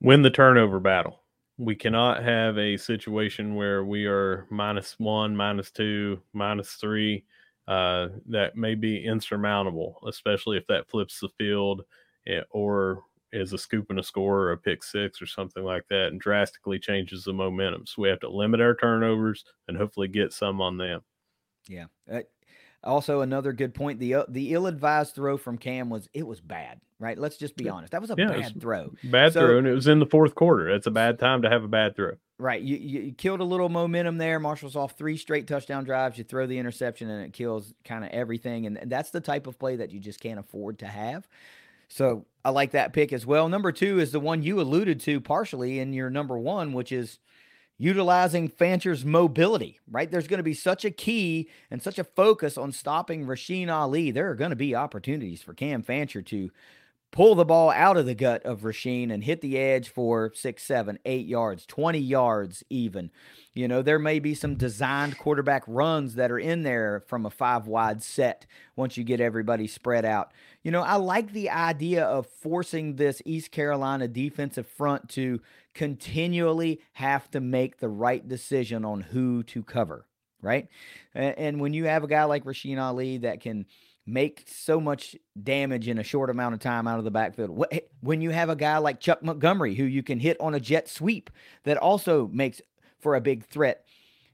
Win 0.00 0.22
the 0.22 0.30
turnover 0.30 0.80
battle. 0.80 1.20
We 1.58 1.74
cannot 1.74 2.22
have 2.22 2.56
a 2.58 2.76
situation 2.76 3.54
where 3.54 3.84
we 3.84 4.06
are 4.06 4.46
minus 4.50 4.94
one, 4.98 5.36
minus 5.36 5.70
two, 5.70 6.20
minus 6.32 6.72
three. 6.74 7.24
uh, 7.70 8.08
that 8.26 8.56
may 8.56 8.74
be 8.74 9.04
insurmountable, 9.04 10.00
especially 10.08 10.56
if 10.56 10.66
that 10.66 10.88
flips 10.90 11.20
the 11.20 11.28
field 11.38 11.82
eh, 12.26 12.40
or 12.50 13.04
is 13.32 13.52
a 13.52 13.58
scoop 13.58 13.86
and 13.90 14.00
a 14.00 14.02
score 14.02 14.40
or 14.40 14.52
a 14.52 14.58
pick 14.58 14.82
six 14.82 15.22
or 15.22 15.26
something 15.26 15.62
like 15.62 15.86
that 15.88 16.08
and 16.08 16.20
drastically 16.20 16.80
changes 16.80 17.22
the 17.22 17.32
momentum. 17.32 17.86
So 17.86 18.02
we 18.02 18.08
have 18.08 18.18
to 18.20 18.28
limit 18.28 18.60
our 18.60 18.74
turnovers 18.74 19.44
and 19.68 19.76
hopefully 19.76 20.08
get 20.08 20.32
some 20.32 20.60
on 20.60 20.78
them. 20.78 21.02
Yeah. 21.68 21.86
Uh, 22.10 22.20
also, 22.82 23.20
another 23.20 23.52
good 23.52 23.74
point: 23.74 23.98
the 23.98 24.14
uh, 24.14 24.24
the 24.28 24.54
ill-advised 24.54 25.14
throw 25.14 25.36
from 25.36 25.58
Cam 25.58 25.90
was 25.90 26.08
it 26.14 26.26
was 26.26 26.40
bad, 26.40 26.80
right? 26.98 27.18
Let's 27.18 27.36
just 27.36 27.56
be 27.56 27.68
honest. 27.68 27.92
That 27.92 28.00
was 28.00 28.10
a 28.10 28.14
yeah, 28.16 28.28
bad 28.28 28.60
throw. 28.60 28.92
Bad 29.04 29.34
so, 29.34 29.40
throw, 29.40 29.58
and 29.58 29.66
it 29.66 29.74
was 29.74 29.86
in 29.86 29.98
the 29.98 30.06
fourth 30.06 30.34
quarter. 30.34 30.70
It's 30.70 30.86
a 30.86 30.90
bad 30.90 31.18
time 31.18 31.42
to 31.42 31.50
have 31.50 31.62
a 31.62 31.68
bad 31.68 31.94
throw. 31.94 32.12
Right. 32.38 32.62
You, 32.62 32.76
you 32.76 33.12
killed 33.12 33.40
a 33.40 33.44
little 33.44 33.68
momentum 33.68 34.16
there. 34.16 34.40
Marshall's 34.40 34.74
off 34.74 34.92
three 34.92 35.18
straight 35.18 35.46
touchdown 35.46 35.84
drives. 35.84 36.16
You 36.16 36.24
throw 36.24 36.46
the 36.46 36.58
interception, 36.58 37.10
and 37.10 37.22
it 37.22 37.34
kills 37.34 37.74
kind 37.84 38.02
of 38.02 38.10
everything. 38.12 38.64
And 38.66 38.90
that's 38.90 39.10
the 39.10 39.20
type 39.20 39.46
of 39.46 39.58
play 39.58 39.76
that 39.76 39.90
you 39.90 40.00
just 40.00 40.20
can't 40.20 40.40
afford 40.40 40.78
to 40.78 40.86
have. 40.86 41.28
So 41.88 42.24
I 42.42 42.50
like 42.50 42.70
that 42.70 42.94
pick 42.94 43.12
as 43.12 43.26
well. 43.26 43.50
Number 43.50 43.72
two 43.72 43.98
is 43.98 44.12
the 44.12 44.20
one 44.20 44.42
you 44.42 44.58
alluded 44.60 45.00
to 45.00 45.20
partially 45.20 45.80
in 45.80 45.92
your 45.92 46.08
number 46.08 46.38
one, 46.38 46.72
which 46.72 46.92
is 46.92 47.18
utilizing 47.80 48.46
Fancher's 48.46 49.06
mobility, 49.06 49.80
right? 49.90 50.10
There's 50.10 50.28
going 50.28 50.38
to 50.38 50.44
be 50.44 50.52
such 50.52 50.84
a 50.84 50.90
key 50.90 51.48
and 51.70 51.82
such 51.82 51.98
a 51.98 52.04
focus 52.04 52.58
on 52.58 52.72
stopping 52.72 53.24
Rasheen 53.24 53.72
Ali. 53.72 54.10
There 54.10 54.30
are 54.30 54.34
going 54.34 54.50
to 54.50 54.56
be 54.56 54.74
opportunities 54.74 55.40
for 55.40 55.54
Cam 55.54 55.82
Fancher 55.82 56.20
to 56.20 56.50
pull 57.12 57.34
the 57.34 57.44
ball 57.44 57.70
out 57.70 57.96
of 57.96 58.06
the 58.06 58.14
gut 58.14 58.44
of 58.44 58.60
Rasheen 58.60 59.12
and 59.12 59.24
hit 59.24 59.40
the 59.40 59.58
edge 59.58 59.88
for 59.88 60.32
six, 60.34 60.62
seven, 60.62 60.98
eight 61.04 61.26
yards, 61.26 61.66
20 61.66 61.98
yards 61.98 62.62
even. 62.70 63.10
You 63.52 63.66
know, 63.66 63.82
there 63.82 63.98
may 63.98 64.20
be 64.20 64.34
some 64.34 64.54
designed 64.54 65.18
quarterback 65.18 65.64
runs 65.66 66.14
that 66.14 66.30
are 66.30 66.38
in 66.38 66.62
there 66.62 67.02
from 67.08 67.26
a 67.26 67.30
five 67.30 67.66
wide 67.66 68.02
set 68.02 68.46
once 68.76 68.96
you 68.96 69.02
get 69.02 69.20
everybody 69.20 69.66
spread 69.66 70.04
out. 70.04 70.32
You 70.62 70.70
know, 70.70 70.82
I 70.82 70.96
like 70.96 71.32
the 71.32 71.50
idea 71.50 72.04
of 72.04 72.26
forcing 72.26 72.94
this 72.94 73.20
East 73.24 73.50
Carolina 73.50 74.06
defensive 74.06 74.68
front 74.68 75.08
to 75.10 75.40
continually 75.74 76.80
have 76.92 77.28
to 77.32 77.40
make 77.40 77.78
the 77.78 77.88
right 77.88 78.26
decision 78.26 78.84
on 78.84 79.00
who 79.00 79.42
to 79.44 79.64
cover, 79.64 80.06
right? 80.40 80.68
And 81.12 81.60
when 81.60 81.74
you 81.74 81.86
have 81.86 82.04
a 82.04 82.08
guy 82.08 82.24
like 82.24 82.44
Rasheen 82.44 82.80
Ali 82.80 83.18
that 83.18 83.40
can– 83.40 83.66
make 84.06 84.44
so 84.48 84.80
much 84.80 85.14
damage 85.40 85.88
in 85.88 85.98
a 85.98 86.02
short 86.02 86.30
amount 86.30 86.54
of 86.54 86.60
time 86.60 86.88
out 86.88 86.98
of 86.98 87.04
the 87.04 87.10
backfield. 87.10 87.64
When 88.00 88.20
you 88.20 88.30
have 88.30 88.48
a 88.48 88.56
guy 88.56 88.78
like 88.78 89.00
Chuck 89.00 89.22
Montgomery 89.22 89.74
who 89.74 89.84
you 89.84 90.02
can 90.02 90.18
hit 90.18 90.36
on 90.40 90.54
a 90.54 90.60
jet 90.60 90.88
sweep 90.88 91.30
that 91.64 91.76
also 91.76 92.28
makes 92.28 92.60
for 92.98 93.14
a 93.14 93.20
big 93.20 93.44
threat. 93.44 93.84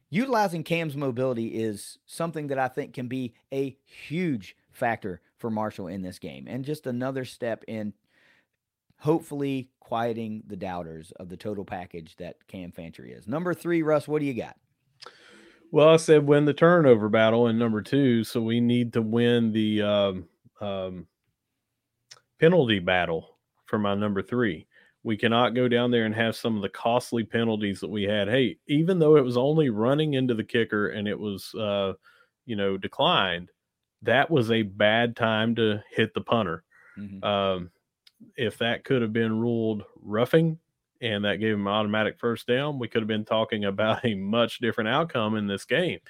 Utilizing 0.09 0.63
Cam's 0.63 0.97
mobility 0.97 1.49
is 1.49 1.99
something 2.07 2.47
that 2.49 2.59
I 2.59 2.69
think 2.69 2.95
can 2.95 3.09
be 3.09 3.35
a 3.53 3.77
huge 3.85 4.57
factor 4.71 5.21
for 5.37 5.51
Marshall 5.51 5.89
in 5.89 6.03
this 6.03 6.19
game 6.19 6.47
and 6.49 6.65
just 6.65 6.87
another 6.87 7.25
step 7.25 7.65
in 7.67 7.93
hopefully 8.99 9.69
quieting 9.81 10.43
the 10.47 10.57
doubters 10.57 11.13
of 11.13 11.29
the 11.29 11.37
total 11.37 11.65
package 11.65 12.17
that 12.17 12.47
Cam 12.49 12.73
Fancher 12.73 13.05
is. 13.05 13.27
Number 13.27 13.53
three, 13.53 13.83
Russ, 13.83 14.09
what 14.09 14.21
do 14.21 14.27
you 14.27 14.35
got? 14.35 14.57
Well, 15.77 15.91
I 15.91 15.97
said 15.97 16.27
win 16.27 16.47
the 16.47 16.55
turnover 16.55 17.11
battle 17.11 17.49
in 17.49 17.59
number 17.59 17.83
two, 17.83 18.25
so 18.25 18.41
we 18.41 18.61
need 18.61 18.95
to 18.95 19.03
win 19.03 19.53
the 19.53 19.83
um, 19.83 20.29
um, 20.59 21.07
penalty 22.41 22.79
battle 22.79 23.37
for 23.67 23.79
my 23.79 23.95
number 23.95 24.23
three. 24.23 24.67
We 25.03 25.19
cannot 25.19 25.55
go 25.55 25.69
down 25.69 25.91
there 25.91 26.07
and 26.07 26.15
have 26.15 26.35
some 26.35 26.57
of 26.57 26.63
the 26.63 26.71
costly 26.71 27.25
penalties 27.25 27.81
that 27.81 27.91
we 27.91 28.05
had. 28.05 28.27
Hey, 28.27 28.57
even 28.67 28.99
though 28.99 29.17
it 29.17 29.23
was 29.23 29.37
only 29.37 29.69
running 29.69 30.15
into 30.15 30.33
the 30.33 30.45
kicker 30.45 30.89
and 30.89 31.07
it 31.07 31.21
was, 31.21 31.55
uh, 31.55 31.93
you 32.47 32.57
know, 32.57 32.79
declined, 32.79 33.51
that 34.01 34.31
was 34.31 34.51
a 34.51 34.63
bad 34.63 35.15
time 35.15 35.55
to 35.57 35.83
hit 35.95 36.15
the 36.15 36.23
punter. 36.23 36.65
Mm-hmm. 36.99 37.23
Um, 37.23 37.71
if 38.35 38.57
that 38.57 38.85
could 38.85 39.03
have 39.03 39.13
been 39.13 39.39
ruled 39.39 39.83
roughing, 40.01 40.59
and 41.01 41.25
that 41.25 41.41
gave 41.41 41.55
him 41.55 41.69
automatic 41.69 42.19
first 42.19 42.47
down, 42.47 42.79
we 42.79 42.89
could 42.89 43.03
have 43.03 43.09
been 43.09 43.25
talking 43.25 43.65
about 43.65 44.05
a 44.05 44.15
much 44.15 44.59
different 44.59 44.89
outcome 44.89 45.37
in 45.37 45.47
this 45.47 45.65
game. 45.65 46.01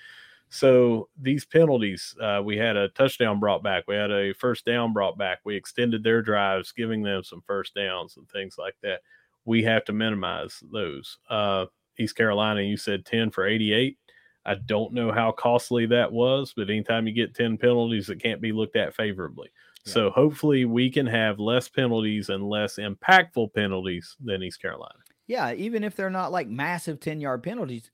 So 0.48 1.08
these 1.20 1.44
penalties, 1.44 2.14
uh, 2.20 2.40
we 2.44 2.56
had 2.56 2.76
a 2.76 2.88
touchdown 2.90 3.40
brought 3.40 3.62
back, 3.62 3.84
we 3.88 3.96
had 3.96 4.12
a 4.12 4.32
first 4.32 4.64
down 4.64 4.92
brought 4.92 5.18
back, 5.18 5.40
we 5.44 5.56
extended 5.56 6.04
their 6.04 6.22
drives, 6.22 6.72
giving 6.72 7.02
them 7.02 7.24
some 7.24 7.42
first 7.46 7.74
downs 7.74 8.16
and 8.16 8.28
things 8.28 8.56
like 8.56 8.76
that. 8.82 9.00
We 9.44 9.62
have 9.64 9.84
to 9.86 9.92
minimize 9.92 10.62
those. 10.72 11.18
Uh, 11.28 11.66
East 11.98 12.16
Carolina, 12.16 12.62
you 12.62 12.76
said 12.76 13.04
10 13.04 13.30
for 13.30 13.46
88. 13.46 13.98
I 14.44 14.54
don't 14.54 14.92
know 14.92 15.10
how 15.10 15.32
costly 15.32 15.86
that 15.86 16.12
was, 16.12 16.52
but 16.56 16.70
anytime 16.70 17.06
you 17.06 17.12
get 17.12 17.34
10 17.34 17.58
penalties, 17.58 18.08
it 18.08 18.22
can't 18.22 18.40
be 18.40 18.52
looked 18.52 18.76
at 18.76 18.94
favorably. 18.94 19.50
So 19.86 20.10
hopefully 20.10 20.64
we 20.64 20.90
can 20.90 21.06
have 21.06 21.38
less 21.38 21.68
penalties 21.68 22.28
and 22.28 22.48
less 22.48 22.76
impactful 22.76 23.54
penalties 23.54 24.16
than 24.22 24.42
East 24.42 24.60
Carolina. 24.60 24.98
Yeah, 25.26 25.52
even 25.52 25.84
if 25.84 25.96
they're 25.96 26.10
not 26.10 26.32
like 26.32 26.48
massive 26.48 27.00
10 27.00 27.20
yard 27.20 27.42
penalties, 27.42 27.90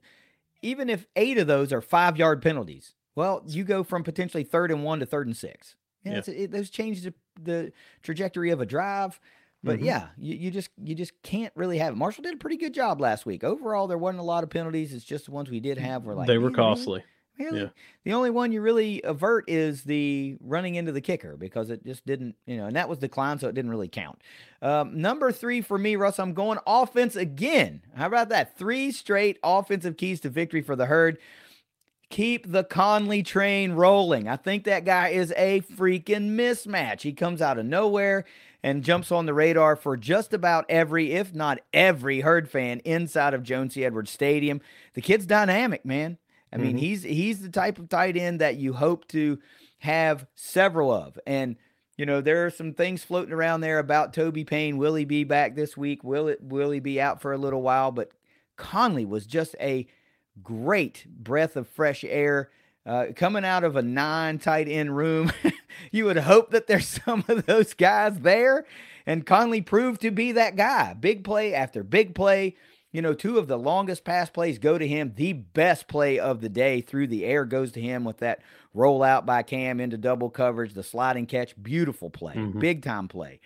even 0.62 0.88
if 0.88 1.06
eight 1.16 1.38
of 1.38 1.46
those 1.46 1.72
are 1.72 1.80
five 1.80 2.16
yard 2.16 2.40
penalties, 2.42 2.94
well, 3.14 3.42
you 3.46 3.64
go 3.64 3.82
from 3.82 4.04
potentially 4.04 4.44
third 4.44 4.70
and 4.70 4.84
one 4.84 5.00
to 5.00 5.06
third 5.06 5.26
and 5.26 5.36
six. 5.36 5.76
Yeah, 6.04 6.22
yeah. 6.26 6.34
It, 6.34 6.50
those 6.50 6.70
change 6.70 7.02
the, 7.02 7.14
the, 7.40 7.72
trajectory 8.02 8.50
of 8.50 8.60
a 8.60 8.66
drive. 8.66 9.20
But 9.64 9.76
mm-hmm. 9.76 9.84
yeah, 9.84 10.08
you, 10.18 10.34
you 10.34 10.50
just 10.50 10.70
you 10.82 10.94
just 10.94 11.12
can't 11.22 11.52
really 11.54 11.78
have 11.78 11.92
it. 11.92 11.96
Marshall 11.96 12.22
did 12.22 12.34
a 12.34 12.38
pretty 12.38 12.56
good 12.56 12.74
job 12.74 13.00
last 13.00 13.24
week. 13.24 13.44
Overall, 13.44 13.86
there 13.86 13.98
wasn't 13.98 14.18
a 14.18 14.24
lot 14.24 14.42
of 14.42 14.50
penalties. 14.50 14.92
It's 14.92 15.04
just 15.04 15.26
the 15.26 15.30
ones 15.30 15.50
we 15.50 15.60
did 15.60 15.78
have 15.78 16.04
were 16.04 16.14
like 16.14 16.26
they 16.26 16.38
were 16.38 16.50
costly. 16.50 17.04
Really? 17.38 17.62
Yeah. 17.62 17.68
The 18.04 18.12
only 18.12 18.30
one 18.30 18.52
you 18.52 18.60
really 18.60 19.00
avert 19.04 19.44
is 19.48 19.82
the 19.82 20.36
running 20.40 20.74
into 20.74 20.92
the 20.92 21.00
kicker 21.00 21.36
because 21.36 21.70
it 21.70 21.84
just 21.84 22.04
didn't, 22.04 22.36
you 22.46 22.56
know, 22.56 22.66
and 22.66 22.76
that 22.76 22.88
was 22.88 22.98
decline, 22.98 23.38
so 23.38 23.48
it 23.48 23.54
didn't 23.54 23.70
really 23.70 23.88
count. 23.88 24.20
Um, 24.60 25.00
number 25.00 25.32
three 25.32 25.60
for 25.60 25.78
me, 25.78 25.96
Russ, 25.96 26.18
I'm 26.18 26.34
going 26.34 26.58
offense 26.66 27.16
again. 27.16 27.82
How 27.94 28.06
about 28.06 28.28
that? 28.28 28.56
Three 28.58 28.92
straight 28.92 29.38
offensive 29.42 29.96
keys 29.96 30.20
to 30.20 30.28
victory 30.28 30.62
for 30.62 30.76
the 30.76 30.86
herd. 30.86 31.18
Keep 32.10 32.52
the 32.52 32.64
Conley 32.64 33.22
train 33.22 33.72
rolling. 33.72 34.28
I 34.28 34.36
think 34.36 34.64
that 34.64 34.84
guy 34.84 35.08
is 35.08 35.32
a 35.34 35.62
freaking 35.62 36.36
mismatch. 36.36 37.00
He 37.00 37.14
comes 37.14 37.40
out 37.40 37.58
of 37.58 37.64
nowhere 37.64 38.26
and 38.62 38.84
jumps 38.84 39.10
on 39.10 39.26
the 39.26 39.34
radar 39.34 39.76
for 39.76 39.96
just 39.96 40.34
about 40.34 40.66
every, 40.68 41.12
if 41.12 41.34
not 41.34 41.60
every, 41.72 42.20
herd 42.20 42.50
fan 42.50 42.80
inside 42.80 43.32
of 43.32 43.42
Joan 43.42 43.70
C. 43.70 43.84
Edwards 43.84 44.10
Stadium. 44.10 44.60
The 44.92 45.00
kid's 45.00 45.24
dynamic, 45.26 45.86
man. 45.86 46.18
I 46.52 46.58
mean, 46.58 46.70
mm-hmm. 46.70 46.78
he's 46.78 47.02
he's 47.02 47.40
the 47.40 47.48
type 47.48 47.78
of 47.78 47.88
tight 47.88 48.16
end 48.16 48.40
that 48.40 48.56
you 48.56 48.74
hope 48.74 49.08
to 49.08 49.38
have 49.78 50.26
several 50.34 50.92
of. 50.92 51.18
And 51.26 51.56
you 51.96 52.06
know, 52.06 52.20
there 52.20 52.46
are 52.46 52.50
some 52.50 52.72
things 52.72 53.04
floating 53.04 53.34
around 53.34 53.60
there 53.60 53.78
about 53.78 54.12
Toby 54.12 54.44
Payne. 54.44 54.78
Will 54.78 54.94
he 54.94 55.04
be 55.04 55.24
back 55.24 55.54
this 55.54 55.76
week? 55.76 56.02
Will 56.04 56.28
it 56.28 56.42
will 56.42 56.70
he 56.70 56.80
be 56.80 57.00
out 57.00 57.20
for 57.20 57.32
a 57.32 57.38
little 57.38 57.62
while? 57.62 57.90
But 57.90 58.10
Conley 58.56 59.04
was 59.04 59.26
just 59.26 59.54
a 59.60 59.86
great 60.42 61.06
breath 61.06 61.56
of 61.56 61.68
fresh 61.68 62.04
air. 62.04 62.50
Uh, 62.84 63.06
coming 63.14 63.44
out 63.44 63.62
of 63.62 63.76
a 63.76 63.82
nine 63.82 64.38
tight 64.38 64.68
end 64.68 64.96
room, 64.96 65.32
you 65.92 66.04
would 66.06 66.18
hope 66.18 66.50
that 66.50 66.66
there's 66.66 66.88
some 67.04 67.24
of 67.28 67.46
those 67.46 67.74
guys 67.74 68.18
there. 68.20 68.66
And 69.06 69.26
Conley 69.26 69.62
proved 69.62 70.00
to 70.02 70.10
be 70.10 70.32
that 70.32 70.56
guy. 70.56 70.94
Big 70.94 71.24
play 71.24 71.54
after 71.54 71.82
big 71.82 72.14
play. 72.14 72.56
You 72.92 73.00
know, 73.00 73.14
two 73.14 73.38
of 73.38 73.48
the 73.48 73.58
longest 73.58 74.04
pass 74.04 74.28
plays 74.28 74.58
go 74.58 74.76
to 74.76 74.86
him. 74.86 75.14
The 75.16 75.32
best 75.32 75.88
play 75.88 76.18
of 76.18 76.42
the 76.42 76.50
day 76.50 76.82
through 76.82 77.06
the 77.06 77.24
air 77.24 77.46
goes 77.46 77.72
to 77.72 77.80
him 77.80 78.04
with 78.04 78.18
that 78.18 78.40
rollout 78.76 79.24
by 79.24 79.42
Cam 79.42 79.80
into 79.80 79.96
double 79.96 80.28
coverage, 80.28 80.74
the 80.74 80.82
sliding 80.82 81.26
catch. 81.26 81.60
Beautiful 81.60 82.10
play, 82.10 82.34
mm-hmm. 82.34 82.58
big 82.58 82.82
time 82.82 83.08
play. 83.08 83.40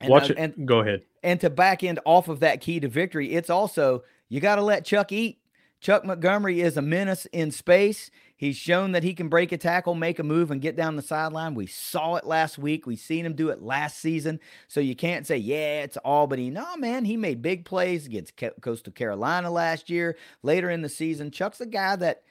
And, 0.00 0.10
Watch 0.10 0.30
uh, 0.30 0.34
it. 0.34 0.38
And, 0.38 0.66
Go 0.66 0.80
ahead. 0.80 1.02
And 1.22 1.40
to 1.40 1.50
back 1.50 1.84
end 1.84 2.00
off 2.04 2.28
of 2.28 2.40
that 2.40 2.60
key 2.60 2.80
to 2.80 2.88
victory, 2.88 3.32
it's 3.32 3.50
also 3.50 4.02
you 4.28 4.40
got 4.40 4.56
to 4.56 4.62
let 4.62 4.84
Chuck 4.84 5.12
eat. 5.12 5.38
Chuck 5.80 6.04
Montgomery 6.04 6.60
is 6.60 6.76
a 6.76 6.82
menace 6.82 7.26
in 7.26 7.50
space. 7.50 8.10
He's 8.40 8.56
shown 8.56 8.92
that 8.92 9.02
he 9.02 9.12
can 9.12 9.28
break 9.28 9.52
a 9.52 9.58
tackle, 9.58 9.94
make 9.94 10.18
a 10.18 10.22
move, 10.22 10.50
and 10.50 10.62
get 10.62 10.74
down 10.74 10.96
the 10.96 11.02
sideline. 11.02 11.54
We 11.54 11.66
saw 11.66 12.14
it 12.14 12.24
last 12.24 12.56
week. 12.56 12.86
We 12.86 12.96
seen 12.96 13.26
him 13.26 13.34
do 13.34 13.50
it 13.50 13.60
last 13.60 13.98
season. 13.98 14.40
So 14.66 14.80
you 14.80 14.96
can't 14.96 15.26
say, 15.26 15.36
yeah, 15.36 15.82
it's 15.82 15.98
Albany. 15.98 16.48
No, 16.48 16.74
man, 16.78 17.04
he 17.04 17.18
made 17.18 17.42
big 17.42 17.66
plays 17.66 18.06
against 18.06 18.40
Coastal 18.62 18.94
Carolina 18.94 19.50
last 19.50 19.90
year. 19.90 20.16
Later 20.42 20.70
in 20.70 20.80
the 20.80 20.88
season, 20.88 21.30
Chuck's 21.30 21.60
a 21.60 21.66
guy 21.66 21.96
that 21.96 22.22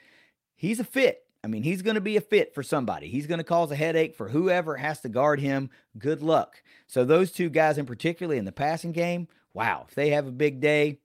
he's 0.55 0.79
a 0.79 0.83
fit. 0.83 1.27
I 1.43 1.47
mean, 1.47 1.61
he's 1.61 1.83
going 1.83 1.93
to 1.93 2.01
be 2.01 2.17
a 2.17 2.21
fit 2.21 2.55
for 2.55 2.63
somebody. 2.63 3.07
He's 3.09 3.27
going 3.27 3.37
to 3.37 3.43
cause 3.43 3.69
a 3.69 3.75
headache 3.75 4.15
for 4.15 4.29
whoever 4.29 4.77
has 4.77 5.01
to 5.01 5.09
guard 5.09 5.39
him. 5.39 5.69
Good 5.95 6.23
luck. 6.23 6.63
So 6.87 7.05
those 7.05 7.31
two 7.31 7.51
guys, 7.51 7.77
in 7.77 7.85
particular 7.85 8.33
in 8.33 8.45
the 8.45 8.51
passing 8.51 8.93
game, 8.93 9.27
wow, 9.53 9.85
if 9.87 9.93
they 9.93 10.09
have 10.09 10.25
a 10.25 10.31
big 10.31 10.59
day, 10.59 10.97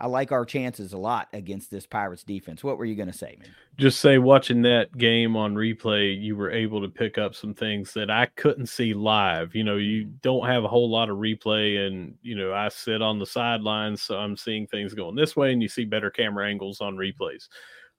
I 0.00 0.06
like 0.06 0.30
our 0.30 0.44
chances 0.44 0.92
a 0.92 0.98
lot 0.98 1.28
against 1.32 1.70
this 1.72 1.84
Pirates 1.84 2.22
defense. 2.22 2.62
What 2.62 2.78
were 2.78 2.84
you 2.84 2.94
going 2.94 3.10
to 3.10 3.16
say, 3.16 3.36
man? 3.40 3.48
Just 3.78 4.00
say 4.00 4.18
watching 4.18 4.62
that 4.62 4.96
game 4.96 5.34
on 5.34 5.54
replay, 5.54 6.20
you 6.20 6.36
were 6.36 6.52
able 6.52 6.80
to 6.80 6.88
pick 6.88 7.18
up 7.18 7.34
some 7.34 7.52
things 7.52 7.92
that 7.94 8.08
I 8.08 8.26
couldn't 8.36 8.66
see 8.66 8.94
live. 8.94 9.56
You 9.56 9.64
know, 9.64 9.76
you 9.76 10.04
don't 10.22 10.46
have 10.46 10.62
a 10.62 10.68
whole 10.68 10.88
lot 10.88 11.10
of 11.10 11.16
replay, 11.16 11.86
and 11.86 12.14
you 12.22 12.36
know, 12.36 12.52
I 12.52 12.68
sit 12.68 13.02
on 13.02 13.18
the 13.18 13.26
sidelines, 13.26 14.02
so 14.02 14.16
I'm 14.16 14.36
seeing 14.36 14.68
things 14.68 14.94
going 14.94 15.16
this 15.16 15.34
way, 15.34 15.52
and 15.52 15.60
you 15.60 15.68
see 15.68 15.84
better 15.84 16.10
camera 16.10 16.48
angles 16.48 16.80
on 16.80 16.96
replays. 16.96 17.48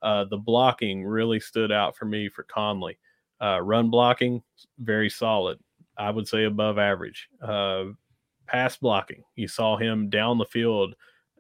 Uh, 0.02 0.24
the 0.24 0.38
blocking 0.38 1.04
really 1.04 1.42
stood 1.42 1.72
out 1.72 1.98
for 1.98 2.06
me 2.06 2.30
for 2.30 2.44
Conley. 2.44 2.98
Uh, 3.42 3.60
run 3.62 3.90
blocking, 3.90 4.42
very 4.80 5.10
solid. 5.10 5.60
I 5.98 6.12
would 6.12 6.30
say 6.30 6.46
above 6.46 6.78
average. 6.78 7.28
Uh, 7.42 7.86
pass 8.48 8.78
blocking, 8.78 9.24
you 9.36 9.50
saw 9.50 9.76
him 9.76 10.10
down 10.10 10.38
the 10.38 10.46
field, 10.46 10.96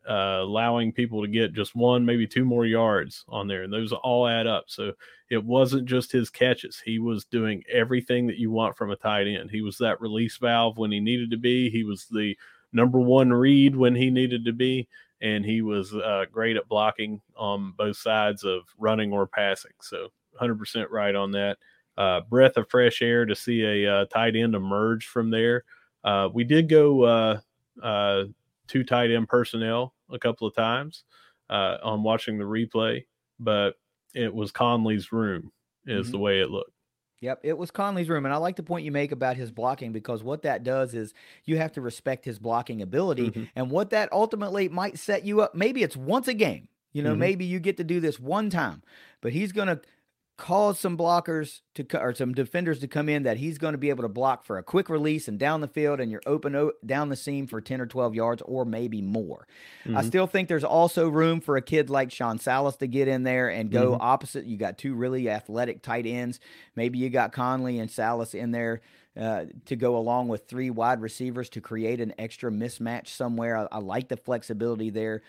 uh, 0.08 0.41
allowing 0.41 0.91
people 0.91 1.22
to 1.22 1.28
get 1.28 1.54
just 1.54 1.76
one, 1.76 2.06
maybe 2.06 2.28
two 2.28 2.45
more 2.45 2.66
yards 2.66 3.26
on 3.28 3.47
there, 3.47 3.64
and 3.64 3.74
those 3.74 3.91
all 3.91 4.28
add 4.28 4.47
up. 4.47 4.66
So 4.68 4.93
it 5.30 5.43
wasn't 5.43 5.86
just 5.88 6.12
his 6.12 6.30
catches; 6.30 6.80
he 6.84 7.00
was 7.00 7.26
doing 7.26 7.64
everything 7.72 8.28
that 8.28 8.38
you 8.38 8.52
want 8.52 8.78
from 8.78 8.91
a 8.91 8.95
tight 8.95 9.28
end. 9.28 9.50
He 9.50 9.62
was 9.62 9.78
that 9.80 10.02
release 10.02 10.38
valve 10.38 10.78
when 10.78 10.91
he 10.91 11.00
needed 11.00 11.32
to 11.32 11.38
be. 11.38 11.70
He 11.70 11.84
was 11.84 12.06
the 12.06 12.38
number 12.72 13.00
one 13.00 13.34
read 13.34 13.76
when 13.76 13.95
he 13.95 14.12
needed 14.12 14.45
to 14.45 14.54
be 14.54 14.88
and 15.22 15.45
he 15.45 15.62
was 15.62 15.93
uh, 15.93 16.26
great 16.32 16.56
at 16.56 16.68
blocking 16.68 17.22
on 17.36 17.74
both 17.78 17.97
sides 17.97 18.43
of 18.43 18.64
running 18.78 19.12
or 19.12 19.28
passing. 19.28 19.72
So 19.82 20.10
100% 20.39 20.89
right 20.89 21.16
on 21.16 21.32
that. 21.32 21.58
Uh, 21.97 22.22
breath 22.22 22.56
of 22.56 22.70
fresh 22.70 23.02
air 23.02 23.26
to 23.26 23.36
see 23.36 23.64
a 23.64 23.93
uh, 23.93 24.06
tight 24.06 24.36
end 24.36 24.56
emerge 24.56 25.08
from 25.08 25.30
there. 25.30 25.66
Uh, 26.04 26.30
we 26.34 26.45
did 26.45 26.70
go 26.70 27.04
uh, 27.04 28.26
two 28.70 28.86
tight 28.86 29.11
end 29.11 29.28
personnel 29.28 29.93
a 30.09 30.17
couple 30.17 30.47
of 30.47 30.55
times 30.55 31.03
on 31.49 32.03
watching 32.03 32.38
the 32.38 32.45
replay, 32.45 33.03
but 33.39 33.72
it 34.13 34.34
was 34.34 34.51
Conley's 34.51 35.11
room, 35.11 35.51
is 35.86 36.05
mm-hmm. 36.05 36.11
the 36.11 36.20
way 36.20 36.39
it 36.39 36.49
looked. 36.49 36.72
Yep, 37.22 37.41
it 37.43 37.57
was 37.57 37.70
Conley's 37.70 38.07
room. 38.07 38.24
And 38.26 38.34
I 38.34 38.38
like 38.38 38.55
the 38.55 38.63
point 38.63 38.86
you 38.86 38.93
make 38.93 39.11
about 39.11 39.36
his 39.36 39.51
blocking 39.51 39.91
because 39.91 40.24
what 40.24 40.43
that 40.43 40.63
does 40.63 40.93
is 40.93 41.13
you 41.43 41.57
have 41.57 41.74
to 41.74 41.82
respect 41.82 42.24
his 42.24 42.39
blocking 42.39 42.82
ability. 42.82 43.32
Mm-hmm. 43.32 43.43
And 43.57 43.70
what 43.70 43.89
that 43.89 44.07
ultimately 44.13 44.70
might 44.70 44.97
set 44.97 45.26
you 45.26 45.41
up, 45.41 45.53
maybe 45.53 45.84
it's 45.84 45.97
once 45.97 46.30
a 46.30 46.34
game. 46.34 46.70
You 46.93 47.03
know, 47.03 47.11
mm-hmm. 47.11 47.20
maybe 47.20 47.45
you 47.45 47.59
get 47.59 47.76
to 47.78 47.84
do 47.84 47.99
this 47.99 48.20
one 48.20 48.49
time, 48.49 48.84
but 49.22 49.34
he's 49.34 49.51
going 49.51 49.67
to 49.67 49.82
cause 50.40 50.80
some 50.80 50.98
blockers 50.98 51.60
to 51.76 51.86
or 52.00 52.16
some 52.16 52.34
defenders 52.34 52.80
to 52.80 52.88
come 52.88 53.10
in 53.10 53.24
that 53.24 53.38
he's 53.38 53.58
going 53.58 53.74
to 53.74 53.78
be 53.78 53.90
able 53.90 54.04
to 54.04 54.10
block 54.10 54.46
for 54.46 54.58
a 54.58 54.64
quick 54.64 54.90
release 54.90 55.28
and 55.28 55.38
down 55.38 55.60
the 55.60 55.68
field 55.68 56.00
and 56.00 56.10
you're 56.10 56.22
open 56.26 56.56
o- 56.56 56.72
down 56.86 57.10
the 57.10 57.16
seam 57.18 57.46
for 57.46 57.60
10 57.60 57.82
or 57.82 57.86
12 57.86 58.16
yards 58.16 58.42
or 58.46 58.64
maybe 58.64 59.02
more. 59.02 59.46
Mm-hmm. 59.84 59.98
I 59.98 60.04
still 60.04 60.28
think 60.28 60.48
there's 60.48 60.64
also 60.64 61.10
room 61.10 61.42
for 61.42 61.58
a 61.58 61.62
kid 61.62 61.90
like 61.90 62.10
Sean 62.12 62.40
Salas 62.40 62.78
to 62.78 62.88
get 62.88 63.10
in 63.10 63.24
there 63.24 63.50
and 63.50 63.70
go 63.70 63.92
mm-hmm. 63.92 64.02
opposite. 64.02 64.46
You 64.46 64.56
got 64.56 64.78
two 64.78 64.96
really 64.96 65.30
athletic 65.30 65.84
tight 65.84 66.06
ends. 66.06 66.40
Maybe 66.74 67.00
you 67.00 67.10
got 67.10 67.34
Conley 67.34 67.78
and 67.78 67.92
Salas 67.92 68.34
in 68.34 68.52
there 68.52 68.82
uh, 69.20 69.46
to 69.66 69.76
go 69.76 69.98
along 69.98 70.30
with 70.30 70.48
three 70.48 70.70
wide 70.70 71.02
receivers 71.02 71.50
to 71.50 71.62
create 71.62 72.00
an 72.00 72.14
extra 72.18 72.50
mismatch 72.50 73.08
somewhere. 73.08 73.58
I, 73.58 73.68
I 73.74 73.80
like 73.80 74.08
the 74.08 74.18
flexibility 74.18 74.90
there. 74.90 75.22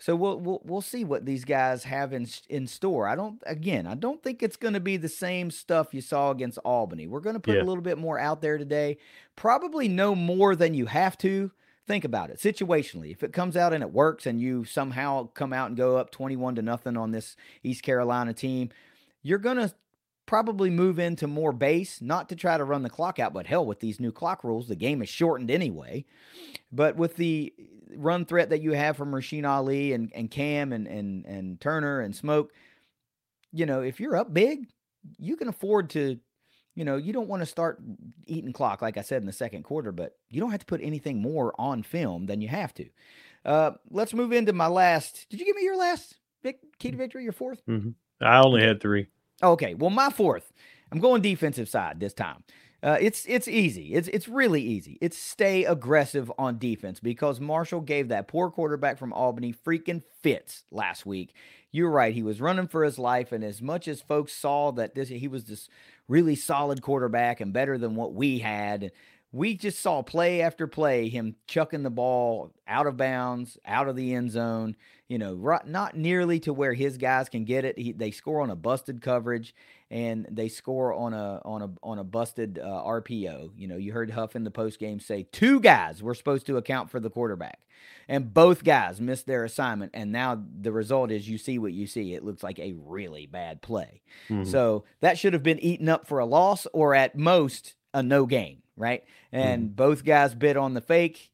So 0.00 0.16
we'll 0.16 0.40
we'll 0.40 0.62
we'll 0.64 0.80
see 0.80 1.04
what 1.04 1.26
these 1.26 1.44
guys 1.44 1.84
have 1.84 2.14
in 2.14 2.26
in 2.48 2.66
store. 2.66 3.06
I 3.06 3.14
don't 3.14 3.40
again, 3.44 3.86
I 3.86 3.94
don't 3.94 4.22
think 4.22 4.42
it's 4.42 4.56
going 4.56 4.72
to 4.72 4.80
be 4.80 4.96
the 4.96 5.10
same 5.10 5.50
stuff 5.50 5.92
you 5.92 6.00
saw 6.00 6.30
against 6.30 6.58
Albany. 6.64 7.06
We're 7.06 7.20
going 7.20 7.34
to 7.34 7.40
put 7.40 7.56
yeah. 7.56 7.62
a 7.62 7.64
little 7.64 7.82
bit 7.82 7.98
more 7.98 8.18
out 8.18 8.40
there 8.40 8.56
today. 8.56 8.96
Probably 9.36 9.88
no 9.88 10.14
more 10.14 10.56
than 10.56 10.72
you 10.72 10.86
have 10.86 11.18
to. 11.18 11.52
Think 11.86 12.04
about 12.04 12.30
it 12.30 12.38
situationally. 12.38 13.10
If 13.10 13.22
it 13.22 13.32
comes 13.32 13.56
out 13.56 13.72
and 13.72 13.82
it 13.82 13.92
works 13.92 14.24
and 14.24 14.40
you 14.40 14.64
somehow 14.64 15.28
come 15.34 15.52
out 15.52 15.68
and 15.68 15.76
go 15.76 15.96
up 15.96 16.10
21 16.12 16.54
to 16.54 16.62
nothing 16.62 16.96
on 16.96 17.10
this 17.10 17.36
East 17.62 17.82
Carolina 17.82 18.32
team, 18.32 18.70
you're 19.22 19.38
going 19.38 19.56
to 19.56 19.74
probably 20.30 20.70
move 20.70 21.00
into 21.00 21.26
more 21.26 21.50
base, 21.50 22.00
not 22.00 22.28
to 22.28 22.36
try 22.36 22.56
to 22.56 22.62
run 22.62 22.84
the 22.84 22.88
clock 22.88 23.18
out, 23.18 23.32
but 23.32 23.48
hell, 23.48 23.66
with 23.66 23.80
these 23.80 23.98
new 23.98 24.12
clock 24.12 24.44
rules, 24.44 24.68
the 24.68 24.76
game 24.76 25.02
is 25.02 25.08
shortened 25.08 25.50
anyway. 25.50 26.04
But 26.70 26.94
with 26.94 27.16
the 27.16 27.52
run 27.96 28.24
threat 28.24 28.50
that 28.50 28.62
you 28.62 28.70
have 28.70 28.96
from 28.96 29.10
Rasheen 29.10 29.44
Ali 29.44 29.92
and, 29.92 30.12
and 30.14 30.30
Cam 30.30 30.72
and, 30.72 30.86
and, 30.86 31.26
and 31.26 31.60
Turner 31.60 31.98
and 32.00 32.14
Smoke, 32.14 32.52
you 33.52 33.66
know, 33.66 33.80
if 33.80 33.98
you're 33.98 34.14
up 34.14 34.32
big, 34.32 34.68
you 35.18 35.36
can 35.36 35.48
afford 35.48 35.90
to, 35.90 36.16
you 36.76 36.84
know, 36.84 36.96
you 36.96 37.12
don't 37.12 37.26
want 37.26 37.42
to 37.42 37.46
start 37.46 37.82
eating 38.28 38.52
clock, 38.52 38.82
like 38.82 38.96
I 38.96 39.02
said 39.02 39.22
in 39.22 39.26
the 39.26 39.32
second 39.32 39.64
quarter, 39.64 39.90
but 39.90 40.16
you 40.28 40.40
don't 40.40 40.52
have 40.52 40.60
to 40.60 40.66
put 40.66 40.80
anything 40.80 41.20
more 41.20 41.52
on 41.58 41.82
film 41.82 42.26
than 42.26 42.40
you 42.40 42.46
have 42.46 42.72
to. 42.74 42.88
Uh, 43.44 43.72
let's 43.90 44.14
move 44.14 44.30
into 44.30 44.52
my 44.52 44.68
last. 44.68 45.26
Did 45.28 45.40
you 45.40 45.46
give 45.46 45.56
me 45.56 45.64
your 45.64 45.76
last 45.76 46.20
Vic, 46.44 46.60
key 46.78 46.92
to 46.92 46.96
victory, 46.96 47.24
your 47.24 47.32
4th 47.32 47.58
mm-hmm. 47.68 47.90
I 48.24 48.38
only 48.38 48.62
had 48.62 48.80
three. 48.80 49.08
Okay, 49.42 49.74
well, 49.74 49.90
my 49.90 50.10
fourth. 50.10 50.52
I'm 50.92 50.98
going 50.98 51.22
defensive 51.22 51.68
side 51.68 52.00
this 52.00 52.12
time. 52.12 52.42
Uh, 52.82 52.96
it's 52.98 53.26
it's 53.26 53.46
easy. 53.46 53.94
It's 53.94 54.08
it's 54.08 54.26
really 54.26 54.62
easy. 54.62 54.96
It's 55.02 55.16
stay 55.16 55.64
aggressive 55.64 56.32
on 56.38 56.58
defense 56.58 56.98
because 56.98 57.38
Marshall 57.38 57.82
gave 57.82 58.08
that 58.08 58.26
poor 58.26 58.50
quarterback 58.50 58.98
from 58.98 59.12
Albany 59.12 59.54
freaking 59.66 60.02
fits 60.22 60.64
last 60.70 61.04
week. 61.04 61.34
You're 61.72 61.90
right. 61.90 62.14
He 62.14 62.22
was 62.22 62.40
running 62.40 62.68
for 62.68 62.82
his 62.82 62.98
life, 62.98 63.32
and 63.32 63.44
as 63.44 63.60
much 63.60 63.86
as 63.86 64.00
folks 64.00 64.32
saw 64.32 64.72
that 64.72 64.94
this 64.94 65.10
he 65.10 65.28
was 65.28 65.44
this 65.44 65.68
really 66.08 66.34
solid 66.34 66.80
quarterback 66.80 67.40
and 67.40 67.52
better 67.52 67.76
than 67.76 67.94
what 67.96 68.14
we 68.14 68.38
had, 68.38 68.92
we 69.32 69.54
just 69.54 69.80
saw 69.80 70.02
play 70.02 70.40
after 70.42 70.66
play 70.66 71.08
him 71.08 71.36
chucking 71.46 71.82
the 71.82 71.90
ball 71.90 72.52
out 72.66 72.86
of 72.86 72.96
bounds, 72.96 73.58
out 73.64 73.88
of 73.88 73.94
the 73.94 74.14
end 74.14 74.30
zone. 74.30 74.76
You 75.08 75.18
know, 75.18 75.34
right, 75.34 75.66
not 75.66 75.96
nearly 75.96 76.38
to 76.40 76.52
where 76.52 76.72
his 76.72 76.96
guys 76.96 77.28
can 77.28 77.44
get 77.44 77.64
it. 77.64 77.78
He, 77.78 77.92
they 77.92 78.12
score 78.12 78.40
on 78.40 78.50
a 78.50 78.56
busted 78.56 79.02
coverage, 79.02 79.54
and 79.90 80.26
they 80.30 80.48
score 80.48 80.92
on 80.92 81.12
a 81.14 81.40
on 81.44 81.62
a 81.62 81.70
on 81.82 81.98
a 81.98 82.04
busted 82.04 82.60
uh, 82.60 82.82
RPO. 82.84 83.50
You 83.56 83.68
know, 83.68 83.76
you 83.76 83.92
heard 83.92 84.10
Huff 84.10 84.36
in 84.36 84.44
the 84.44 84.50
post 84.52 84.78
game 84.78 85.00
say 85.00 85.26
two 85.32 85.60
guys 85.60 86.02
were 86.02 86.14
supposed 86.14 86.46
to 86.46 86.58
account 86.58 86.90
for 86.90 87.00
the 87.00 87.10
quarterback, 87.10 87.60
and 88.08 88.32
both 88.32 88.62
guys 88.62 89.00
missed 89.00 89.26
their 89.26 89.44
assignment. 89.44 89.92
And 89.94 90.12
now 90.12 90.42
the 90.60 90.72
result 90.72 91.10
is 91.10 91.28
you 91.28 91.38
see 91.38 91.58
what 91.58 91.72
you 91.72 91.88
see. 91.88 92.14
It 92.14 92.24
looks 92.24 92.44
like 92.44 92.60
a 92.60 92.74
really 92.76 93.26
bad 93.26 93.62
play. 93.62 94.02
Mm-hmm. 94.28 94.48
So 94.48 94.84
that 95.00 95.18
should 95.18 95.32
have 95.32 95.42
been 95.42 95.58
eaten 95.58 95.88
up 95.88 96.06
for 96.06 96.20
a 96.20 96.26
loss 96.26 96.68
or 96.72 96.94
at 96.94 97.16
most 97.16 97.74
a 97.92 98.02
no 98.02 98.26
gain, 98.26 98.62
right? 98.80 99.04
And 99.30 99.64
mm-hmm. 99.64 99.74
both 99.74 100.04
guys 100.04 100.34
bid 100.34 100.56
on 100.56 100.74
the 100.74 100.80
fake 100.80 101.30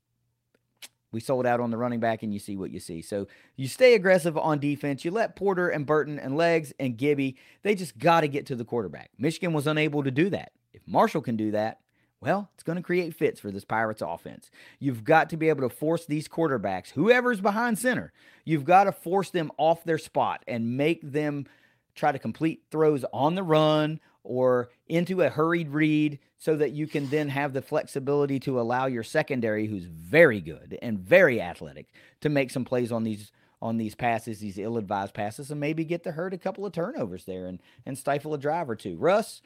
we 1.17 1.21
sold 1.21 1.47
out 1.47 1.61
on 1.61 1.71
the 1.71 1.79
running 1.79 1.99
back, 1.99 2.23
and 2.23 2.33
you 2.33 2.39
see 2.39 2.57
what 2.57 2.71
you 2.71 2.79
see. 2.79 3.01
So 3.01 3.27
you 3.57 3.69
stay 3.69 3.95
aggressive 3.95 4.37
on 4.37 4.59
defense. 4.59 5.03
You 5.03 5.11
let 5.11 5.35
Porter 5.35 5.71
and 5.71 5.87
Burton 5.87 6.19
and 6.19 6.37
Legs 6.37 6.75
and 6.79 6.97
Gibby, 6.97 7.37
they 7.63 7.75
just 7.75 7.97
got 7.97 8.21
to 8.21 8.29
get 8.29 8.45
to 8.47 8.55
the 8.55 8.67
quarterback. 8.67 9.11
Michigan 9.17 9.55
was 9.55 9.67
unable 9.67 10.03
to 10.03 10.11
do 10.11 10.29
that. 10.29 10.53
If 10.75 10.83
Marshall 10.87 11.23
can 11.23 11.39
do 11.39 11.53
that, 11.53 11.81
well, 12.21 12.51
it's 12.55 12.63
going 12.63 12.77
to 12.77 12.83
create 12.83 13.15
fits 13.15 13.41
for 13.41 13.51
this 13.51 13.65
Pirates 13.65 14.03
offense. 14.03 14.51
You've 14.79 15.05
got 15.05 15.31
to 15.31 15.39
be 15.39 15.49
able 15.49 15.67
to 15.67 15.75
force 15.75 16.05
these 16.05 16.29
quarterbacks, 16.29 16.91
whoever's 16.91 17.41
behind 17.41 17.79
center, 17.79 18.13
you've 18.45 18.65
got 18.65 18.85
to 18.85 18.93
force 18.93 19.31
them 19.31 19.51
off 19.57 19.85
their 19.85 19.99
spot 19.99 20.43
and 20.47 20.77
make 20.77 21.01
them 21.01 21.47
try 21.95 22.13
to 22.13 22.19
complete 22.19 22.63
throws 22.71 23.07
on 23.13 23.37
the 23.37 23.43
run 23.43 24.01
or 24.27 24.71
into 24.87 25.23
a 25.23 25.29
hurried 25.29 25.71
read 25.71 26.19
so 26.39 26.57
that 26.57 26.73
you 26.73 26.87
can 26.87 27.09
then 27.09 27.29
have 27.29 27.53
the 27.53 27.63
flexibility 27.63 28.39
to 28.41 28.61
allow 28.61 28.87
your 28.87 29.03
secondary 29.03 29.67
who's 29.67 29.85
very 29.85 30.41
good 30.41 30.79
and 30.83 30.99
very 30.99 31.41
athletic 31.41 31.87
to 32.21 32.29
make 32.29 32.51
some 32.51 32.65
plays 32.65 32.93
on 32.93 33.05
these 33.05 33.33
on 33.63 33.79
these 33.79 33.95
passes 33.95 34.39
these 34.39 34.59
ill-advised 34.59 35.15
passes 35.15 35.51
and 35.51 35.59
maybe 35.59 35.85
get 35.85 36.05
to 36.05 36.13
hurt 36.13 36.35
a 36.35 36.39
couple 36.39 36.67
of 36.67 36.73
turnovers 36.73 37.25
there 37.25 37.47
and 37.47 37.61
and 37.87 37.97
stifle 37.97 38.35
a 38.35 38.39
drive 38.39 38.69
or 38.69 38.77
two 38.77 38.97
russ 38.97 39.41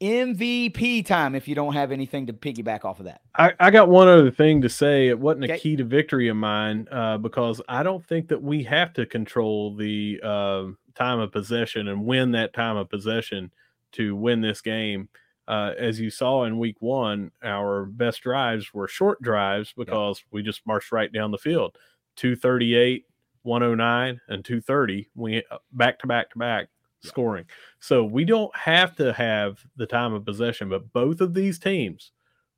MVP 0.00 1.04
time 1.04 1.34
if 1.34 1.48
you 1.48 1.54
don't 1.54 1.72
have 1.72 1.90
anything 1.90 2.26
to 2.26 2.32
piggyback 2.32 2.84
off 2.84 3.00
of 3.00 3.06
that. 3.06 3.20
I, 3.34 3.52
I 3.58 3.70
got 3.70 3.88
one 3.88 4.06
other 4.06 4.30
thing 4.30 4.62
to 4.62 4.68
say. 4.68 5.08
It 5.08 5.18
wasn't 5.18 5.44
okay. 5.44 5.54
a 5.54 5.58
key 5.58 5.76
to 5.76 5.84
victory 5.84 6.28
of 6.28 6.36
mine 6.36 6.86
uh, 6.92 7.18
because 7.18 7.60
I 7.68 7.82
don't 7.82 8.04
think 8.06 8.28
that 8.28 8.40
we 8.40 8.62
have 8.64 8.92
to 8.94 9.06
control 9.06 9.74
the 9.74 10.20
uh, 10.22 10.66
time 10.98 11.20
of 11.20 11.32
possession 11.32 11.88
and 11.88 12.04
win 12.04 12.32
that 12.32 12.52
time 12.52 12.76
of 12.76 12.90
possession 12.90 13.50
to 13.92 14.16
win 14.16 14.40
this 14.40 14.60
game. 14.60 15.08
Uh, 15.46 15.72
as 15.78 15.98
you 15.98 16.10
saw 16.10 16.44
in 16.44 16.58
week 16.58 16.76
one, 16.80 17.30
our 17.42 17.86
best 17.86 18.20
drives 18.20 18.74
were 18.74 18.86
short 18.86 19.20
drives 19.22 19.72
because 19.76 20.18
yep. 20.18 20.26
we 20.30 20.42
just 20.42 20.66
marched 20.66 20.92
right 20.92 21.12
down 21.12 21.30
the 21.30 21.38
field 21.38 21.78
238, 22.16 23.06
109, 23.42 24.20
and 24.28 24.44
230. 24.44 25.08
We 25.14 25.42
uh, 25.50 25.58
back 25.72 25.98
to 26.00 26.06
back 26.06 26.30
to 26.30 26.38
back 26.38 26.68
yep. 27.02 27.08
scoring. 27.08 27.46
So 27.80 28.04
we 28.04 28.26
don't 28.26 28.54
have 28.54 28.94
to 28.96 29.12
have 29.14 29.58
the 29.76 29.86
time 29.86 30.12
of 30.12 30.26
possession, 30.26 30.68
but 30.68 30.92
both 30.92 31.22
of 31.22 31.32
these 31.32 31.58
teams 31.58 32.12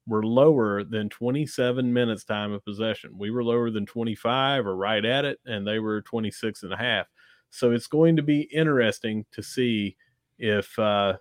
were 0.06 0.24
lower 0.24 0.82
than 0.82 1.08
27 1.08 1.92
minutes 1.92 2.24
time 2.24 2.52
of 2.52 2.64
possession. 2.64 3.12
We 3.16 3.30
were 3.30 3.44
lower 3.44 3.70
than 3.70 3.86
25 3.86 4.66
or 4.66 4.74
right 4.74 5.04
at 5.04 5.24
it, 5.24 5.38
and 5.46 5.64
they 5.64 5.78
were 5.78 6.02
26 6.02 6.64
and 6.64 6.72
a 6.72 6.76
half. 6.76 7.06
So 7.50 7.72
it's 7.72 7.86
going 7.86 8.16
to 8.16 8.22
be 8.22 8.42
interesting 8.42 9.26
to 9.32 9.42
see 9.42 9.96
if 10.38 10.78
uh, 10.78 11.14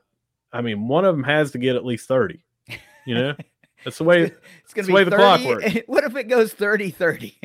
I 0.53 0.61
mean 0.61 0.88
one 0.88 1.05
of 1.05 1.15
them 1.15 1.23
has 1.23 1.51
to 1.51 1.57
get 1.57 1.75
at 1.75 1.86
least 1.86 2.07
30. 2.07 2.43
You 3.05 3.15
know? 3.15 3.36
That's 3.86 3.97
the 3.97 4.03
way 4.03 4.23
it's 4.23 4.73
going 4.73 4.86
to 4.86 4.88
be 4.88 4.91
the 4.91 4.93
way 4.93 5.03
30, 5.05 5.09
the 5.09 5.15
clock 5.15 5.43
works. 5.45 5.77
What 5.88 6.03
if 6.03 6.15
it 6.15 6.25
goes 6.25 6.53
30 6.53 6.91
30? 6.91 7.39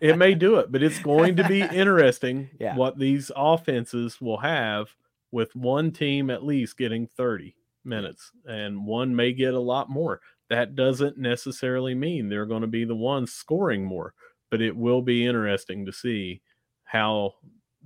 it 0.00 0.16
may 0.16 0.34
do 0.34 0.56
it, 0.56 0.72
but 0.72 0.82
it's 0.82 0.98
going 0.98 1.36
to 1.36 1.46
be 1.46 1.60
interesting 1.72 2.48
yeah. 2.58 2.74
what 2.74 2.98
these 2.98 3.30
offenses 3.36 4.20
will 4.20 4.38
have 4.38 4.88
with 5.32 5.54
one 5.54 5.90
team 5.90 6.30
at 6.30 6.44
least 6.44 6.78
getting 6.78 7.06
30 7.06 7.54
minutes 7.84 8.30
and 8.46 8.86
one 8.86 9.14
may 9.14 9.32
get 9.32 9.54
a 9.54 9.60
lot 9.60 9.90
more. 9.90 10.20
That 10.48 10.74
doesn't 10.76 11.18
necessarily 11.18 11.94
mean 11.94 12.28
they're 12.28 12.46
going 12.46 12.62
to 12.62 12.66
be 12.66 12.84
the 12.84 12.96
ones 12.96 13.32
scoring 13.32 13.84
more, 13.84 14.14
but 14.50 14.62
it 14.62 14.74
will 14.74 15.02
be 15.02 15.26
interesting 15.26 15.84
to 15.86 15.92
see 15.92 16.40
how 16.84 17.34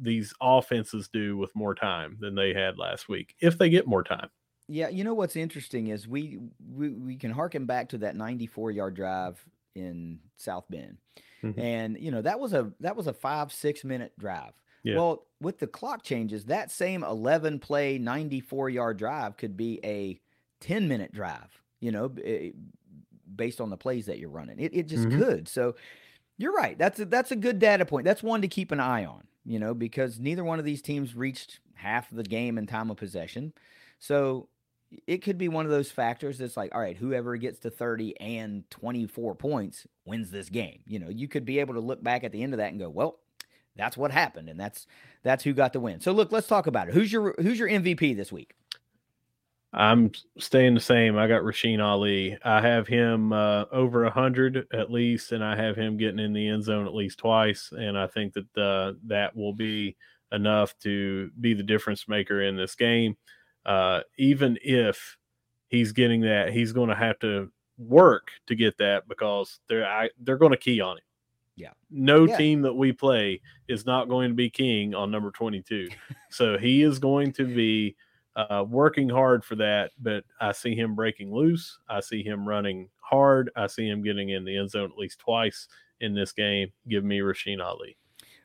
these 0.01 0.35
offenses 0.41 1.09
do 1.09 1.37
with 1.37 1.55
more 1.55 1.75
time 1.75 2.17
than 2.21 2.35
they 2.35 2.53
had 2.55 2.79
last 2.79 3.09
week 3.09 3.35
if 3.41 3.59
they 3.59 3.69
get 3.69 3.87
more 3.87 4.05
time. 4.05 4.29
Yeah, 4.69 4.89
you 4.89 5.03
know 5.03 5.15
what's 5.15 5.37
interesting 5.37 5.89
is 5.89 6.07
we 6.07 6.39
we, 6.71 6.91
we 6.91 7.17
can 7.17 7.31
harken 7.31 7.65
back 7.65 7.89
to 7.91 7.99
that 7.99 8.17
94 8.17 8.71
yard 8.71 8.95
drive 8.95 9.43
in 9.75 10.19
South 10.37 10.65
Bend. 10.69 10.99
Mm-hmm. 11.43 11.61
And 11.61 11.99
you 11.99 12.11
know, 12.11 12.23
that 12.23 12.39
was 12.39 12.53
a 12.53 12.71
that 12.81 12.97
was 12.97 13.07
a 13.07 13.13
5-6 13.13 13.85
minute 13.85 14.13
drive. 14.19 14.53
Yeah. 14.83 14.97
Well, 14.97 15.27
with 15.41 15.59
the 15.59 15.67
clock 15.67 16.03
changes, 16.03 16.45
that 16.47 16.71
same 16.71 17.03
11 17.03 17.59
play 17.61 17.99
94 17.99 18.71
yard 18.71 18.99
drive 18.99 19.37
could 19.37 19.57
be 19.57 19.81
a 19.85 20.21
10 20.61 20.89
minute 20.89 21.13
drive, 21.13 21.63
you 21.81 21.93
know, 21.93 22.13
eh, 22.25 22.51
based 23.35 23.61
on 23.61 23.71
the 23.71 23.77
plays 23.77 24.07
that 24.07 24.19
you're 24.19 24.31
running. 24.31 24.59
It 24.59 24.75
it 24.75 24.87
just 24.87 25.09
mm-hmm. 25.09 25.23
could. 25.23 25.49
So 25.49 25.77
you're 26.37 26.55
right. 26.55 26.79
That's 26.79 27.01
a, 27.01 27.05
that's 27.05 27.31
a 27.33 27.37
good 27.37 27.59
data 27.59 27.85
point. 27.85 28.05
That's 28.05 28.23
one 28.23 28.43
to 28.43 28.49
keep 28.49 28.71
an 28.73 28.81
eye 28.81 29.05
on, 29.05 29.25
you 29.49 29.59
know, 29.59 29.73
because 29.73 30.21
neither 30.21 30.45
one 30.45 30.59
of 30.59 30.67
these 30.67 30.83
teams 30.83 31.17
reached 31.17 31.61
half 31.75 32.11
the 32.11 32.23
game 32.23 32.59
in 32.59 32.67
time 32.67 32.91
of 32.91 32.99
possession. 32.99 33.55
So 33.99 34.49
it 35.07 35.19
could 35.19 35.39
be 35.39 35.49
one 35.49 35.65
of 35.65 35.71
those 35.71 35.91
factors 35.91 36.37
that's 36.37 36.57
like, 36.57 36.75
all 36.75 36.81
right, 36.83 36.99
whoever 36.99 37.35
gets 37.39 37.59
to 37.61 37.71
30 37.71 38.21
and 38.21 38.71
24 38.71 39.35
points 39.37 39.87
wins 40.05 40.31
this 40.31 40.51
game. 40.51 40.81
You 40.87 40.99
know, 40.99 41.09
you 41.09 41.29
could 41.29 41.47
be 41.47 41.61
able 41.61 41.75
to 41.75 41.81
look 41.81 42.03
back 42.03 42.25
at 42.25 42.33
the 42.33 42.43
end 42.43 42.53
of 42.53 42.59
that 42.59 42.73
and 42.73 42.79
go, 42.79 42.91
well, 42.91 43.21
that's 43.75 43.97
what 43.97 44.11
happened, 44.11 44.51
and 44.51 44.61
that's 44.61 44.87
that's 45.23 45.45
who 45.45 45.55
got 45.55 45.73
the 45.73 45.81
win. 45.81 46.01
So 46.01 46.13
look, 46.13 46.31
let's 46.31 46.49
talk 46.49 46.67
about 46.67 46.89
it. 46.89 46.95
Who's 46.95 47.13
your 47.13 47.35
who's 47.41 47.59
your 47.59 47.69
MVP 47.69 48.17
this 48.17 48.33
week? 48.33 48.55
I'm 49.73 50.13
staying 50.39 50.75
the 50.75 50.81
same. 50.81 51.19
I 51.19 51.29
got 51.29 51.43
Rasheen 51.43 51.83
Ali. 51.83 52.39
I 52.43 52.61
have 52.61 52.89
him 52.89 53.33
uh, 53.33 53.67
over 53.71 54.05
a 54.05 54.11
hundred 54.11 54.67
at 54.73 54.91
least, 54.91 55.33
and 55.33 55.45
I 55.45 55.57
have 55.57 55.77
him 55.77 55.99
getting 55.99 56.19
in 56.19 56.33
the 56.33 56.49
end 56.49 56.65
zone 56.65 56.87
at 56.87 56.95
least 56.95 57.19
twice. 57.19 57.71
And 57.77 57.99
I 57.99 58.07
think 58.07 58.33
that 58.33 58.57
uh, 58.57 58.95
that 59.07 59.37
will 59.37 59.53
be 59.53 59.97
enough 60.33 60.79
to 60.81 61.31
be 61.41 61.55
the 61.55 61.63
difference 61.63 62.09
maker 62.09 62.43
in 62.43 62.57
this 62.57 62.75
game 62.75 63.17
uh, 63.69 64.01
even 64.17 64.59
if 64.63 65.19
he's 65.69 65.93
getting 65.93 66.23
that, 66.23 66.53
he's 66.53 66.73
going 66.73 66.89
to 66.89 66.95
have 66.95 67.19
to 67.19 67.51
work 67.77 68.31
to 68.47 68.55
get 68.55 68.79
that 68.79 69.07
because 69.07 69.61
they're 69.69 69.87
I, 69.87 70.09
they're 70.21 70.39
going 70.39 70.53
to 70.53 70.59
key 70.59 70.81
on 70.81 70.97
him. 70.97 71.05
Yeah. 71.55 71.73
No 71.91 72.27
yeah. 72.27 72.37
team 72.37 72.63
that 72.63 72.73
we 72.73 72.93
play 72.93 73.43
is 73.69 73.85
not 73.85 74.09
going 74.09 74.31
to 74.31 74.35
be 74.35 74.49
king 74.49 74.95
on 74.95 75.11
number 75.11 75.31
22. 75.31 75.89
so 76.31 76.57
he 76.57 76.83
is 76.83 76.99
going 76.99 77.33
to 77.33 77.45
be 77.45 77.95
uh, 78.37 78.65
working 78.69 79.09
hard 79.09 79.45
for 79.45 79.57
that. 79.57 79.93
But 80.01 80.25
I 80.41 80.53
see 80.53 80.75
him 80.75 80.95
breaking 80.95 81.33
loose. 81.33 81.79
I 81.89 82.01
see 82.01 82.23
him 82.23 82.47
running 82.47 82.89
hard. 83.01 83.51
I 83.57 83.67
see 83.67 83.89
him 83.89 84.03
getting 84.03 84.31
in 84.31 84.45
the 84.45 84.57
end 84.57 84.71
zone 84.71 84.91
at 84.91 84.99
least 84.99 85.19
twice 85.19 85.69
in 86.01 86.15
this 86.15 86.33
game. 86.33 86.73
Give 86.89 87.05
me 87.05 87.19
Rasheen 87.19 87.65
Ali. 87.65 87.97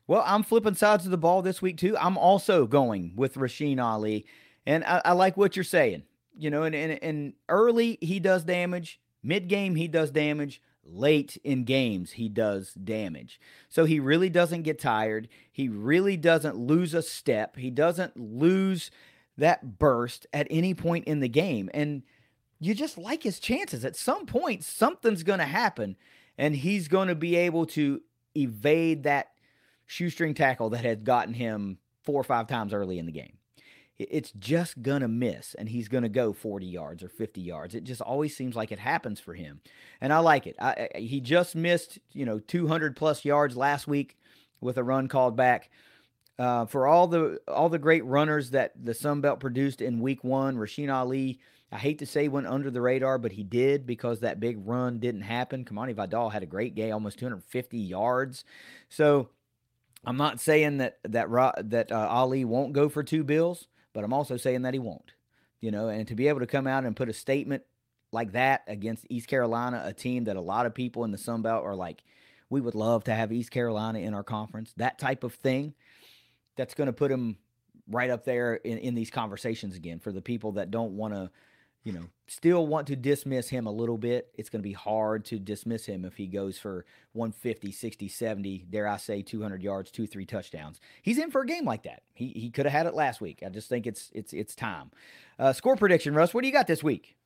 Well, 0.07 0.23
I'm 0.25 0.43
flipping 0.43 0.75
sides 0.75 1.05
of 1.05 1.11
the 1.11 1.17
ball 1.17 1.41
this 1.41 1.61
week 1.61 1.77
too. 1.77 1.97
I'm 1.97 2.17
also 2.17 2.65
going 2.65 3.13
with 3.15 3.35
Rasheen 3.35 3.81
Ali. 3.81 4.25
And 4.65 4.83
I, 4.83 5.01
I 5.05 5.11
like 5.13 5.37
what 5.37 5.55
you're 5.55 5.63
saying. 5.63 6.03
You 6.35 6.49
know, 6.49 6.63
and, 6.63 6.73
and, 6.73 7.03
and 7.03 7.33
early 7.47 7.99
he 8.01 8.19
does 8.19 8.43
damage, 8.43 8.99
mid 9.21 9.47
game 9.47 9.75
he 9.75 9.87
does 9.87 10.09
damage, 10.09 10.61
late 10.83 11.37
in 11.43 11.63
games 11.63 12.11
he 12.11 12.27
does 12.27 12.73
damage. 12.73 13.39
So 13.69 13.85
he 13.85 13.99
really 13.99 14.29
doesn't 14.29 14.63
get 14.63 14.79
tired. 14.79 15.29
He 15.51 15.69
really 15.69 16.17
doesn't 16.17 16.57
lose 16.57 16.93
a 16.93 17.01
step. 17.01 17.55
He 17.55 17.69
doesn't 17.69 18.17
lose 18.17 18.89
that 19.37 19.79
burst 19.79 20.27
at 20.33 20.47
any 20.49 20.73
point 20.73 21.05
in 21.05 21.19
the 21.19 21.29
game. 21.29 21.69
And 21.73 22.03
you 22.59 22.73
just 22.73 22.97
like 22.97 23.23
his 23.23 23.39
chances. 23.39 23.83
At 23.83 23.95
some 23.95 24.25
point, 24.25 24.63
something's 24.63 25.23
going 25.23 25.39
to 25.39 25.45
happen, 25.45 25.95
and 26.37 26.55
he's 26.55 26.87
going 26.87 27.07
to 27.07 27.15
be 27.15 27.35
able 27.35 27.65
to 27.67 28.01
evade 28.35 29.03
that 29.03 29.27
shoestring 29.85 30.33
tackle 30.33 30.69
that 30.71 30.85
had 30.85 31.03
gotten 31.03 31.33
him 31.33 31.77
four 32.03 32.19
or 32.19 32.23
five 32.23 32.47
times 32.47 32.73
early 32.73 32.99
in 32.99 33.05
the 33.05 33.11
game. 33.11 33.37
It's 33.99 34.31
just 34.31 34.81
gonna 34.81 35.07
miss 35.07 35.53
and 35.53 35.69
he's 35.69 35.87
gonna 35.87 36.09
go 36.09 36.33
40 36.33 36.65
yards 36.65 37.03
or 37.03 37.09
50 37.09 37.41
yards. 37.41 37.75
It 37.75 37.83
just 37.83 38.01
always 38.01 38.35
seems 38.35 38.55
like 38.55 38.71
it 38.71 38.79
happens 38.79 39.19
for 39.19 39.35
him. 39.35 39.61
And 40.01 40.11
i 40.11 40.17
like 40.17 40.47
it. 40.47 40.55
I, 40.59 40.89
I, 40.95 40.99
he 40.99 41.21
just 41.21 41.55
missed 41.55 41.99
you 42.11 42.25
know 42.25 42.39
200 42.39 42.95
plus 42.95 43.23
yards 43.23 43.55
last 43.55 43.87
week 43.87 44.17
with 44.59 44.77
a 44.77 44.83
run 44.83 45.07
called 45.07 45.37
back 45.37 45.69
uh, 46.39 46.65
for 46.65 46.87
all 46.87 47.07
the 47.07 47.39
all 47.47 47.69
the 47.69 47.79
great 47.79 48.05
runners 48.05 48.51
that 48.51 48.73
the 48.81 48.93
Sun 48.93 49.21
Belt 49.21 49.39
produced 49.39 49.81
in 49.81 50.01
week 50.01 50.23
one 50.23 50.57
Rasheen 50.57 50.93
Ali 50.93 51.39
I 51.71 51.77
hate 51.77 51.99
to 51.99 52.05
say 52.05 52.27
went 52.27 52.47
under 52.47 52.71
the 52.71 52.81
radar 52.81 53.17
but 53.17 53.31
he 53.31 53.43
did 53.43 53.85
because 53.85 54.19
that 54.19 54.39
big 54.39 54.57
run 54.65 54.99
didn't 54.99 55.21
happen 55.21 55.65
Kamani 55.65 55.95
Vidal 55.95 56.29
had 56.29 56.43
a 56.43 56.47
great 56.47 56.75
game 56.75 56.93
almost 56.93 57.19
250 57.19 57.77
yards 57.77 58.45
so 58.89 59.29
I'm 60.05 60.17
not 60.17 60.39
saying 60.39 60.77
that 60.77 60.97
that 61.03 61.27
that 61.69 61.91
uh, 61.91 62.07
Ali 62.09 62.45
won't 62.45 62.73
go 62.73 62.89
for 62.89 63.03
two 63.03 63.23
bills 63.23 63.67
but 63.93 64.03
I'm 64.03 64.13
also 64.13 64.37
saying 64.37 64.63
that 64.63 64.73
he 64.73 64.79
won't. 64.79 65.13
You 65.61 65.71
know, 65.71 65.87
and 65.87 66.07
to 66.09 66.15
be 66.15 66.27
able 66.27 66.41
to 66.41 66.47
come 66.47 66.67
out 66.67 66.83
and 66.83 66.95
put 66.95 67.07
a 67.07 67.13
statement 67.13 67.63
like 68.11 68.33
that 68.33 68.63
against 68.67 69.05
East 69.09 69.27
Carolina, 69.27 69.81
a 69.85 69.93
team 69.93 70.25
that 70.25 70.35
a 70.35 70.41
lot 70.41 70.65
of 70.65 70.73
people 70.73 71.05
in 71.05 71.11
the 71.11 71.17
Sun 71.17 71.43
Belt 71.43 71.63
are 71.63 71.75
like, 71.75 72.03
we 72.49 72.59
would 72.59 72.75
love 72.75 73.05
to 73.05 73.15
have 73.15 73.31
East 73.31 73.51
Carolina 73.51 73.99
in 73.99 74.13
our 74.13 74.23
conference, 74.23 74.73
that 74.77 74.99
type 74.99 75.23
of 75.23 75.33
thing, 75.35 75.73
that's 76.55 76.73
going 76.73 76.87
to 76.87 76.93
put 76.93 77.11
him 77.11 77.37
right 77.89 78.09
up 78.09 78.23
there 78.23 78.55
in, 78.55 78.77
in 78.77 78.95
these 78.95 79.09
conversations 79.09 79.75
again 79.75 79.99
for 79.99 80.11
the 80.11 80.21
people 80.21 80.53
that 80.53 80.71
don't 80.71 80.95
want 80.95 81.13
to 81.13 81.29
you 81.83 81.91
know, 81.91 82.05
still 82.27 82.65
want 82.65 82.87
to 82.87 82.95
dismiss 82.95 83.49
him 83.49 83.67
a 83.67 83.71
little 83.71 83.97
bit. 83.97 84.29
It's 84.35 84.49
going 84.49 84.61
to 84.61 84.67
be 84.67 84.73
hard 84.73 85.25
to 85.25 85.39
dismiss 85.39 85.85
him 85.85 86.05
if 86.05 86.15
he 86.15 86.27
goes 86.27 86.57
for 86.57 86.85
150, 87.11 87.71
60, 87.71 88.07
70, 88.07 88.65
dare 88.69 88.87
I 88.87 88.97
say 88.97 89.21
200 89.21 89.61
yards, 89.61 89.91
two, 89.91 90.07
three 90.07 90.25
touchdowns. 90.25 90.79
He's 91.01 91.17
in 91.17 91.29
for 91.29 91.41
a 91.41 91.45
game 91.45 91.65
like 91.65 91.83
that. 91.83 92.03
He, 92.13 92.29
he 92.29 92.49
could 92.49 92.65
have 92.65 92.73
had 92.73 92.85
it 92.85 92.93
last 92.93 93.19
week. 93.19 93.43
I 93.45 93.49
just 93.49 93.67
think 93.67 93.85
it's 93.85 94.09
it's 94.13 94.31
it's 94.31 94.55
time. 94.55 94.91
Uh, 95.37 95.51
score 95.51 95.75
prediction, 95.75 96.13
Russ. 96.13 96.33
What 96.33 96.41
do 96.41 96.47
you 96.47 96.53
got 96.53 96.67
this 96.67 96.83
week? 96.83 97.17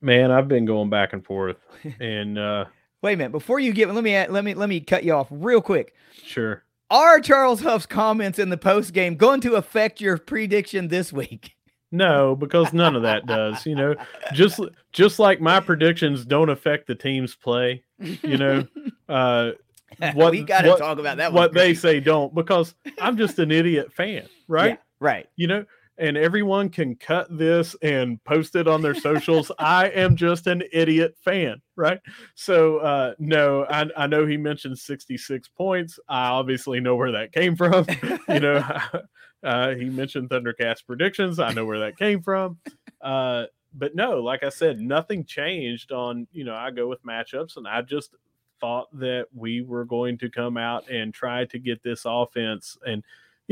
Man, 0.00 0.32
I've 0.32 0.48
been 0.48 0.64
going 0.64 0.90
back 0.90 1.12
and 1.12 1.24
forth. 1.24 1.58
And 2.00 2.38
uh 2.38 2.64
wait 3.02 3.14
a 3.14 3.16
minute, 3.16 3.32
before 3.32 3.60
you 3.60 3.72
give 3.72 3.92
let 3.94 4.02
me 4.02 4.26
let 4.26 4.44
me 4.44 4.54
let 4.54 4.68
me 4.68 4.80
cut 4.80 5.04
you 5.04 5.12
off 5.12 5.28
real 5.30 5.60
quick. 5.60 5.94
Sure. 6.12 6.64
Are 6.92 7.20
Charles 7.20 7.62
Huff's 7.62 7.86
comments 7.86 8.38
in 8.38 8.50
the 8.50 8.58
post 8.58 8.92
game 8.92 9.16
going 9.16 9.40
to 9.40 9.54
affect 9.54 9.98
your 9.98 10.18
prediction 10.18 10.88
this 10.88 11.10
week? 11.10 11.56
No, 11.90 12.36
because 12.36 12.74
none 12.74 12.94
of 12.94 13.00
that 13.00 13.24
does. 13.24 13.64
You 13.64 13.74
know, 13.74 13.94
just 14.34 14.60
just 14.92 15.18
like 15.18 15.40
my 15.40 15.58
predictions 15.58 16.26
don't 16.26 16.50
affect 16.50 16.86
the 16.86 16.94
team's 16.94 17.34
play. 17.34 17.82
You 17.98 18.36
know, 18.36 18.68
uh, 19.08 19.52
what 20.12 20.32
we 20.32 20.42
got 20.42 20.62
to 20.62 20.76
talk 20.76 20.98
about 20.98 21.16
that. 21.16 21.32
What 21.32 21.54
they 21.54 21.72
say 21.72 21.98
don't, 21.98 22.34
because 22.34 22.74
I'm 23.00 23.16
just 23.16 23.38
an 23.38 23.50
idiot 23.50 23.90
fan, 23.94 24.28
right? 24.46 24.72
Yeah, 24.72 24.76
right. 25.00 25.26
You 25.36 25.46
know, 25.46 25.64
and 25.98 26.16
everyone 26.16 26.70
can 26.70 26.96
cut 26.96 27.26
this 27.36 27.76
and 27.82 28.22
post 28.24 28.56
it 28.56 28.66
on 28.66 28.82
their 28.82 28.94
socials. 28.94 29.52
I 29.58 29.88
am 29.88 30.16
just 30.16 30.46
an 30.46 30.62
idiot 30.72 31.16
fan, 31.22 31.60
right? 31.76 32.00
So, 32.34 32.78
uh, 32.78 33.14
no, 33.18 33.64
I, 33.68 33.86
I 33.96 34.06
know 34.06 34.26
he 34.26 34.36
mentioned 34.36 34.78
66 34.78 35.48
points. 35.48 35.98
I 36.08 36.28
obviously 36.28 36.80
know 36.80 36.96
where 36.96 37.12
that 37.12 37.32
came 37.32 37.56
from. 37.56 37.86
you 38.28 38.40
know, 38.40 38.64
uh, 39.44 39.74
he 39.74 39.84
mentioned 39.84 40.30
Thundercast 40.30 40.86
predictions. 40.86 41.38
I 41.38 41.52
know 41.52 41.66
where 41.66 41.80
that 41.80 41.98
came 41.98 42.22
from. 42.22 42.58
Uh, 43.00 43.44
but 43.74 43.94
no, 43.94 44.20
like 44.20 44.42
I 44.42 44.50
said, 44.50 44.80
nothing 44.80 45.24
changed 45.24 45.92
on, 45.92 46.26
you 46.32 46.44
know, 46.44 46.54
I 46.54 46.70
go 46.70 46.88
with 46.88 47.04
matchups 47.04 47.56
and 47.56 47.66
I 47.66 47.82
just 47.82 48.14
thought 48.60 48.88
that 48.98 49.26
we 49.34 49.60
were 49.62 49.84
going 49.84 50.18
to 50.18 50.30
come 50.30 50.56
out 50.56 50.88
and 50.88 51.12
try 51.12 51.44
to 51.46 51.58
get 51.58 51.82
this 51.82 52.02
offense 52.06 52.78
and, 52.86 53.02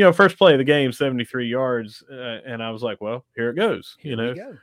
you 0.00 0.06
know, 0.06 0.14
first 0.14 0.38
play 0.38 0.52
of 0.52 0.58
the 0.58 0.64
game, 0.64 0.92
73 0.92 1.46
yards. 1.46 2.02
Uh, 2.10 2.38
and 2.46 2.62
I 2.62 2.70
was 2.70 2.82
like, 2.82 3.02
well, 3.02 3.26
here 3.36 3.50
it 3.50 3.56
goes. 3.56 3.98
Here 3.98 4.12
you 4.12 4.16
know, 4.16 4.34
go. 4.34 4.56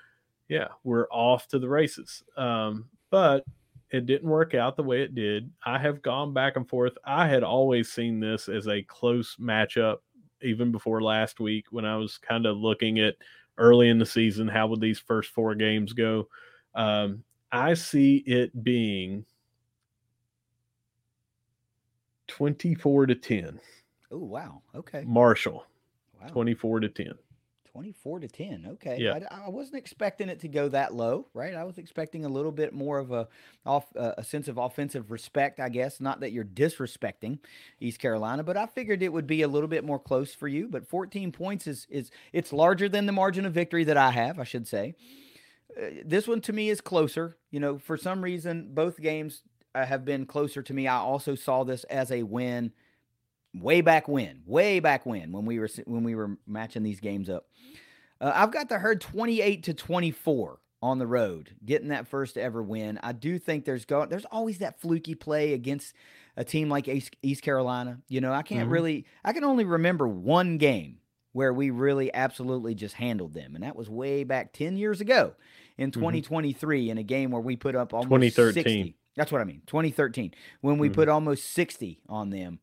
yeah, 0.50 0.70
we're 0.84 1.08
off 1.12 1.48
to 1.50 1.60
the 1.60 1.70
races. 1.70 2.24
Um, 2.36 2.86
but 3.12 3.46
it 3.92 4.08
didn't 4.08 4.28
work 4.28 4.56
out 4.56 4.76
the 4.76 4.82
way 4.82 5.04
it 5.04 5.14
did. 5.14 5.52
I 5.64 5.78
have 5.78 6.02
gone 6.02 6.34
back 6.34 6.56
and 6.56 6.68
forth. 6.68 6.94
I 7.06 7.28
had 7.28 7.44
always 7.44 7.92
seen 7.92 8.20
this 8.20 8.50
as 8.50 8.68
a 8.68 8.82
close 8.82 9.36
matchup, 9.40 9.98
even 10.42 10.72
before 10.72 11.04
last 11.04 11.40
week 11.40 11.66
when 11.70 11.86
I 11.86 11.98
was 11.98 12.18
kind 12.18 12.48
of 12.48 12.58
looking 12.58 12.98
at 12.98 13.14
early 13.60 13.90
in 13.90 14.00
the 14.00 14.08
season 14.08 14.48
how 14.48 14.66
would 14.66 14.82
these 14.82 14.98
first 14.98 15.30
four 15.30 15.54
games 15.54 15.94
go. 15.94 16.28
Um, 16.74 17.24
I 17.52 17.76
see 17.76 18.24
it 18.26 18.64
being 18.64 19.24
24 22.26 23.06
to 23.06 23.14
10. 23.14 23.60
Oh, 24.12 24.18
wow. 24.18 24.62
Okay. 24.76 25.04
Marshall. 25.06 25.66
Wow. 26.22 26.28
24 26.28 26.82
to 26.82 26.90
10. 26.90 27.14
24 27.78 28.22
to 28.22 28.28
10. 28.28 28.66
Okay. 28.72 28.98
Yeah. 29.00 29.20
I, 29.30 29.46
I, 29.46 29.50
wasn't 29.50 29.76
expecting 29.76 30.30
it 30.30 30.40
to 30.40 30.48
go 30.48 30.68
that 30.70 30.96
low, 30.96 31.28
right? 31.36 31.54
I 31.54 31.64
was 31.64 31.78
expecting 31.78 32.26
a 32.26 32.30
little 32.30 32.52
bit 32.52 32.74
more 32.74 32.98
of 32.98 33.12
a 33.12 33.28
off 33.68 33.86
uh, 33.96 34.14
a 34.18 34.24
sense 34.24 34.48
of 34.48 34.58
offensive 34.58 35.12
respect, 35.12 35.60
I 35.60 35.70
guess. 35.70 36.02
Not 36.02 36.22
that 36.22 36.32
you're 36.32 36.44
disrespecting 36.44 37.38
East 37.80 38.00
Carolina, 38.00 38.44
but 38.44 38.58
I 38.58 38.66
figured 38.66 39.04
it 39.04 39.14
would 39.14 39.28
be 39.28 39.44
a 39.44 39.48
little 39.48 39.68
bit 39.68 39.84
more 39.84 40.00
close 40.00 40.34
for 40.34 40.48
you. 40.48 40.68
But 40.68 40.88
14 40.88 41.32
points 41.32 41.68
is 41.68 41.86
is 41.92 42.10
it's 42.34 42.52
larger 42.52 42.90
than 42.90 43.06
the 43.06 43.12
margin 43.12 43.46
of 43.46 43.54
victory 43.54 43.84
that 43.84 43.98
I 43.98 44.10
have, 44.10 44.40
I 44.40 44.44
should 44.44 44.68
say. 44.68 44.96
Uh, 45.80 46.02
this 46.04 46.28
one 46.28 46.42
to 46.42 46.54
me 46.54 46.70
is 46.70 46.82
closer. 46.82 47.38
You 47.52 47.60
know, 47.60 47.78
for 47.78 47.96
some 47.96 48.24
reason, 48.24 48.70
both 48.74 49.00
games 49.00 49.44
uh, 49.76 49.86
have 49.86 50.04
been 50.04 50.26
closer 50.26 50.64
to 50.64 50.74
me. 50.74 50.88
I 50.88 50.98
also 50.98 51.36
saw 51.36 51.64
this 51.64 51.84
as 51.84 52.12
a 52.12 52.24
win 52.24 52.72
way 53.60 53.82
back 53.82 54.08
when, 54.08 54.42
way 54.46 54.80
back 54.80 55.06
when, 55.06 55.32
when 55.32 55.46
we 55.46 55.60
were 55.60 55.70
when 55.86 56.04
we 56.04 56.16
were 56.16 56.38
matching 56.46 56.84
these 56.84 57.00
games 57.00 57.30
up. 57.30 57.46
Uh, 58.20 58.32
I've 58.34 58.52
got 58.52 58.70
the 58.70 58.80
herd 58.80 59.02
28 59.02 59.64
to 59.64 59.74
24 59.74 60.60
on 60.82 61.00
the 61.00 61.08
road, 61.08 61.56
getting 61.66 61.90
that 61.90 62.08
first 62.08 62.38
ever 62.38 62.62
win. 62.62 63.00
I 63.02 63.12
do 63.12 63.40
think 63.40 63.66
there's 63.66 63.86
go 63.86 64.06
there's 64.06 64.26
always 64.26 64.60
that 64.60 64.80
fluky 64.80 65.16
play 65.16 65.54
against 65.54 65.94
a 66.36 66.44
team 66.44 66.70
like 66.70 66.88
East 66.88 67.42
Carolina. 67.42 68.00
You 68.08 68.22
know, 68.22 68.34
I 68.34 68.44
can't 68.44 68.64
mm-hmm. 68.64 68.72
really 68.72 69.06
I 69.24 69.34
can 69.34 69.44
only 69.44 69.66
remember 69.66 70.08
one 70.08 70.58
game 70.58 70.98
where 71.34 71.54
we 71.54 71.70
really 71.70 72.14
absolutely 72.14 72.76
just 72.76 72.96
handled 72.96 73.34
them, 73.34 73.56
and 73.56 73.64
that 73.64 73.76
was 73.76 73.90
way 73.90 74.24
back 74.24 74.54
10 74.54 74.78
years 74.78 75.02
ago 75.02 75.34
in 75.78 75.92
2023 75.92 76.82
mm-hmm. 76.82 76.92
in 76.92 76.98
a 76.98 77.04
game 77.04 77.32
where 77.32 77.42
we 77.42 77.56
put 77.56 77.76
up 77.76 77.94
almost 77.94 78.36
2013. 78.36 78.64
60. 78.64 78.96
That's 79.16 79.32
what 79.32 79.42
I 79.42 79.46
mean. 79.46 79.64
2013 79.66 80.34
when 80.62 80.78
we 80.78 80.88
mm-hmm. 80.88 80.96
put 80.96 81.10
almost 81.10 81.52
60 81.52 82.00
on 82.08 82.30
them 82.30 82.60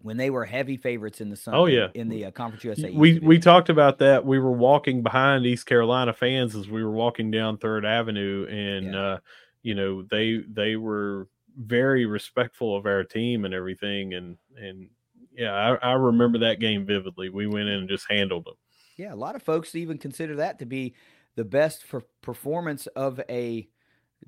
when 0.00 0.16
they 0.16 0.30
were 0.30 0.44
heavy 0.44 0.76
favorites 0.76 1.20
in 1.20 1.30
the 1.30 1.36
Sun. 1.36 1.54
Oh 1.54 1.66
yeah, 1.66 1.88
in 1.94 2.08
the 2.08 2.26
uh, 2.26 2.30
Conference 2.30 2.64
USA. 2.64 2.90
We 2.90 3.18
we 3.18 3.38
talked 3.38 3.68
about 3.68 3.98
that. 3.98 4.24
We 4.24 4.38
were 4.38 4.52
walking 4.52 5.02
behind 5.02 5.46
East 5.46 5.66
Carolina 5.66 6.12
fans 6.12 6.54
as 6.54 6.68
we 6.68 6.84
were 6.84 6.92
walking 6.92 7.30
down 7.30 7.58
Third 7.58 7.84
Avenue, 7.84 8.46
and 8.48 8.92
yeah. 8.92 9.00
uh, 9.00 9.18
you 9.62 9.74
know 9.74 10.02
they 10.02 10.40
they 10.48 10.76
were 10.76 11.28
very 11.56 12.06
respectful 12.06 12.76
of 12.76 12.86
our 12.86 13.04
team 13.04 13.44
and 13.44 13.52
everything, 13.52 14.14
and 14.14 14.36
and 14.56 14.88
yeah, 15.32 15.52
I, 15.52 15.90
I 15.90 15.92
remember 15.92 16.38
that 16.38 16.60
game 16.60 16.86
vividly. 16.86 17.28
We 17.28 17.46
went 17.46 17.68
in 17.68 17.80
and 17.80 17.88
just 17.88 18.06
handled 18.08 18.44
them. 18.44 18.54
Yeah, 18.96 19.14
a 19.14 19.16
lot 19.16 19.36
of 19.36 19.42
folks 19.42 19.74
even 19.74 19.98
consider 19.98 20.36
that 20.36 20.58
to 20.58 20.66
be 20.66 20.94
the 21.36 21.44
best 21.44 21.84
for 21.84 22.02
performance 22.20 22.86
of 22.88 23.20
a 23.28 23.68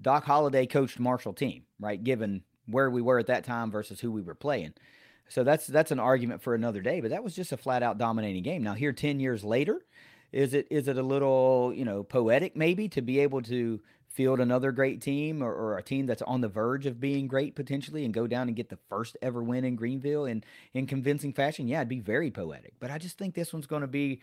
Doc 0.00 0.24
Holliday 0.24 0.66
coached 0.66 1.00
Marshall 1.00 1.32
team, 1.32 1.64
right? 1.80 2.02
Given 2.02 2.42
where 2.66 2.88
we 2.88 3.02
were 3.02 3.18
at 3.18 3.26
that 3.26 3.44
time 3.44 3.70
versus 3.70 3.98
who 3.98 4.12
we 4.12 4.22
were 4.22 4.34
playing. 4.34 4.74
So 5.30 5.44
that's 5.44 5.66
that's 5.66 5.92
an 5.92 6.00
argument 6.00 6.42
for 6.42 6.54
another 6.54 6.82
day, 6.82 7.00
but 7.00 7.10
that 7.10 7.22
was 7.22 7.34
just 7.34 7.52
a 7.52 7.56
flat 7.56 7.82
out 7.82 7.98
dominating 7.98 8.42
game. 8.42 8.62
Now 8.64 8.74
here 8.74 8.92
10 8.92 9.20
years 9.20 9.44
later, 9.44 9.80
is 10.32 10.54
it 10.54 10.66
is 10.70 10.88
it 10.88 10.98
a 10.98 11.02
little, 11.02 11.72
you 11.74 11.84
know, 11.84 12.02
poetic 12.02 12.56
maybe 12.56 12.88
to 12.88 13.00
be 13.00 13.20
able 13.20 13.40
to 13.42 13.80
field 14.08 14.40
another 14.40 14.72
great 14.72 15.00
team 15.00 15.40
or, 15.40 15.54
or, 15.54 15.78
a 15.78 15.82
team 15.84 16.04
that's 16.04 16.22
on 16.22 16.40
the 16.40 16.48
verge 16.48 16.84
of 16.84 17.00
being 17.00 17.28
great 17.28 17.54
potentially 17.54 18.04
and 18.04 18.12
go 18.12 18.26
down 18.26 18.48
and 18.48 18.56
get 18.56 18.68
the 18.68 18.78
first 18.88 19.16
ever 19.22 19.40
win 19.40 19.64
in 19.64 19.76
Greenville 19.76 20.24
in 20.24 20.42
in 20.74 20.86
convincing 20.86 21.32
fashion? 21.32 21.68
Yeah, 21.68 21.78
it'd 21.78 21.88
be 21.88 22.00
very 22.00 22.32
poetic. 22.32 22.74
But 22.80 22.90
I 22.90 22.98
just 22.98 23.16
think 23.16 23.34
this 23.34 23.52
one's 23.52 23.66
going 23.66 23.82
to 23.82 23.88
be 23.88 24.20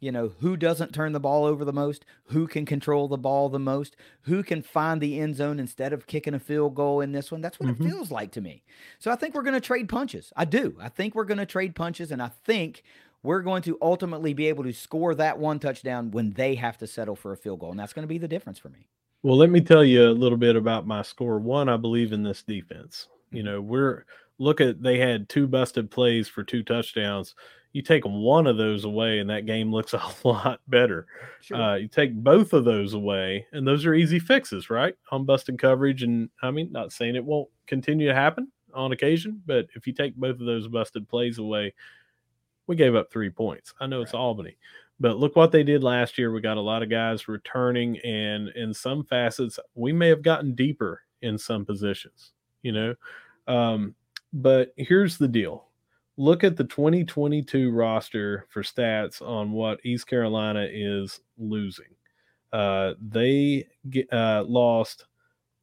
you 0.00 0.12
know, 0.12 0.32
who 0.40 0.56
doesn't 0.56 0.92
turn 0.92 1.12
the 1.12 1.20
ball 1.20 1.44
over 1.44 1.64
the 1.64 1.72
most, 1.72 2.04
who 2.24 2.46
can 2.46 2.66
control 2.66 3.08
the 3.08 3.16
ball 3.16 3.48
the 3.48 3.58
most, 3.58 3.96
who 4.22 4.42
can 4.42 4.62
find 4.62 5.00
the 5.00 5.18
end 5.18 5.36
zone 5.36 5.58
instead 5.58 5.92
of 5.92 6.06
kicking 6.06 6.34
a 6.34 6.38
field 6.38 6.74
goal 6.74 7.00
in 7.00 7.12
this 7.12 7.32
one. 7.32 7.40
That's 7.40 7.58
what 7.58 7.70
mm-hmm. 7.70 7.84
it 7.84 7.88
feels 7.88 8.10
like 8.10 8.32
to 8.32 8.40
me. 8.40 8.62
So 8.98 9.10
I 9.10 9.16
think 9.16 9.34
we're 9.34 9.42
going 9.42 9.54
to 9.54 9.60
trade 9.60 9.88
punches. 9.88 10.32
I 10.36 10.44
do. 10.44 10.76
I 10.80 10.88
think 10.88 11.14
we're 11.14 11.24
going 11.24 11.38
to 11.38 11.46
trade 11.46 11.74
punches, 11.74 12.10
and 12.10 12.22
I 12.22 12.30
think 12.44 12.82
we're 13.22 13.40
going 13.40 13.62
to 13.62 13.78
ultimately 13.80 14.34
be 14.34 14.48
able 14.48 14.64
to 14.64 14.72
score 14.72 15.14
that 15.14 15.38
one 15.38 15.58
touchdown 15.58 16.10
when 16.10 16.32
they 16.32 16.54
have 16.56 16.76
to 16.78 16.86
settle 16.86 17.16
for 17.16 17.32
a 17.32 17.36
field 17.36 17.60
goal. 17.60 17.70
And 17.70 17.80
that's 17.80 17.94
going 17.94 18.02
to 18.02 18.08
be 18.08 18.18
the 18.18 18.28
difference 18.28 18.58
for 18.58 18.68
me. 18.68 18.88
Well, 19.22 19.38
let 19.38 19.48
me 19.48 19.62
tell 19.62 19.82
you 19.82 20.06
a 20.06 20.12
little 20.12 20.36
bit 20.36 20.54
about 20.54 20.86
my 20.86 21.00
score. 21.00 21.38
One, 21.38 21.70
I 21.70 21.78
believe 21.78 22.12
in 22.12 22.22
this 22.22 22.42
defense. 22.42 23.08
You 23.30 23.38
mm-hmm. 23.38 23.46
know, 23.46 23.60
we're 23.62 24.04
look 24.38 24.60
at 24.60 24.82
they 24.82 24.98
had 24.98 25.28
two 25.28 25.46
busted 25.46 25.90
plays 25.90 26.28
for 26.28 26.42
two 26.42 26.62
touchdowns 26.62 27.34
you 27.74 27.82
take 27.82 28.04
one 28.04 28.46
of 28.46 28.56
those 28.56 28.84
away 28.84 29.18
and 29.18 29.28
that 29.28 29.46
game 29.46 29.72
looks 29.72 29.92
a 29.94 30.00
lot 30.24 30.60
better. 30.68 31.06
Sure. 31.42 31.60
Uh, 31.60 31.74
you 31.74 31.88
take 31.88 32.14
both 32.14 32.54
of 32.54 32.64
those 32.64 32.94
away, 32.94 33.46
and 33.52 33.66
those 33.66 33.84
are 33.84 33.94
easy 33.94 34.18
fixes, 34.18 34.70
right? 34.70 34.94
On 35.10 35.26
busted 35.26 35.58
coverage. 35.58 36.02
And 36.02 36.30
I 36.42 36.50
mean, 36.50 36.72
not 36.72 36.92
saying 36.92 37.16
it 37.16 37.24
won't 37.24 37.50
continue 37.66 38.08
to 38.08 38.14
happen 38.14 38.50
on 38.72 38.92
occasion, 38.92 39.42
but 39.44 39.66
if 39.74 39.86
you 39.86 39.92
take 39.92 40.14
both 40.16 40.40
of 40.40 40.46
those 40.46 40.68
busted 40.68 41.08
plays 41.08 41.38
away, 41.38 41.74
we 42.68 42.76
gave 42.76 42.94
up 42.94 43.10
three 43.12 43.28
points. 43.28 43.74
I 43.80 43.86
know 43.86 43.98
right. 43.98 44.04
it's 44.04 44.14
Albany, 44.14 44.56
but 45.00 45.18
look 45.18 45.34
what 45.36 45.50
they 45.52 45.64
did 45.64 45.82
last 45.82 46.16
year. 46.16 46.32
We 46.32 46.40
got 46.40 46.56
a 46.56 46.62
lot 46.62 46.82
of 46.82 46.88
guys 46.88 47.28
returning, 47.28 47.98
and 47.98 48.48
in 48.50 48.72
some 48.72 49.04
facets, 49.04 49.58
we 49.74 49.92
may 49.92 50.08
have 50.08 50.22
gotten 50.22 50.54
deeper 50.54 51.02
in 51.22 51.36
some 51.38 51.64
positions, 51.64 52.32
you 52.62 52.70
know. 52.72 52.94
Um, 53.48 53.96
but 54.32 54.72
here's 54.76 55.18
the 55.18 55.28
deal 55.28 55.66
look 56.16 56.44
at 56.44 56.56
the 56.56 56.64
2022 56.64 57.70
roster 57.72 58.46
for 58.50 58.62
stats 58.62 59.20
on 59.20 59.52
what 59.52 59.84
East 59.84 60.06
Carolina 60.06 60.66
is 60.70 61.20
losing. 61.38 61.86
Uh, 62.52 62.94
they 63.00 63.66
uh, 64.12 64.44
lost 64.46 65.06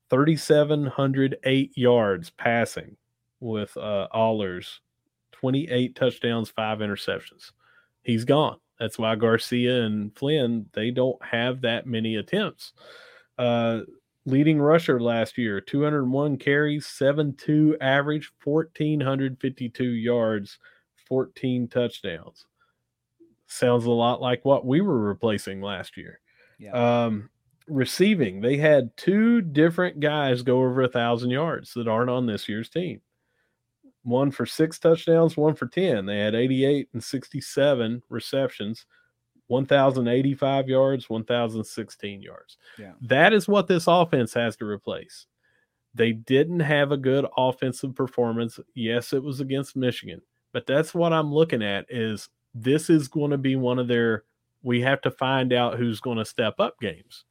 3,708 0.10 1.78
yards 1.78 2.30
passing 2.32 2.98
with 3.40 3.76
uh, 3.78 4.08
Ahlers, 4.14 4.80
28 5.32 5.96
touchdowns, 5.96 6.50
five 6.50 6.80
interceptions. 6.80 7.52
He's 8.04 8.26
gone. 8.26 8.58
That's 8.80 8.98
why 8.98 9.16
Garcia 9.16 9.84
and 9.84 10.16
Flynn 10.18 10.66
they 10.74 10.92
don't 10.92 11.24
have 11.24 11.62
that 11.62 11.86
many 11.86 12.16
attempts. 12.16 12.74
Uh, 13.38 13.82
leading 14.26 14.62
rusher 14.62 15.00
last 15.00 15.38
year 15.38 15.60
201 15.60 16.38
carries 16.38 16.86
7-2 16.86 17.76
average 17.82 18.32
1452 18.44 19.84
yards 19.84 20.60
14 21.08 21.68
touchdowns. 21.68 22.46
Sounds 23.48 23.86
a 23.86 23.92
lot 23.92 24.22
like 24.22 24.46
what 24.46 24.66
we 24.66 24.80
were 24.82 25.00
replacing 25.00 25.62
last 25.62 25.98
year. 25.98 26.20
Yeah. 26.58 27.06
um, 27.06 27.30
receiving 27.68 28.42
they 28.42 28.58
had 28.58 28.96
two 28.98 29.42
different 29.42 30.00
guys 30.00 30.42
go 30.42 30.60
over 30.60 30.84
a 30.84 30.88
thousand 30.88 31.32
yards 31.32 31.74
that 31.74 31.88
aren't 31.88 32.10
on 32.10 32.26
this 32.26 32.48
year's 32.48 32.70
team. 32.70 33.02
One 34.04 34.32
for 34.32 34.46
six 34.46 34.80
touchdowns 34.80 35.38
one 35.38 35.56
for 35.56 35.68
10 35.68 36.06
they 36.06 36.20
had 36.20 36.36
88 36.36 36.90
and 36.94 37.04
67 37.04 38.04
receptions 38.10 38.86
1,085 39.52 40.70
yards, 40.70 41.10
1,016 41.10 42.22
yards. 42.22 42.58
Yeah. 42.80 42.94
That 43.02 43.34
is 43.34 43.50
what 43.50 43.68
this 43.68 43.86
offense 43.86 44.34
has 44.34 44.56
to 44.58 44.66
replace. 44.66 45.28
They 45.94 46.14
didn't 46.14 46.62
have 46.62 46.94
a 46.94 46.98
good 46.98 47.26
offensive 47.38 47.94
performance. 47.94 48.60
Yes, 48.76 49.12
it 49.12 49.22
was 49.22 49.42
against 49.42 49.76
Michigan, 49.76 50.22
but 50.54 50.66
that's 50.66 50.94
what 50.94 51.12
I'm 51.12 51.34
looking 51.34 51.62
at 51.62 51.86
is 51.90 52.30
this 52.56 52.90
is 52.90 53.10
going 53.10 53.32
to 53.32 53.38
be 53.38 53.58
one 53.58 53.78
of 53.78 53.90
their 53.90 54.24
we 54.64 54.80
have 54.82 55.02
to 55.02 55.12
find 55.12 55.52
out 55.52 55.78
who's 55.78 56.00
going 56.00 56.18
to 56.18 56.26
step 56.26 56.60
up 56.60 56.80
games. 56.80 57.26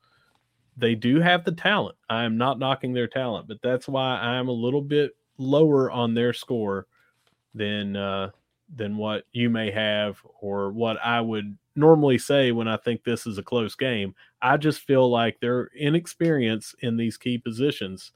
They 0.77 0.95
do 0.95 1.21
have 1.21 1.45
the 1.45 1.53
talent. 1.53 1.97
I 2.11 2.25
am 2.25 2.37
not 2.37 2.59
knocking 2.59 2.93
their 2.93 3.07
talent, 3.07 3.49
but 3.49 3.63
that's 3.63 3.89
why 3.89 4.19
I'm 4.19 4.49
a 4.49 4.53
little 4.53 4.83
bit 4.83 5.13
lower 5.39 5.91
on 5.91 6.13
their 6.13 6.33
score 6.33 6.87
than 7.55 7.97
uh, 7.97 8.31
than 8.75 8.97
what 8.97 9.25
you 9.33 9.51
may 9.51 9.71
have 9.71 10.19
or 10.41 10.71
what 10.71 10.97
I 11.05 11.21
would 11.21 11.57
normally 11.77 12.19
say 12.19 12.53
when 12.53 12.69
I 12.69 12.77
think 12.77 13.03
this 13.03 13.27
is 13.27 13.39
a 13.39 13.43
close 13.43 13.75
game. 13.75 14.15
I 14.41 14.57
just 14.57 14.81
feel 14.81 15.11
like 15.11 15.41
their 15.41 15.71
inexperience 15.77 16.75
in 16.81 16.97
these 16.97 17.17
key 17.17 17.39
positions 17.39 18.13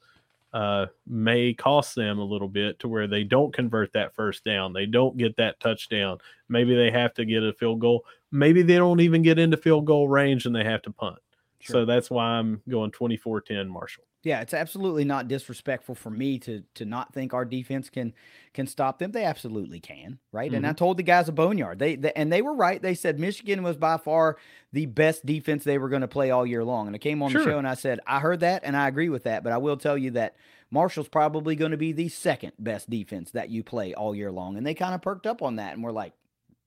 uh, 0.52 0.86
may 1.06 1.52
cost 1.52 1.96
them 1.96 2.18
a 2.18 2.24
little 2.24 2.48
bit 2.48 2.78
to 2.78 2.88
where 2.88 3.08
they 3.08 3.24
don't 3.24 3.52
convert 3.52 3.92
that 3.92 4.14
first 4.14 4.44
down. 4.44 4.72
They 4.72 4.86
don't 4.86 5.16
get 5.16 5.36
that 5.36 5.58
touchdown. 5.58 6.18
Maybe 6.48 6.76
they 6.76 6.92
have 6.92 7.12
to 7.14 7.24
get 7.24 7.42
a 7.42 7.52
field 7.52 7.80
goal. 7.80 8.04
Maybe 8.30 8.62
they 8.62 8.76
don't 8.76 9.00
even 9.00 9.22
get 9.22 9.38
into 9.38 9.56
field 9.56 9.84
goal 9.84 10.08
range 10.08 10.46
and 10.46 10.54
they 10.54 10.64
have 10.64 10.82
to 10.82 10.92
punt. 10.92 11.18
Sure. 11.64 11.74
So 11.74 11.84
that's 11.86 12.10
why 12.10 12.24
I'm 12.24 12.60
going 12.68 12.90
24 12.90 13.40
10 13.40 13.68
Marshall. 13.68 14.04
Yeah, 14.22 14.40
it's 14.40 14.52
absolutely 14.52 15.04
not 15.04 15.28
disrespectful 15.28 15.94
for 15.94 16.10
me 16.10 16.38
to 16.40 16.62
to 16.74 16.84
not 16.84 17.14
think 17.14 17.32
our 17.32 17.46
defense 17.46 17.88
can 17.88 18.12
can 18.52 18.66
stop 18.66 18.98
them. 18.98 19.12
They 19.12 19.24
absolutely 19.24 19.80
can, 19.80 20.18
right? 20.30 20.48
Mm-hmm. 20.48 20.56
And 20.56 20.66
I 20.66 20.70
mm-hmm. 20.70 20.76
told 20.76 20.98
the 20.98 21.02
guys 21.02 21.28
a 21.28 21.32
boneyard. 21.32 21.78
They, 21.78 21.96
they, 21.96 22.12
and 22.14 22.30
they 22.30 22.42
were 22.42 22.54
right. 22.54 22.80
They 22.80 22.94
said 22.94 23.18
Michigan 23.18 23.62
was 23.62 23.76
by 23.78 23.96
far 23.96 24.36
the 24.72 24.86
best 24.86 25.24
defense 25.24 25.64
they 25.64 25.78
were 25.78 25.88
going 25.88 26.02
to 26.02 26.08
play 26.08 26.30
all 26.30 26.44
year 26.44 26.64
long. 26.64 26.86
And 26.86 26.96
I 26.96 26.98
came 26.98 27.22
on 27.22 27.30
sure. 27.30 27.44
the 27.44 27.50
show 27.50 27.58
and 27.58 27.68
I 27.68 27.74
said 27.74 28.00
I 28.06 28.20
heard 28.20 28.40
that 28.40 28.62
and 28.64 28.76
I 28.76 28.88
agree 28.88 29.08
with 29.08 29.24
that. 29.24 29.42
But 29.42 29.54
I 29.54 29.58
will 29.58 29.78
tell 29.78 29.96
you 29.96 30.10
that 30.12 30.36
Marshall's 30.70 31.08
probably 31.08 31.56
going 31.56 31.70
to 31.70 31.76
be 31.78 31.92
the 31.92 32.08
second 32.10 32.52
best 32.58 32.90
defense 32.90 33.30
that 33.30 33.48
you 33.48 33.62
play 33.62 33.94
all 33.94 34.14
year 34.14 34.32
long. 34.32 34.58
And 34.58 34.66
they 34.66 34.74
kind 34.74 34.94
of 34.94 35.00
perked 35.00 35.26
up 35.26 35.40
on 35.40 35.56
that 35.56 35.74
and 35.74 35.82
we're 35.82 35.92
like, 35.92 36.12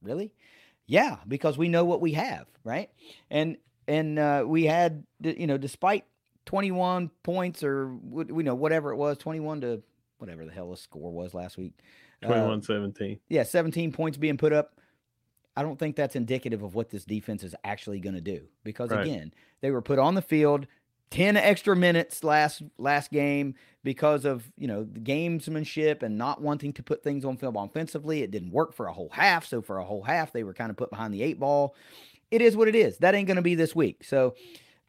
really? 0.02 0.32
Yeah, 0.88 1.18
because 1.28 1.58
we 1.58 1.68
know 1.68 1.84
what 1.86 2.02
we 2.02 2.14
have, 2.14 2.48
right? 2.64 2.90
And 3.30 3.58
and 3.88 4.20
uh, 4.20 4.44
we 4.46 4.66
had 4.66 5.04
you 5.22 5.48
know 5.48 5.58
despite 5.58 6.06
21 6.46 7.10
points 7.24 7.64
or 7.64 7.98
you 8.14 8.44
know 8.44 8.56
whatever 8.56 8.92
it 8.92 8.98
was 8.98 9.18
21 9.18 9.62
to 9.62 9.82
whatever 10.18 10.46
the 10.46 10.52
hell 10.52 10.72
the 10.72 10.78
score 10.78 11.12
was 11.12 11.34
last 11.34 11.58
week 11.58 11.74
21 12.24 12.60
uh, 12.60 12.62
17 12.62 13.20
yeah 13.30 13.44
17 13.44 13.92
points 13.92 14.18
being 14.18 14.38
put 14.38 14.54
up 14.54 14.80
i 15.56 15.62
don't 15.62 15.78
think 15.78 15.96
that's 15.96 16.16
indicative 16.16 16.64
of 16.64 16.74
what 16.74 16.90
this 16.90 17.06
defense 17.06 17.44
is 17.44 17.54
actually 17.64 18.00
going 18.00 18.16
to 18.16 18.22
do 18.22 18.42
because 18.64 18.90
right. 18.90 19.06
again 19.06 19.34
they 19.62 19.72
were 19.72 19.82
put 19.82 20.00
on 20.00 20.16
the 20.16 20.22
field 20.22 20.68
10 21.12 21.38
extra 21.38 21.76
minutes 21.76 22.24
last 22.24 22.62
last 22.78 23.12
game 23.12 23.56
because 23.84 24.26
of 24.26 24.52
you 24.58 24.68
know 24.68 24.84
the 24.84 25.00
gamesmanship 25.00 26.04
and 26.04 26.18
not 26.18 26.42
wanting 26.42 26.74
to 26.74 26.84
put 26.84 27.02
things 27.02 27.24
on 27.24 27.38
film 27.38 27.56
offensively. 27.56 28.24
It 28.24 28.32
didn't 28.32 28.52
work 28.52 28.74
for 28.74 28.88
a 28.88 28.94
whole 28.94 29.10
half 29.10 29.46
so 29.46 29.62
for 29.62 29.78
a 29.78 29.86
whole 29.86 30.04
half 30.04 30.34
they 30.34 30.44
were 30.44 30.54
kind 30.54 30.70
of 30.70 30.76
put 30.76 30.90
behind 30.90 31.14
the 31.14 31.24
eight 31.24 31.40
ball 31.40 31.76
it 32.32 32.42
is 32.42 32.56
what 32.56 32.68
it 32.68 32.76
is 32.76 32.98
that 32.98 33.16
ain't 33.16 33.28
going 33.28 33.36
to 33.36 33.42
be 33.42 33.56
this 33.56 33.76
week 33.76 34.04
so 34.04 34.34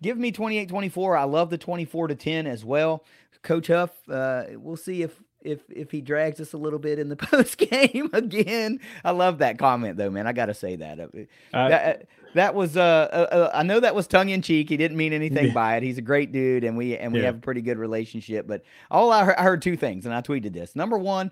Give 0.01 0.17
me 0.17 0.31
28 0.31 0.69
24. 0.69 1.17
I 1.17 1.25
love 1.25 1.51
the 1.51 1.59
24 1.59 2.09
to 2.09 2.15
10 2.15 2.47
as 2.47 2.65
well. 2.65 3.05
Coach 3.43 3.69
Huff, 3.69 3.91
uh, 4.09 4.45
we'll 4.55 4.77
see 4.77 5.03
if 5.03 5.21
if 5.41 5.61
if 5.71 5.93
he 5.93 6.01
drags 6.01 6.41
us 6.41 6.53
a 6.53 6.57
little 6.57 6.79
bit 6.79 6.99
in 6.99 7.09
the 7.09 7.17
post 7.17 7.59
game 7.59 8.11
again. 8.13 8.81
I 9.05 9.13
love 9.13 9.39
that 9.39 9.59
comment 9.59 9.97
though, 9.97 10.11
man. 10.11 10.27
I 10.27 10.33
got 10.33 10.47
to 10.47 10.55
say 10.55 10.77
that. 10.77 11.01
Uh, 11.01 11.09
that. 11.53 12.09
that. 12.35 12.55
was 12.55 12.77
uh, 12.77 12.81
uh, 12.81 13.35
uh, 13.35 13.51
I 13.55 13.63
know 13.63 13.81
that 13.81 13.95
was 13.95 14.07
tongue 14.07 14.29
in 14.29 14.43
cheek. 14.43 14.69
He 14.69 14.77
didn't 14.77 14.97
mean 14.97 15.13
anything 15.13 15.49
yeah. 15.49 15.53
by 15.53 15.77
it. 15.77 15.83
He's 15.83 15.99
a 15.99 16.03
great 16.03 16.33
dude, 16.33 16.65
and 16.65 16.77
we 16.77 16.97
and 16.97 17.13
we 17.13 17.21
yeah. 17.21 17.27
have 17.27 17.37
a 17.37 17.41
pretty 17.41 17.63
good 17.63 17.79
relationship. 17.79 18.47
But 18.47 18.63
all 18.91 19.13
I 19.13 19.25
heard, 19.25 19.37
I 19.37 19.43
heard 19.43 19.63
two 19.63 19.77
things, 19.77 20.05
and 20.05 20.15
I 20.15 20.21
tweeted 20.21 20.53
this. 20.53 20.75
Number 20.75 20.99
one, 20.99 21.31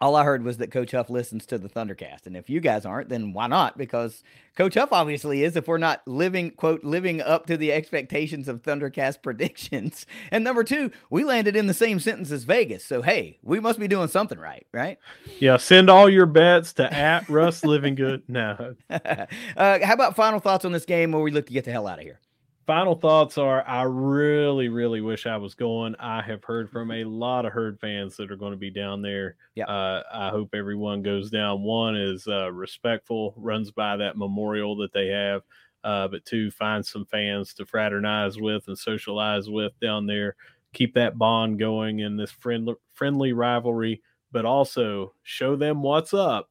all 0.00 0.16
I 0.16 0.24
heard 0.24 0.42
was 0.42 0.56
that 0.56 0.70
Coach 0.70 0.92
Huff 0.92 1.10
listens 1.10 1.44
to 1.46 1.58
the 1.58 1.68
Thundercast. 1.68 2.26
And 2.26 2.36
if 2.36 2.48
you 2.48 2.60
guys 2.60 2.86
aren't, 2.86 3.10
then 3.10 3.34
why 3.34 3.46
not? 3.46 3.76
Because 3.76 4.22
Coach 4.56 4.74
Huff 4.74 4.92
obviously 4.92 5.44
is 5.44 5.56
if 5.56 5.68
we're 5.68 5.78
not 5.78 6.00
living, 6.06 6.52
quote, 6.52 6.82
living 6.84 7.20
up 7.20 7.46
to 7.46 7.56
the 7.56 7.72
expectations 7.72 8.48
of 8.48 8.62
Thundercast 8.62 9.22
predictions. 9.22 10.06
And 10.30 10.42
number 10.42 10.64
two, 10.64 10.90
we 11.10 11.22
landed 11.24 11.54
in 11.54 11.66
the 11.66 11.74
same 11.74 12.00
sentence 12.00 12.30
as 12.30 12.44
Vegas. 12.44 12.84
So, 12.84 13.02
hey, 13.02 13.38
we 13.42 13.60
must 13.60 13.78
be 13.78 13.88
doing 13.88 14.08
something 14.08 14.38
right, 14.38 14.66
right? 14.72 14.98
Yeah. 15.38 15.58
Send 15.58 15.90
all 15.90 16.08
your 16.08 16.26
bets 16.26 16.72
to 16.74 16.92
at 16.92 17.28
Russ 17.28 17.62
Living 17.64 17.94
Good. 17.94 18.22
No. 18.26 18.74
uh, 18.90 19.26
how 19.56 19.92
about 19.92 20.16
final 20.16 20.40
thoughts 20.40 20.64
on 20.64 20.72
this 20.72 20.86
game 20.86 21.12
where 21.12 21.22
we 21.22 21.30
look 21.30 21.46
to 21.46 21.52
get 21.52 21.66
the 21.66 21.72
hell 21.72 21.86
out 21.86 21.98
of 21.98 22.04
here? 22.04 22.20
Final 22.66 22.94
thoughts 22.94 23.38
are 23.38 23.66
I 23.66 23.82
really, 23.82 24.68
really 24.68 25.00
wish 25.00 25.26
I 25.26 25.36
was 25.36 25.54
going. 25.54 25.94
I 25.98 26.22
have 26.22 26.44
heard 26.44 26.70
from 26.70 26.90
a 26.90 27.04
lot 27.04 27.46
of 27.46 27.52
herd 27.52 27.80
fans 27.80 28.16
that 28.16 28.30
are 28.30 28.36
going 28.36 28.52
to 28.52 28.58
be 28.58 28.70
down 28.70 29.02
there. 29.02 29.36
Yeah. 29.54 29.66
Uh, 29.66 30.02
I 30.12 30.30
hope 30.30 30.54
everyone 30.54 31.02
goes 31.02 31.30
down. 31.30 31.62
One 31.62 31.96
is 31.96 32.26
uh, 32.28 32.52
respectful, 32.52 33.34
runs 33.36 33.70
by 33.70 33.96
that 33.96 34.16
memorial 34.16 34.76
that 34.76 34.92
they 34.92 35.08
have. 35.08 35.42
Uh, 35.82 36.08
but 36.08 36.24
two, 36.24 36.50
find 36.50 36.84
some 36.84 37.06
fans 37.06 37.54
to 37.54 37.64
fraternize 37.64 38.38
with 38.38 38.68
and 38.68 38.78
socialize 38.78 39.48
with 39.48 39.72
down 39.80 40.06
there. 40.06 40.36
Keep 40.72 40.94
that 40.94 41.18
bond 41.18 41.58
going 41.58 42.00
in 42.00 42.16
this 42.16 42.30
friendly, 42.30 42.74
friendly 42.92 43.32
rivalry, 43.32 44.02
but 44.30 44.44
also 44.44 45.14
show 45.22 45.56
them 45.56 45.82
what's 45.82 46.14
up 46.14 46.50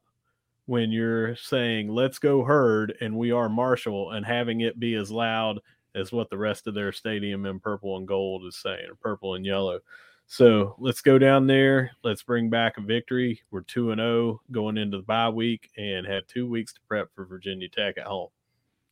when 0.66 0.91
you're 0.91 1.36
saying, 1.36 1.88
let's 1.88 2.20
go 2.20 2.43
herd 2.43 2.95
and 3.01 3.16
we 3.16 3.32
are 3.32 3.49
Marshall 3.49 4.12
and 4.12 4.26
having 4.26 4.62
it 4.62 4.80
be 4.80 4.95
as 4.95 5.10
loud 5.10 5.60
is 5.95 6.11
what 6.11 6.29
the 6.29 6.37
rest 6.37 6.67
of 6.67 6.73
their 6.73 6.91
stadium 6.91 7.45
in 7.45 7.59
purple 7.59 7.97
and 7.97 8.07
gold 8.07 8.45
is 8.45 8.57
saying, 8.57 8.89
or 8.89 8.95
purple 8.95 9.35
and 9.35 9.45
yellow. 9.45 9.79
So 10.27 10.75
let's 10.77 11.01
go 11.01 11.17
down 11.17 11.47
there. 11.47 11.91
Let's 12.03 12.21
bring 12.21 12.49
back 12.49 12.77
a 12.77 12.81
victory. 12.81 13.41
We're 13.49 13.61
2 13.61 13.91
and 13.91 13.99
0 13.99 14.41
going 14.51 14.77
into 14.77 14.97
the 14.97 15.03
bye 15.03 15.29
week 15.29 15.71
and 15.77 16.05
have 16.05 16.27
two 16.27 16.47
weeks 16.47 16.73
to 16.73 16.79
prep 16.87 17.09
for 17.15 17.25
Virginia 17.25 17.67
Tech 17.67 17.97
at 17.97 18.05
home. 18.05 18.29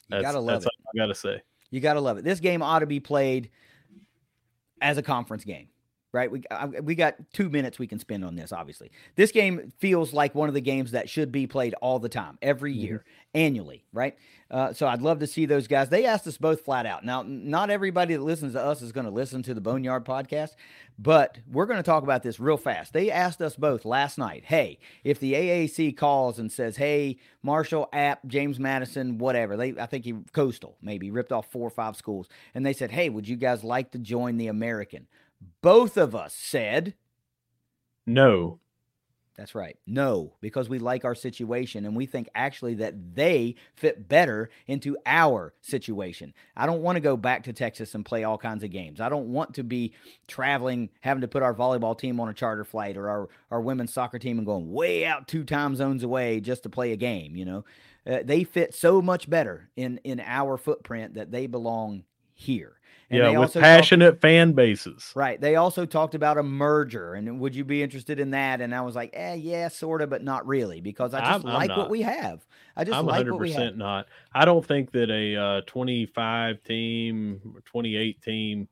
That's, 0.09 0.21
you 0.21 0.25
gotta 0.25 0.39
love 0.39 0.61
that's 0.61 0.65
it. 0.65 0.71
all 0.79 0.91
I 0.95 1.05
gotta 1.05 1.15
say. 1.15 1.41
You 1.69 1.79
gotta 1.79 2.01
love 2.01 2.17
it. 2.17 2.23
This 2.23 2.39
game 2.39 2.63
ought 2.63 2.79
to 2.79 2.87
be 2.87 2.99
played 2.99 3.51
as 4.81 4.97
a 4.97 5.03
conference 5.03 5.43
game 5.43 5.67
right? 6.11 6.31
We 6.31 6.43
we 6.81 6.95
got 6.95 7.15
two 7.33 7.49
minutes 7.49 7.79
we 7.79 7.87
can 7.87 7.99
spend 7.99 8.23
on 8.23 8.35
this. 8.35 8.51
Obviously, 8.51 8.91
this 9.15 9.31
game 9.31 9.71
feels 9.77 10.13
like 10.13 10.33
one 10.35 10.47
of 10.47 10.55
the 10.55 10.61
games 10.61 10.91
that 10.91 11.09
should 11.09 11.31
be 11.31 11.47
played 11.47 11.73
all 11.81 11.99
the 11.99 12.09
time, 12.09 12.37
every 12.41 12.73
mm-hmm. 12.73 12.81
year, 12.81 13.05
annually, 13.33 13.85
right? 13.93 14.15
Uh, 14.49 14.71
so 14.71 14.87
I'd 14.87 15.01
love 15.01 15.19
to 15.19 15.27
see 15.27 15.45
those 15.45 15.67
guys. 15.67 15.89
They 15.89 16.05
asked 16.05 16.25
us 16.25 16.37
both 16.37 16.61
flat 16.61 16.85
out. 16.85 17.03
Now, 17.03 17.23
not 17.27 17.69
everybody 17.69 18.15
that 18.15 18.21
listens 18.21 18.53
to 18.53 18.63
us 18.63 18.81
is 18.81 18.93
going 18.93 19.05
to 19.05 19.11
listen 19.11 19.43
to 19.43 19.53
the 19.53 19.59
Boneyard 19.59 20.05
podcast, 20.05 20.51
but 20.97 21.37
we're 21.51 21.65
going 21.65 21.77
to 21.77 21.83
talk 21.83 22.03
about 22.03 22.23
this 22.23 22.39
real 22.39 22.55
fast. 22.55 22.93
They 22.93 23.11
asked 23.11 23.41
us 23.41 23.57
both 23.57 23.83
last 23.83 24.17
night, 24.17 24.45
hey, 24.45 24.79
if 25.03 25.19
the 25.19 25.33
AAC 25.33 25.97
calls 25.97 26.39
and 26.39 26.49
says, 26.49 26.77
hey, 26.77 27.17
Marshall, 27.43 27.89
App, 27.91 28.25
James 28.25 28.57
Madison, 28.57 29.17
whatever, 29.17 29.57
they 29.57 29.77
I 29.77 29.85
think 29.85 30.05
he 30.05 30.13
Coastal 30.31 30.77
maybe 30.81 31.11
ripped 31.11 31.33
off 31.33 31.51
four 31.51 31.67
or 31.67 31.71
five 31.71 31.97
schools, 31.97 32.29
and 32.55 32.65
they 32.65 32.73
said, 32.73 32.91
hey, 32.91 33.09
would 33.09 33.27
you 33.27 33.35
guys 33.35 33.65
like 33.65 33.91
to 33.91 33.99
join 33.99 34.37
the 34.37 34.47
American? 34.47 35.07
Both 35.61 35.97
of 35.97 36.15
us 36.15 36.33
said 36.33 36.95
no. 38.05 38.59
That's 39.37 39.53
right. 39.53 39.77
No, 39.85 40.33
because 40.41 40.67
we 40.67 40.79
like 40.79 41.05
our 41.05 41.13
situation 41.13 41.85
and 41.85 41.95
we 41.95 42.07
think 42.07 42.27
actually 42.33 42.73
that 42.75 43.13
they 43.13 43.53
fit 43.75 44.09
better 44.09 44.49
into 44.65 44.97
our 45.05 45.53
situation. 45.61 46.33
I 46.55 46.65
don't 46.65 46.81
want 46.81 46.95
to 46.95 47.01
go 47.01 47.15
back 47.15 47.43
to 47.43 47.53
Texas 47.53 47.93
and 47.93 48.03
play 48.03 48.23
all 48.23 48.39
kinds 48.39 48.63
of 48.63 48.71
games. 48.71 48.99
I 48.99 49.09
don't 49.09 49.31
want 49.31 49.53
to 49.53 49.63
be 49.63 49.93
traveling, 50.27 50.89
having 51.01 51.21
to 51.21 51.27
put 51.27 51.43
our 51.43 51.53
volleyball 51.53 51.95
team 51.95 52.19
on 52.19 52.29
a 52.29 52.33
charter 52.33 52.65
flight 52.65 52.97
or 52.97 53.09
our, 53.09 53.29
our 53.51 53.61
women's 53.61 53.93
soccer 53.93 54.17
team 54.17 54.39
and 54.39 54.47
going 54.47 54.71
way 54.71 55.05
out 55.05 55.27
two 55.27 55.43
time 55.43 55.75
zones 55.75 56.01
away 56.01 56.39
just 56.39 56.63
to 56.63 56.69
play 56.69 56.91
a 56.91 56.97
game. 56.97 57.35
You 57.35 57.45
know, 57.45 57.65
uh, 58.07 58.19
they 58.23 58.43
fit 58.43 58.73
so 58.73 59.03
much 59.03 59.29
better 59.29 59.69
in, 59.75 59.99
in 60.03 60.19
our 60.19 60.57
footprint 60.57 61.13
that 61.13 61.29
they 61.29 61.45
belong 61.45 62.05
here. 62.33 62.76
And 63.09 63.19
yeah, 63.19 63.39
with 63.39 63.53
passionate 63.53 64.11
talked, 64.11 64.21
fan 64.21 64.51
bases. 64.51 65.13
Right. 65.15 65.39
They 65.39 65.55
also 65.55 65.85
talked 65.85 66.13
about 66.13 66.37
a 66.37 66.43
merger, 66.43 67.13
and 67.13 67.39
would 67.39 67.55
you 67.55 67.63
be 67.63 67.81
interested 67.81 68.19
in 68.19 68.31
that? 68.31 68.59
And 68.59 68.75
I 68.75 68.81
was 68.81 68.95
like, 68.95 69.11
eh, 69.13 69.35
yeah, 69.35 69.69
sort 69.69 70.01
of, 70.01 70.09
but 70.09 70.23
not 70.23 70.45
really, 70.45 70.81
because 70.81 71.13
I 71.13 71.19
just 71.21 71.45
I'm, 71.45 71.53
like 71.53 71.71
I'm 71.71 71.77
what 71.77 71.89
we 71.89 72.01
have. 72.01 72.45
I 72.75 72.83
just 72.83 72.97
I'm 72.97 73.05
like 73.05 73.25
100% 73.25 73.31
what 73.31 73.39
we 73.39 73.51
have. 73.53 73.77
not. 73.77 74.07
I 74.33 74.43
don't 74.43 74.65
think 74.65 74.91
that 74.91 75.09
a 75.09 75.35
uh, 75.35 75.61
25 75.67 76.61
team, 76.63 77.61
28 77.65 78.21
team 78.21 78.67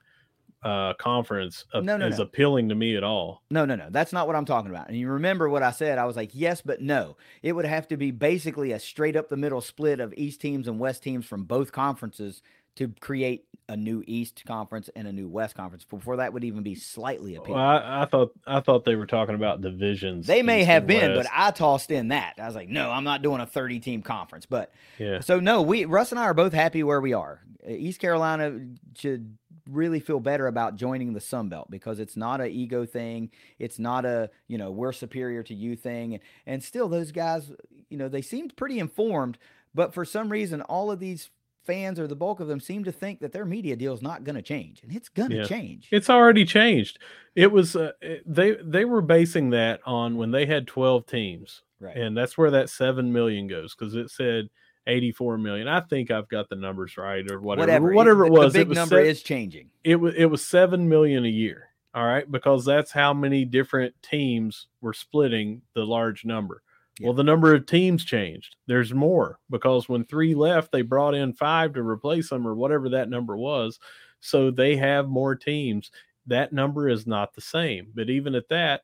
uh, 0.65 0.93
conference 0.95 1.63
no, 1.75 1.95
no, 1.95 2.07
is 2.07 2.17
no. 2.17 2.23
appealing 2.23 2.67
to 2.67 2.75
me 2.75 2.97
at 2.97 3.03
all. 3.03 3.43
No, 3.51 3.65
no, 3.65 3.75
no. 3.75 3.87
That's 3.91 4.11
not 4.11 4.27
what 4.27 4.35
I'm 4.35 4.45
talking 4.45 4.71
about. 4.71 4.89
And 4.89 4.97
you 4.97 5.07
remember 5.07 5.47
what 5.47 5.61
I 5.63 5.71
said? 5.71 5.97
I 5.97 6.05
was 6.05 6.15
like, 6.15 6.31
yes, 6.33 6.61
but 6.61 6.81
no. 6.81 7.15
It 7.43 7.53
would 7.53 7.65
have 7.65 7.87
to 7.89 7.97
be 7.97 8.11
basically 8.11 8.71
a 8.71 8.79
straight 8.79 9.15
up 9.15 9.29
the 9.29 9.37
middle 9.37 9.61
split 9.61 9.99
of 9.99 10.13
East 10.17 10.41
teams 10.41 10.67
and 10.67 10.79
West 10.79 11.03
teams 11.03 11.25
from 11.25 11.43
both 11.43 11.71
conferences 11.71 12.41
to 12.75 12.93
create 12.99 13.45
a 13.67 13.75
new 13.75 14.03
East 14.05 14.43
conference 14.45 14.89
and 14.95 15.07
a 15.07 15.11
new 15.11 15.27
West 15.27 15.55
conference 15.55 15.83
before 15.85 16.17
that 16.17 16.33
would 16.33 16.43
even 16.43 16.61
be 16.61 16.75
slightly 16.75 17.35
appealing. 17.35 17.59
Well, 17.59 17.69
I, 17.69 18.03
I, 18.03 18.05
thought 18.05 18.31
I 18.45 18.59
thought 18.59 18.85
they 18.85 18.95
were 18.95 19.07
talking 19.07 19.35
about 19.35 19.61
divisions. 19.61 20.27
They 20.27 20.43
may 20.43 20.63
have 20.63 20.85
been, 20.85 21.15
West. 21.15 21.29
but 21.29 21.31
I 21.35 21.51
tossed 21.51 21.89
in 21.89 22.09
that. 22.09 22.35
I 22.37 22.45
was 22.45 22.55
like, 22.55 22.69
no, 22.69 22.91
I'm 22.91 23.03
not 23.03 23.21
doing 23.21 23.41
a 23.41 23.45
30 23.45 23.79
team 23.79 24.01
conference. 24.01 24.45
But 24.45 24.71
yeah. 24.99 25.19
So 25.19 25.39
no, 25.39 25.61
we 25.61 25.85
Russ 25.85 26.11
and 26.11 26.19
I 26.19 26.23
are 26.23 26.33
both 26.33 26.53
happy 26.53 26.83
where 26.83 27.01
we 27.01 27.13
are. 27.13 27.41
East 27.67 27.99
Carolina 27.99 28.59
should 28.97 29.37
really 29.69 29.99
feel 29.99 30.19
better 30.19 30.47
about 30.47 30.75
joining 30.75 31.13
the 31.13 31.19
Sun 31.19 31.49
Belt 31.49 31.69
because 31.71 31.99
it's 31.99 32.15
not 32.15 32.41
an 32.41 32.51
ego 32.51 32.85
thing. 32.85 33.31
It's 33.57 33.79
not 33.79 34.05
a, 34.05 34.29
you 34.47 34.59
know, 34.59 34.71
we're 34.71 34.91
superior 34.91 35.41
to 35.43 35.55
you 35.55 35.75
thing. 35.75 36.13
And, 36.13 36.23
and 36.45 36.63
still 36.63 36.87
those 36.87 37.11
guys, 37.11 37.51
you 37.89 37.97
know, 37.97 38.07
they 38.07 38.21
seemed 38.21 38.55
pretty 38.55 38.77
informed, 38.77 39.39
but 39.73 39.93
for 39.93 40.05
some 40.05 40.29
reason 40.29 40.61
all 40.61 40.91
of 40.91 40.99
these 40.99 41.31
fans 41.65 41.99
or 41.99 42.07
the 42.07 42.15
bulk 42.15 42.39
of 42.39 42.47
them 42.47 42.59
seem 42.59 42.83
to 42.83 42.91
think 42.91 43.19
that 43.19 43.31
their 43.31 43.45
media 43.45 43.75
deal 43.75 43.93
is 43.93 44.01
not 44.01 44.23
going 44.23 44.35
to 44.35 44.41
change 44.41 44.81
and 44.83 44.95
it's 44.95 45.09
going 45.09 45.29
to 45.31 45.37
yeah. 45.37 45.43
change. 45.45 45.87
It's 45.91 46.09
already 46.09 46.45
changed. 46.45 46.99
It 47.35 47.51
was 47.51 47.75
uh, 47.75 47.91
they 48.25 48.55
they 48.63 48.85
were 48.85 49.01
basing 49.01 49.51
that 49.51 49.81
on 49.85 50.17
when 50.17 50.31
they 50.31 50.45
had 50.45 50.67
12 50.67 51.05
teams 51.05 51.61
right. 51.79 51.95
and 51.95 52.15
that's 52.15 52.37
where 52.37 52.51
that 52.51 52.69
7 52.69 53.11
million 53.11 53.47
goes 53.47 53.75
because 53.75 53.95
it 53.95 54.09
said 54.09 54.49
84 54.87 55.37
million. 55.39 55.67
I 55.67 55.81
think 55.81 56.11
i've 56.11 56.29
got 56.29 56.47
the 56.49 56.55
numbers 56.55 56.97
right 56.97 57.29
or 57.29 57.41
whatever 57.41 57.91
whatever, 57.91 57.93
whatever 57.93 58.25
it, 58.25 58.31
was. 58.31 58.53
the 58.53 58.59
big 58.59 58.69
was 58.69 58.75
number 58.77 58.99
is 58.99 59.23
changing. 59.23 59.69
it 59.83 59.95
was 59.95 60.13
it 60.15 60.25
was 60.25 60.45
7 60.45 60.87
million 60.87 61.25
a 61.25 61.29
year 61.29 61.69
all 61.95 62.05
right? 62.05 62.29
Because 62.29 62.65
that's 62.65 62.91
how 62.91 63.13
many 63.13 63.45
different 63.45 63.95
teams 64.03 64.67
were 64.81 64.93
splitting 64.93 65.61
the 65.73 65.85
large 65.85 66.25
number 66.25 66.61
well, 67.01 67.13
the 67.13 67.23
number 67.23 67.53
of 67.53 67.65
teams 67.65 68.05
changed. 68.05 68.55
There's 68.67 68.93
more 68.93 69.39
because 69.49 69.89
when 69.89 70.05
three 70.05 70.33
left, 70.33 70.71
they 70.71 70.81
brought 70.81 71.13
in 71.13 71.33
five 71.33 71.73
to 71.73 71.81
replace 71.81 72.29
them 72.29 72.47
or 72.47 72.55
whatever 72.55 72.89
that 72.89 73.09
number 73.09 73.35
was. 73.35 73.79
So 74.21 74.49
they 74.49 74.77
have 74.77 75.09
more 75.09 75.35
teams. 75.35 75.91
That 76.27 76.53
number 76.53 76.87
is 76.87 77.05
not 77.05 77.33
the 77.33 77.41
same. 77.41 77.87
But 77.93 78.09
even 78.09 78.33
at 78.33 78.47
that, 78.49 78.83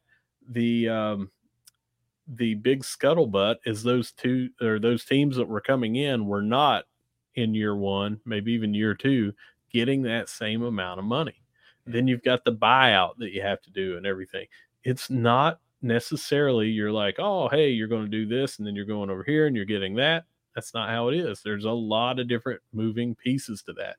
the 0.50 0.90
um, 0.90 1.32
the 2.28 2.56
big 2.56 2.84
scuttlebutt 2.84 3.58
is 3.66 3.82
those 3.82 4.12
two 4.12 4.50
or 4.62 4.78
those 4.78 5.06
teams 5.06 5.38
that 5.38 5.48
were 5.48 5.62
coming 5.62 5.96
in 5.96 6.26
were 6.26 6.42
not 6.42 6.86
in 7.36 7.56
year 7.56 7.76
one, 7.76 8.20
maybe 8.26 8.52
even 8.52 8.74
year 8.74 8.94
two, 8.94 9.34
getting 9.72 10.02
that 10.02 10.28
same 10.28 10.64
amount 10.64 11.00
of 11.00 11.06
money. 11.06 11.42
Then 11.86 12.08
you've 12.08 12.24
got 12.24 12.44
the 12.44 12.54
buyout 12.54 13.18
that 13.20 13.32
you 13.32 13.42
have 13.42 13.62
to 13.62 13.72
do 13.72 13.96
and 13.96 14.06
everything. 14.06 14.48
It's 14.84 15.10
not 15.10 15.61
necessarily 15.82 16.68
you're 16.68 16.92
like, 16.92 17.16
oh, 17.20 17.50
hey, 17.50 17.70
you're 17.70 17.88
going 17.88 18.06
to 18.06 18.08
do 18.10 18.26
this, 18.26 18.58
and 18.58 18.68
then 18.68 18.76
you're 18.76 18.86
going 18.86 19.10
over 19.10 19.24
here 19.24 19.48
and 19.48 19.56
you're 19.56 19.66
getting 19.66 19.96
that. 19.96 20.26
That's 20.56 20.74
not 20.74 20.90
how 20.90 21.10
it 21.10 21.16
is. 21.16 21.42
There's 21.42 21.66
a 21.66 21.72
lot 21.72 22.20
of 22.20 22.28
different 22.28 22.62
moving 22.74 23.16
pieces 23.16 23.62
to 23.64 23.74
that. 23.74 23.98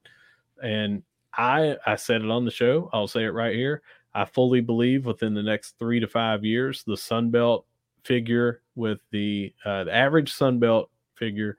And 0.62 1.02
I 1.34 1.76
I 1.86 1.96
said 1.96 2.22
it 2.22 2.30
on 2.30 2.44
the 2.44 2.50
show. 2.50 2.90
I'll 2.92 3.08
say 3.08 3.24
it 3.24 3.30
right 3.30 3.54
here. 3.54 3.82
I 4.14 4.26
fully 4.26 4.60
believe 4.60 5.06
within 5.06 5.32
the 5.32 5.42
next 5.42 5.78
three 5.78 5.98
to 5.98 6.06
five 6.06 6.44
years, 6.44 6.84
the 6.86 6.96
Sun 6.96 7.30
Belt 7.30 7.64
figure 8.04 8.60
with 8.74 9.00
the, 9.10 9.54
uh, 9.64 9.84
the 9.84 9.94
average 9.94 10.32
Sun 10.32 10.58
Belt 10.58 10.90
figure 11.14 11.56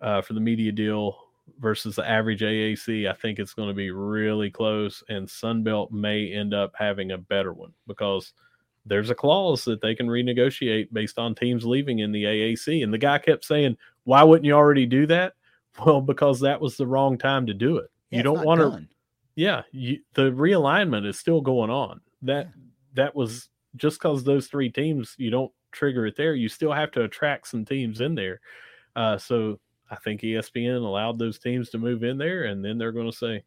uh, 0.00 0.22
for 0.22 0.34
the 0.34 0.40
media 0.40 0.70
deal 0.70 1.18
versus 1.58 1.96
the 1.96 2.08
average 2.08 2.42
AAC, 2.42 3.10
I 3.10 3.14
think 3.14 3.38
it's 3.40 3.54
going 3.54 3.68
to 3.68 3.74
be 3.74 3.90
really 3.90 4.50
close, 4.50 5.02
and 5.08 5.26
Sunbelt 5.26 5.90
may 5.90 6.32
end 6.32 6.54
up 6.54 6.72
having 6.78 7.12
a 7.12 7.18
better 7.18 7.52
one 7.52 7.72
because– 7.86 8.32
there's 8.86 9.10
a 9.10 9.14
clause 9.14 9.64
that 9.64 9.80
they 9.80 9.94
can 9.94 10.06
renegotiate 10.06 10.92
based 10.92 11.18
on 11.18 11.34
teams 11.34 11.64
leaving 11.64 11.98
in 11.98 12.12
the 12.12 12.24
AAC. 12.24 12.82
And 12.82 12.92
the 12.92 12.98
guy 12.98 13.18
kept 13.18 13.44
saying, 13.44 13.76
Why 14.04 14.22
wouldn't 14.22 14.46
you 14.46 14.52
already 14.52 14.86
do 14.86 15.06
that? 15.06 15.34
Well, 15.84 16.00
because 16.00 16.40
that 16.40 16.58
was 16.58 16.78
the 16.78 16.86
wrong 16.86 17.18
time 17.18 17.44
to 17.48 17.52
do 17.52 17.76
it. 17.76 17.90
Yeah, 18.08 18.16
you 18.16 18.22
don't 18.22 18.46
want 18.46 18.62
to. 18.62 18.86
Yeah, 19.34 19.60
you, 19.72 19.98
the 20.14 20.30
realignment 20.30 21.06
is 21.06 21.18
still 21.18 21.42
going 21.42 21.68
on. 21.68 22.00
That 22.22 22.46
yeah. 22.46 22.62
that 22.94 23.14
was 23.14 23.50
just 23.76 23.98
because 23.98 24.24
those 24.24 24.46
three 24.46 24.70
teams 24.70 25.14
you 25.18 25.28
don't 25.28 25.52
trigger 25.72 26.06
it 26.06 26.16
there, 26.16 26.34
you 26.34 26.48
still 26.48 26.72
have 26.72 26.92
to 26.92 27.02
attract 27.02 27.48
some 27.48 27.66
teams 27.66 28.00
in 28.00 28.14
there. 28.14 28.40
Uh, 28.96 29.18
so 29.18 29.60
I 29.90 29.96
think 29.96 30.22
ESPN 30.22 30.82
allowed 30.82 31.18
those 31.18 31.38
teams 31.38 31.68
to 31.70 31.78
move 31.78 32.02
in 32.02 32.16
there, 32.16 32.44
and 32.44 32.64
then 32.64 32.78
they're 32.78 32.90
going 32.90 33.10
to 33.10 33.16
say, 33.16 33.44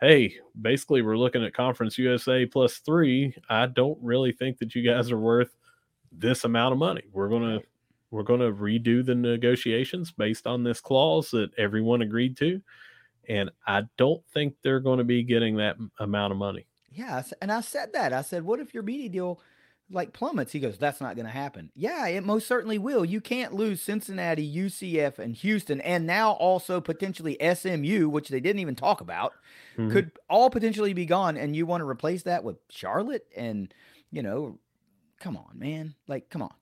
"Hey, 0.00 0.36
basically, 0.60 1.02
we're 1.02 1.18
looking 1.18 1.44
at 1.44 1.54
Conference 1.54 1.98
USA 1.98 2.46
plus 2.46 2.78
three. 2.78 3.34
I 3.48 3.66
don't 3.66 3.98
really 4.02 4.32
think 4.32 4.58
that 4.58 4.74
you 4.74 4.82
guys 4.82 5.10
are 5.10 5.18
worth 5.18 5.56
this 6.12 6.44
amount 6.44 6.72
of 6.72 6.78
money. 6.78 7.02
We're 7.12 7.28
to 7.42 7.66
we're 8.10 8.24
to 8.40 8.52
redo 8.52 9.04
the 9.04 9.14
negotiations 9.14 10.10
based 10.10 10.46
on 10.46 10.64
this 10.64 10.80
clause 10.80 11.30
that 11.30 11.50
everyone 11.56 12.02
agreed 12.02 12.36
to, 12.38 12.60
and 13.28 13.50
I 13.66 13.82
don't 13.96 14.24
think 14.34 14.56
they're 14.62 14.80
going 14.80 14.98
to 14.98 15.04
be 15.04 15.22
getting 15.22 15.56
that 15.56 15.76
amount 15.98 16.32
of 16.32 16.38
money." 16.38 16.66
Yeah, 16.92 17.22
and 17.40 17.52
I 17.52 17.60
said 17.60 17.92
that. 17.92 18.12
I 18.12 18.22
said, 18.22 18.44
"What 18.44 18.60
if 18.60 18.74
your 18.74 18.82
media 18.82 19.08
deal?" 19.08 19.40
Like 19.90 20.12
plummets. 20.12 20.52
He 20.52 20.60
goes, 20.60 20.78
that's 20.78 21.00
not 21.00 21.16
going 21.16 21.26
to 21.26 21.32
happen. 21.32 21.70
Yeah, 21.74 22.06
it 22.06 22.24
most 22.24 22.46
certainly 22.46 22.78
will. 22.78 23.04
You 23.04 23.20
can't 23.20 23.54
lose 23.54 23.82
Cincinnati, 23.82 24.48
UCF, 24.56 25.18
and 25.18 25.34
Houston, 25.36 25.80
and 25.80 26.06
now 26.06 26.32
also 26.32 26.80
potentially 26.80 27.36
SMU, 27.54 28.08
which 28.08 28.28
they 28.28 28.40
didn't 28.40 28.60
even 28.60 28.76
talk 28.76 29.00
about, 29.00 29.32
mm-hmm. 29.76 29.90
could 29.90 30.12
all 30.28 30.50
potentially 30.50 30.92
be 30.92 31.06
gone. 31.06 31.36
And 31.36 31.56
you 31.56 31.66
want 31.66 31.80
to 31.80 31.88
replace 31.88 32.22
that 32.24 32.44
with 32.44 32.56
Charlotte 32.68 33.26
and, 33.36 33.72
you 34.10 34.22
know, 34.22 34.58
come 35.18 35.36
on, 35.36 35.58
man. 35.58 35.94
Like, 36.06 36.30
come 36.30 36.42
on. 36.42 36.54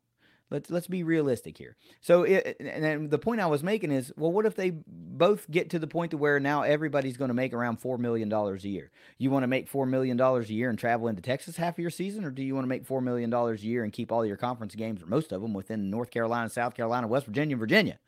Let's 0.50 0.70
let's 0.70 0.86
be 0.86 1.02
realistic 1.02 1.58
here. 1.58 1.76
So, 2.00 2.22
it, 2.22 2.56
and 2.58 3.10
the 3.10 3.18
point 3.18 3.40
I 3.40 3.46
was 3.46 3.62
making 3.62 3.90
is, 3.90 4.12
well, 4.16 4.32
what 4.32 4.46
if 4.46 4.56
they 4.56 4.72
both 4.86 5.50
get 5.50 5.70
to 5.70 5.78
the 5.78 5.86
point 5.86 6.12
to 6.12 6.16
where 6.16 6.40
now 6.40 6.62
everybody's 6.62 7.18
going 7.18 7.28
to 7.28 7.34
make 7.34 7.52
around 7.52 7.80
four 7.80 7.98
million 7.98 8.28
dollars 8.28 8.64
a 8.64 8.68
year? 8.68 8.90
You 9.18 9.30
want 9.30 9.42
to 9.42 9.48
make 9.48 9.68
four 9.68 9.84
million 9.84 10.16
dollars 10.16 10.48
a 10.48 10.54
year 10.54 10.70
and 10.70 10.78
travel 10.78 11.08
into 11.08 11.20
Texas 11.20 11.56
half 11.56 11.74
of 11.74 11.80
your 11.80 11.90
season, 11.90 12.24
or 12.24 12.30
do 12.30 12.42
you 12.42 12.54
want 12.54 12.64
to 12.64 12.68
make 12.68 12.86
four 12.86 13.02
million 13.02 13.28
dollars 13.28 13.62
a 13.62 13.66
year 13.66 13.84
and 13.84 13.92
keep 13.92 14.10
all 14.10 14.24
your 14.24 14.36
conference 14.36 14.74
games, 14.74 15.02
or 15.02 15.06
most 15.06 15.32
of 15.32 15.42
them, 15.42 15.52
within 15.52 15.90
North 15.90 16.10
Carolina, 16.10 16.48
South 16.48 16.74
Carolina, 16.74 17.06
West 17.06 17.26
Virginia, 17.26 17.56
Virginia? 17.56 17.98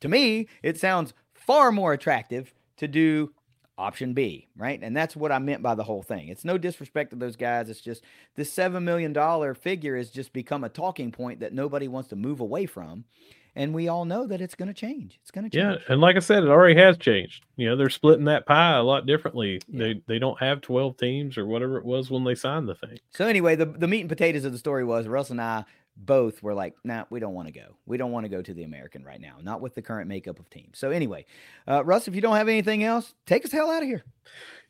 To 0.00 0.08
me, 0.08 0.48
it 0.62 0.78
sounds 0.78 1.12
far 1.34 1.72
more 1.72 1.92
attractive 1.92 2.54
to 2.76 2.86
do 2.86 3.32
option 3.80 4.12
B, 4.12 4.48
right? 4.56 4.78
And 4.82 4.96
that's 4.96 5.16
what 5.16 5.32
I 5.32 5.38
meant 5.38 5.62
by 5.62 5.74
the 5.74 5.82
whole 5.82 6.02
thing. 6.02 6.28
It's 6.28 6.44
no 6.44 6.58
disrespect 6.58 7.10
to 7.10 7.16
those 7.16 7.36
guys. 7.36 7.68
It's 7.68 7.80
just 7.80 8.04
this 8.36 8.54
$7 8.54 8.82
million 8.82 9.54
figure 9.54 9.96
has 9.96 10.10
just 10.10 10.32
become 10.32 10.64
a 10.64 10.68
talking 10.68 11.10
point 11.10 11.40
that 11.40 11.52
nobody 11.52 11.88
wants 11.88 12.10
to 12.10 12.16
move 12.16 12.40
away 12.40 12.66
from. 12.66 13.04
And 13.56 13.74
we 13.74 13.88
all 13.88 14.04
know 14.04 14.26
that 14.28 14.40
it's 14.40 14.54
going 14.54 14.68
to 14.68 14.74
change. 14.74 15.18
It's 15.22 15.32
going 15.32 15.48
to 15.48 15.50
change. 15.50 15.80
Yeah, 15.80 15.92
and 15.92 16.00
like 16.00 16.14
I 16.14 16.20
said, 16.20 16.44
it 16.44 16.48
already 16.48 16.78
has 16.80 16.96
changed. 16.96 17.44
You 17.56 17.68
know, 17.68 17.76
they're 17.76 17.90
splitting 17.90 18.26
that 18.26 18.46
pie 18.46 18.76
a 18.76 18.82
lot 18.82 19.06
differently. 19.06 19.60
Yeah. 19.66 19.78
They 19.78 20.02
they 20.06 20.18
don't 20.20 20.38
have 20.38 20.60
twelve 20.60 20.96
teams 20.96 21.36
or 21.36 21.46
whatever 21.46 21.76
it 21.76 21.84
was 21.84 22.12
when 22.12 22.22
they 22.22 22.36
signed 22.36 22.68
the 22.68 22.76
thing. 22.76 22.96
So 23.10 23.26
anyway, 23.26 23.56
the 23.56 23.66
the 23.66 23.88
meat 23.88 24.02
and 24.02 24.08
potatoes 24.08 24.44
of 24.44 24.52
the 24.52 24.58
story 24.58 24.84
was 24.84 25.08
Russ 25.08 25.30
and 25.30 25.40
I 25.40 25.64
both 25.96 26.42
were 26.42 26.54
like, 26.54 26.74
nah, 26.84 27.04
we 27.10 27.20
don't 27.20 27.34
want 27.34 27.48
to 27.48 27.52
go. 27.52 27.76
We 27.86 27.96
don't 27.96 28.12
want 28.12 28.24
to 28.24 28.28
go 28.30 28.42
to 28.42 28.54
the 28.54 28.64
American 28.64 29.04
right 29.04 29.20
now, 29.20 29.36
not 29.42 29.60
with 29.60 29.74
the 29.74 29.82
current 29.82 30.08
makeup 30.08 30.38
of 30.38 30.48
teams. 30.50 30.78
So, 30.78 30.90
anyway, 30.90 31.26
uh, 31.68 31.84
Russ, 31.84 32.08
if 32.08 32.14
you 32.14 32.20
don't 32.20 32.36
have 32.36 32.48
anything 32.48 32.84
else, 32.84 33.14
take 33.26 33.44
us 33.44 33.52
hell 33.52 33.70
out 33.70 33.82
of 33.82 33.88
here. 33.88 34.04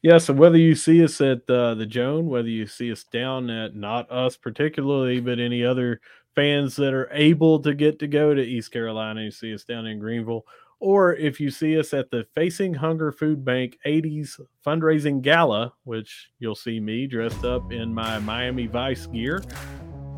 Yeah. 0.02 0.18
So, 0.18 0.32
whether 0.34 0.58
you 0.58 0.74
see 0.74 1.04
us 1.04 1.20
at 1.20 1.48
uh, 1.48 1.74
the 1.74 1.86
Joan, 1.86 2.26
whether 2.26 2.48
you 2.48 2.66
see 2.66 2.90
us 2.90 3.04
down 3.04 3.50
at 3.50 3.76
not 3.76 4.10
us 4.10 4.36
particularly, 4.36 5.20
but 5.20 5.38
any 5.38 5.64
other 5.64 6.00
fans 6.34 6.76
that 6.76 6.94
are 6.94 7.10
able 7.12 7.60
to 7.60 7.74
get 7.74 7.98
to 8.00 8.06
go 8.06 8.34
to 8.34 8.42
East 8.42 8.72
Carolina, 8.72 9.22
you 9.22 9.30
see 9.30 9.54
us 9.54 9.64
down 9.64 9.86
in 9.86 9.98
Greenville, 9.98 10.44
or 10.80 11.14
if 11.16 11.38
you 11.38 11.50
see 11.50 11.78
us 11.78 11.92
at 11.92 12.10
the 12.10 12.26
Facing 12.34 12.72
Hunger 12.72 13.12
Food 13.12 13.44
Bank 13.44 13.76
80s 13.86 14.40
fundraising 14.66 15.20
gala, 15.20 15.74
which 15.84 16.30
you'll 16.38 16.54
see 16.54 16.80
me 16.80 17.06
dressed 17.06 17.44
up 17.44 17.70
in 17.72 17.92
my 17.92 18.18
Miami 18.20 18.66
Vice 18.66 19.06
gear 19.06 19.42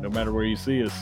no 0.03 0.09
matter 0.09 0.33
where 0.33 0.43
you 0.43 0.57
see 0.57 0.83
us, 0.83 0.93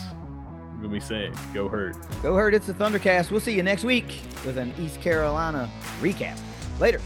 we're 0.75 0.83
gonna 0.83 0.89
be 0.93 0.99
saying, 0.99 1.33
"Go 1.55 1.67
herd." 1.67 1.97
Go 2.21 2.35
herd. 2.35 2.53
It's 2.53 2.67
the 2.67 2.73
Thundercast. 2.73 3.31
We'll 3.31 3.39
see 3.39 3.55
you 3.55 3.63
next 3.63 3.83
week 3.83 4.21
with 4.45 4.59
an 4.59 4.73
East 4.79 5.01
Carolina 5.01 5.69
recap. 6.01 6.37
Later. 6.79 7.01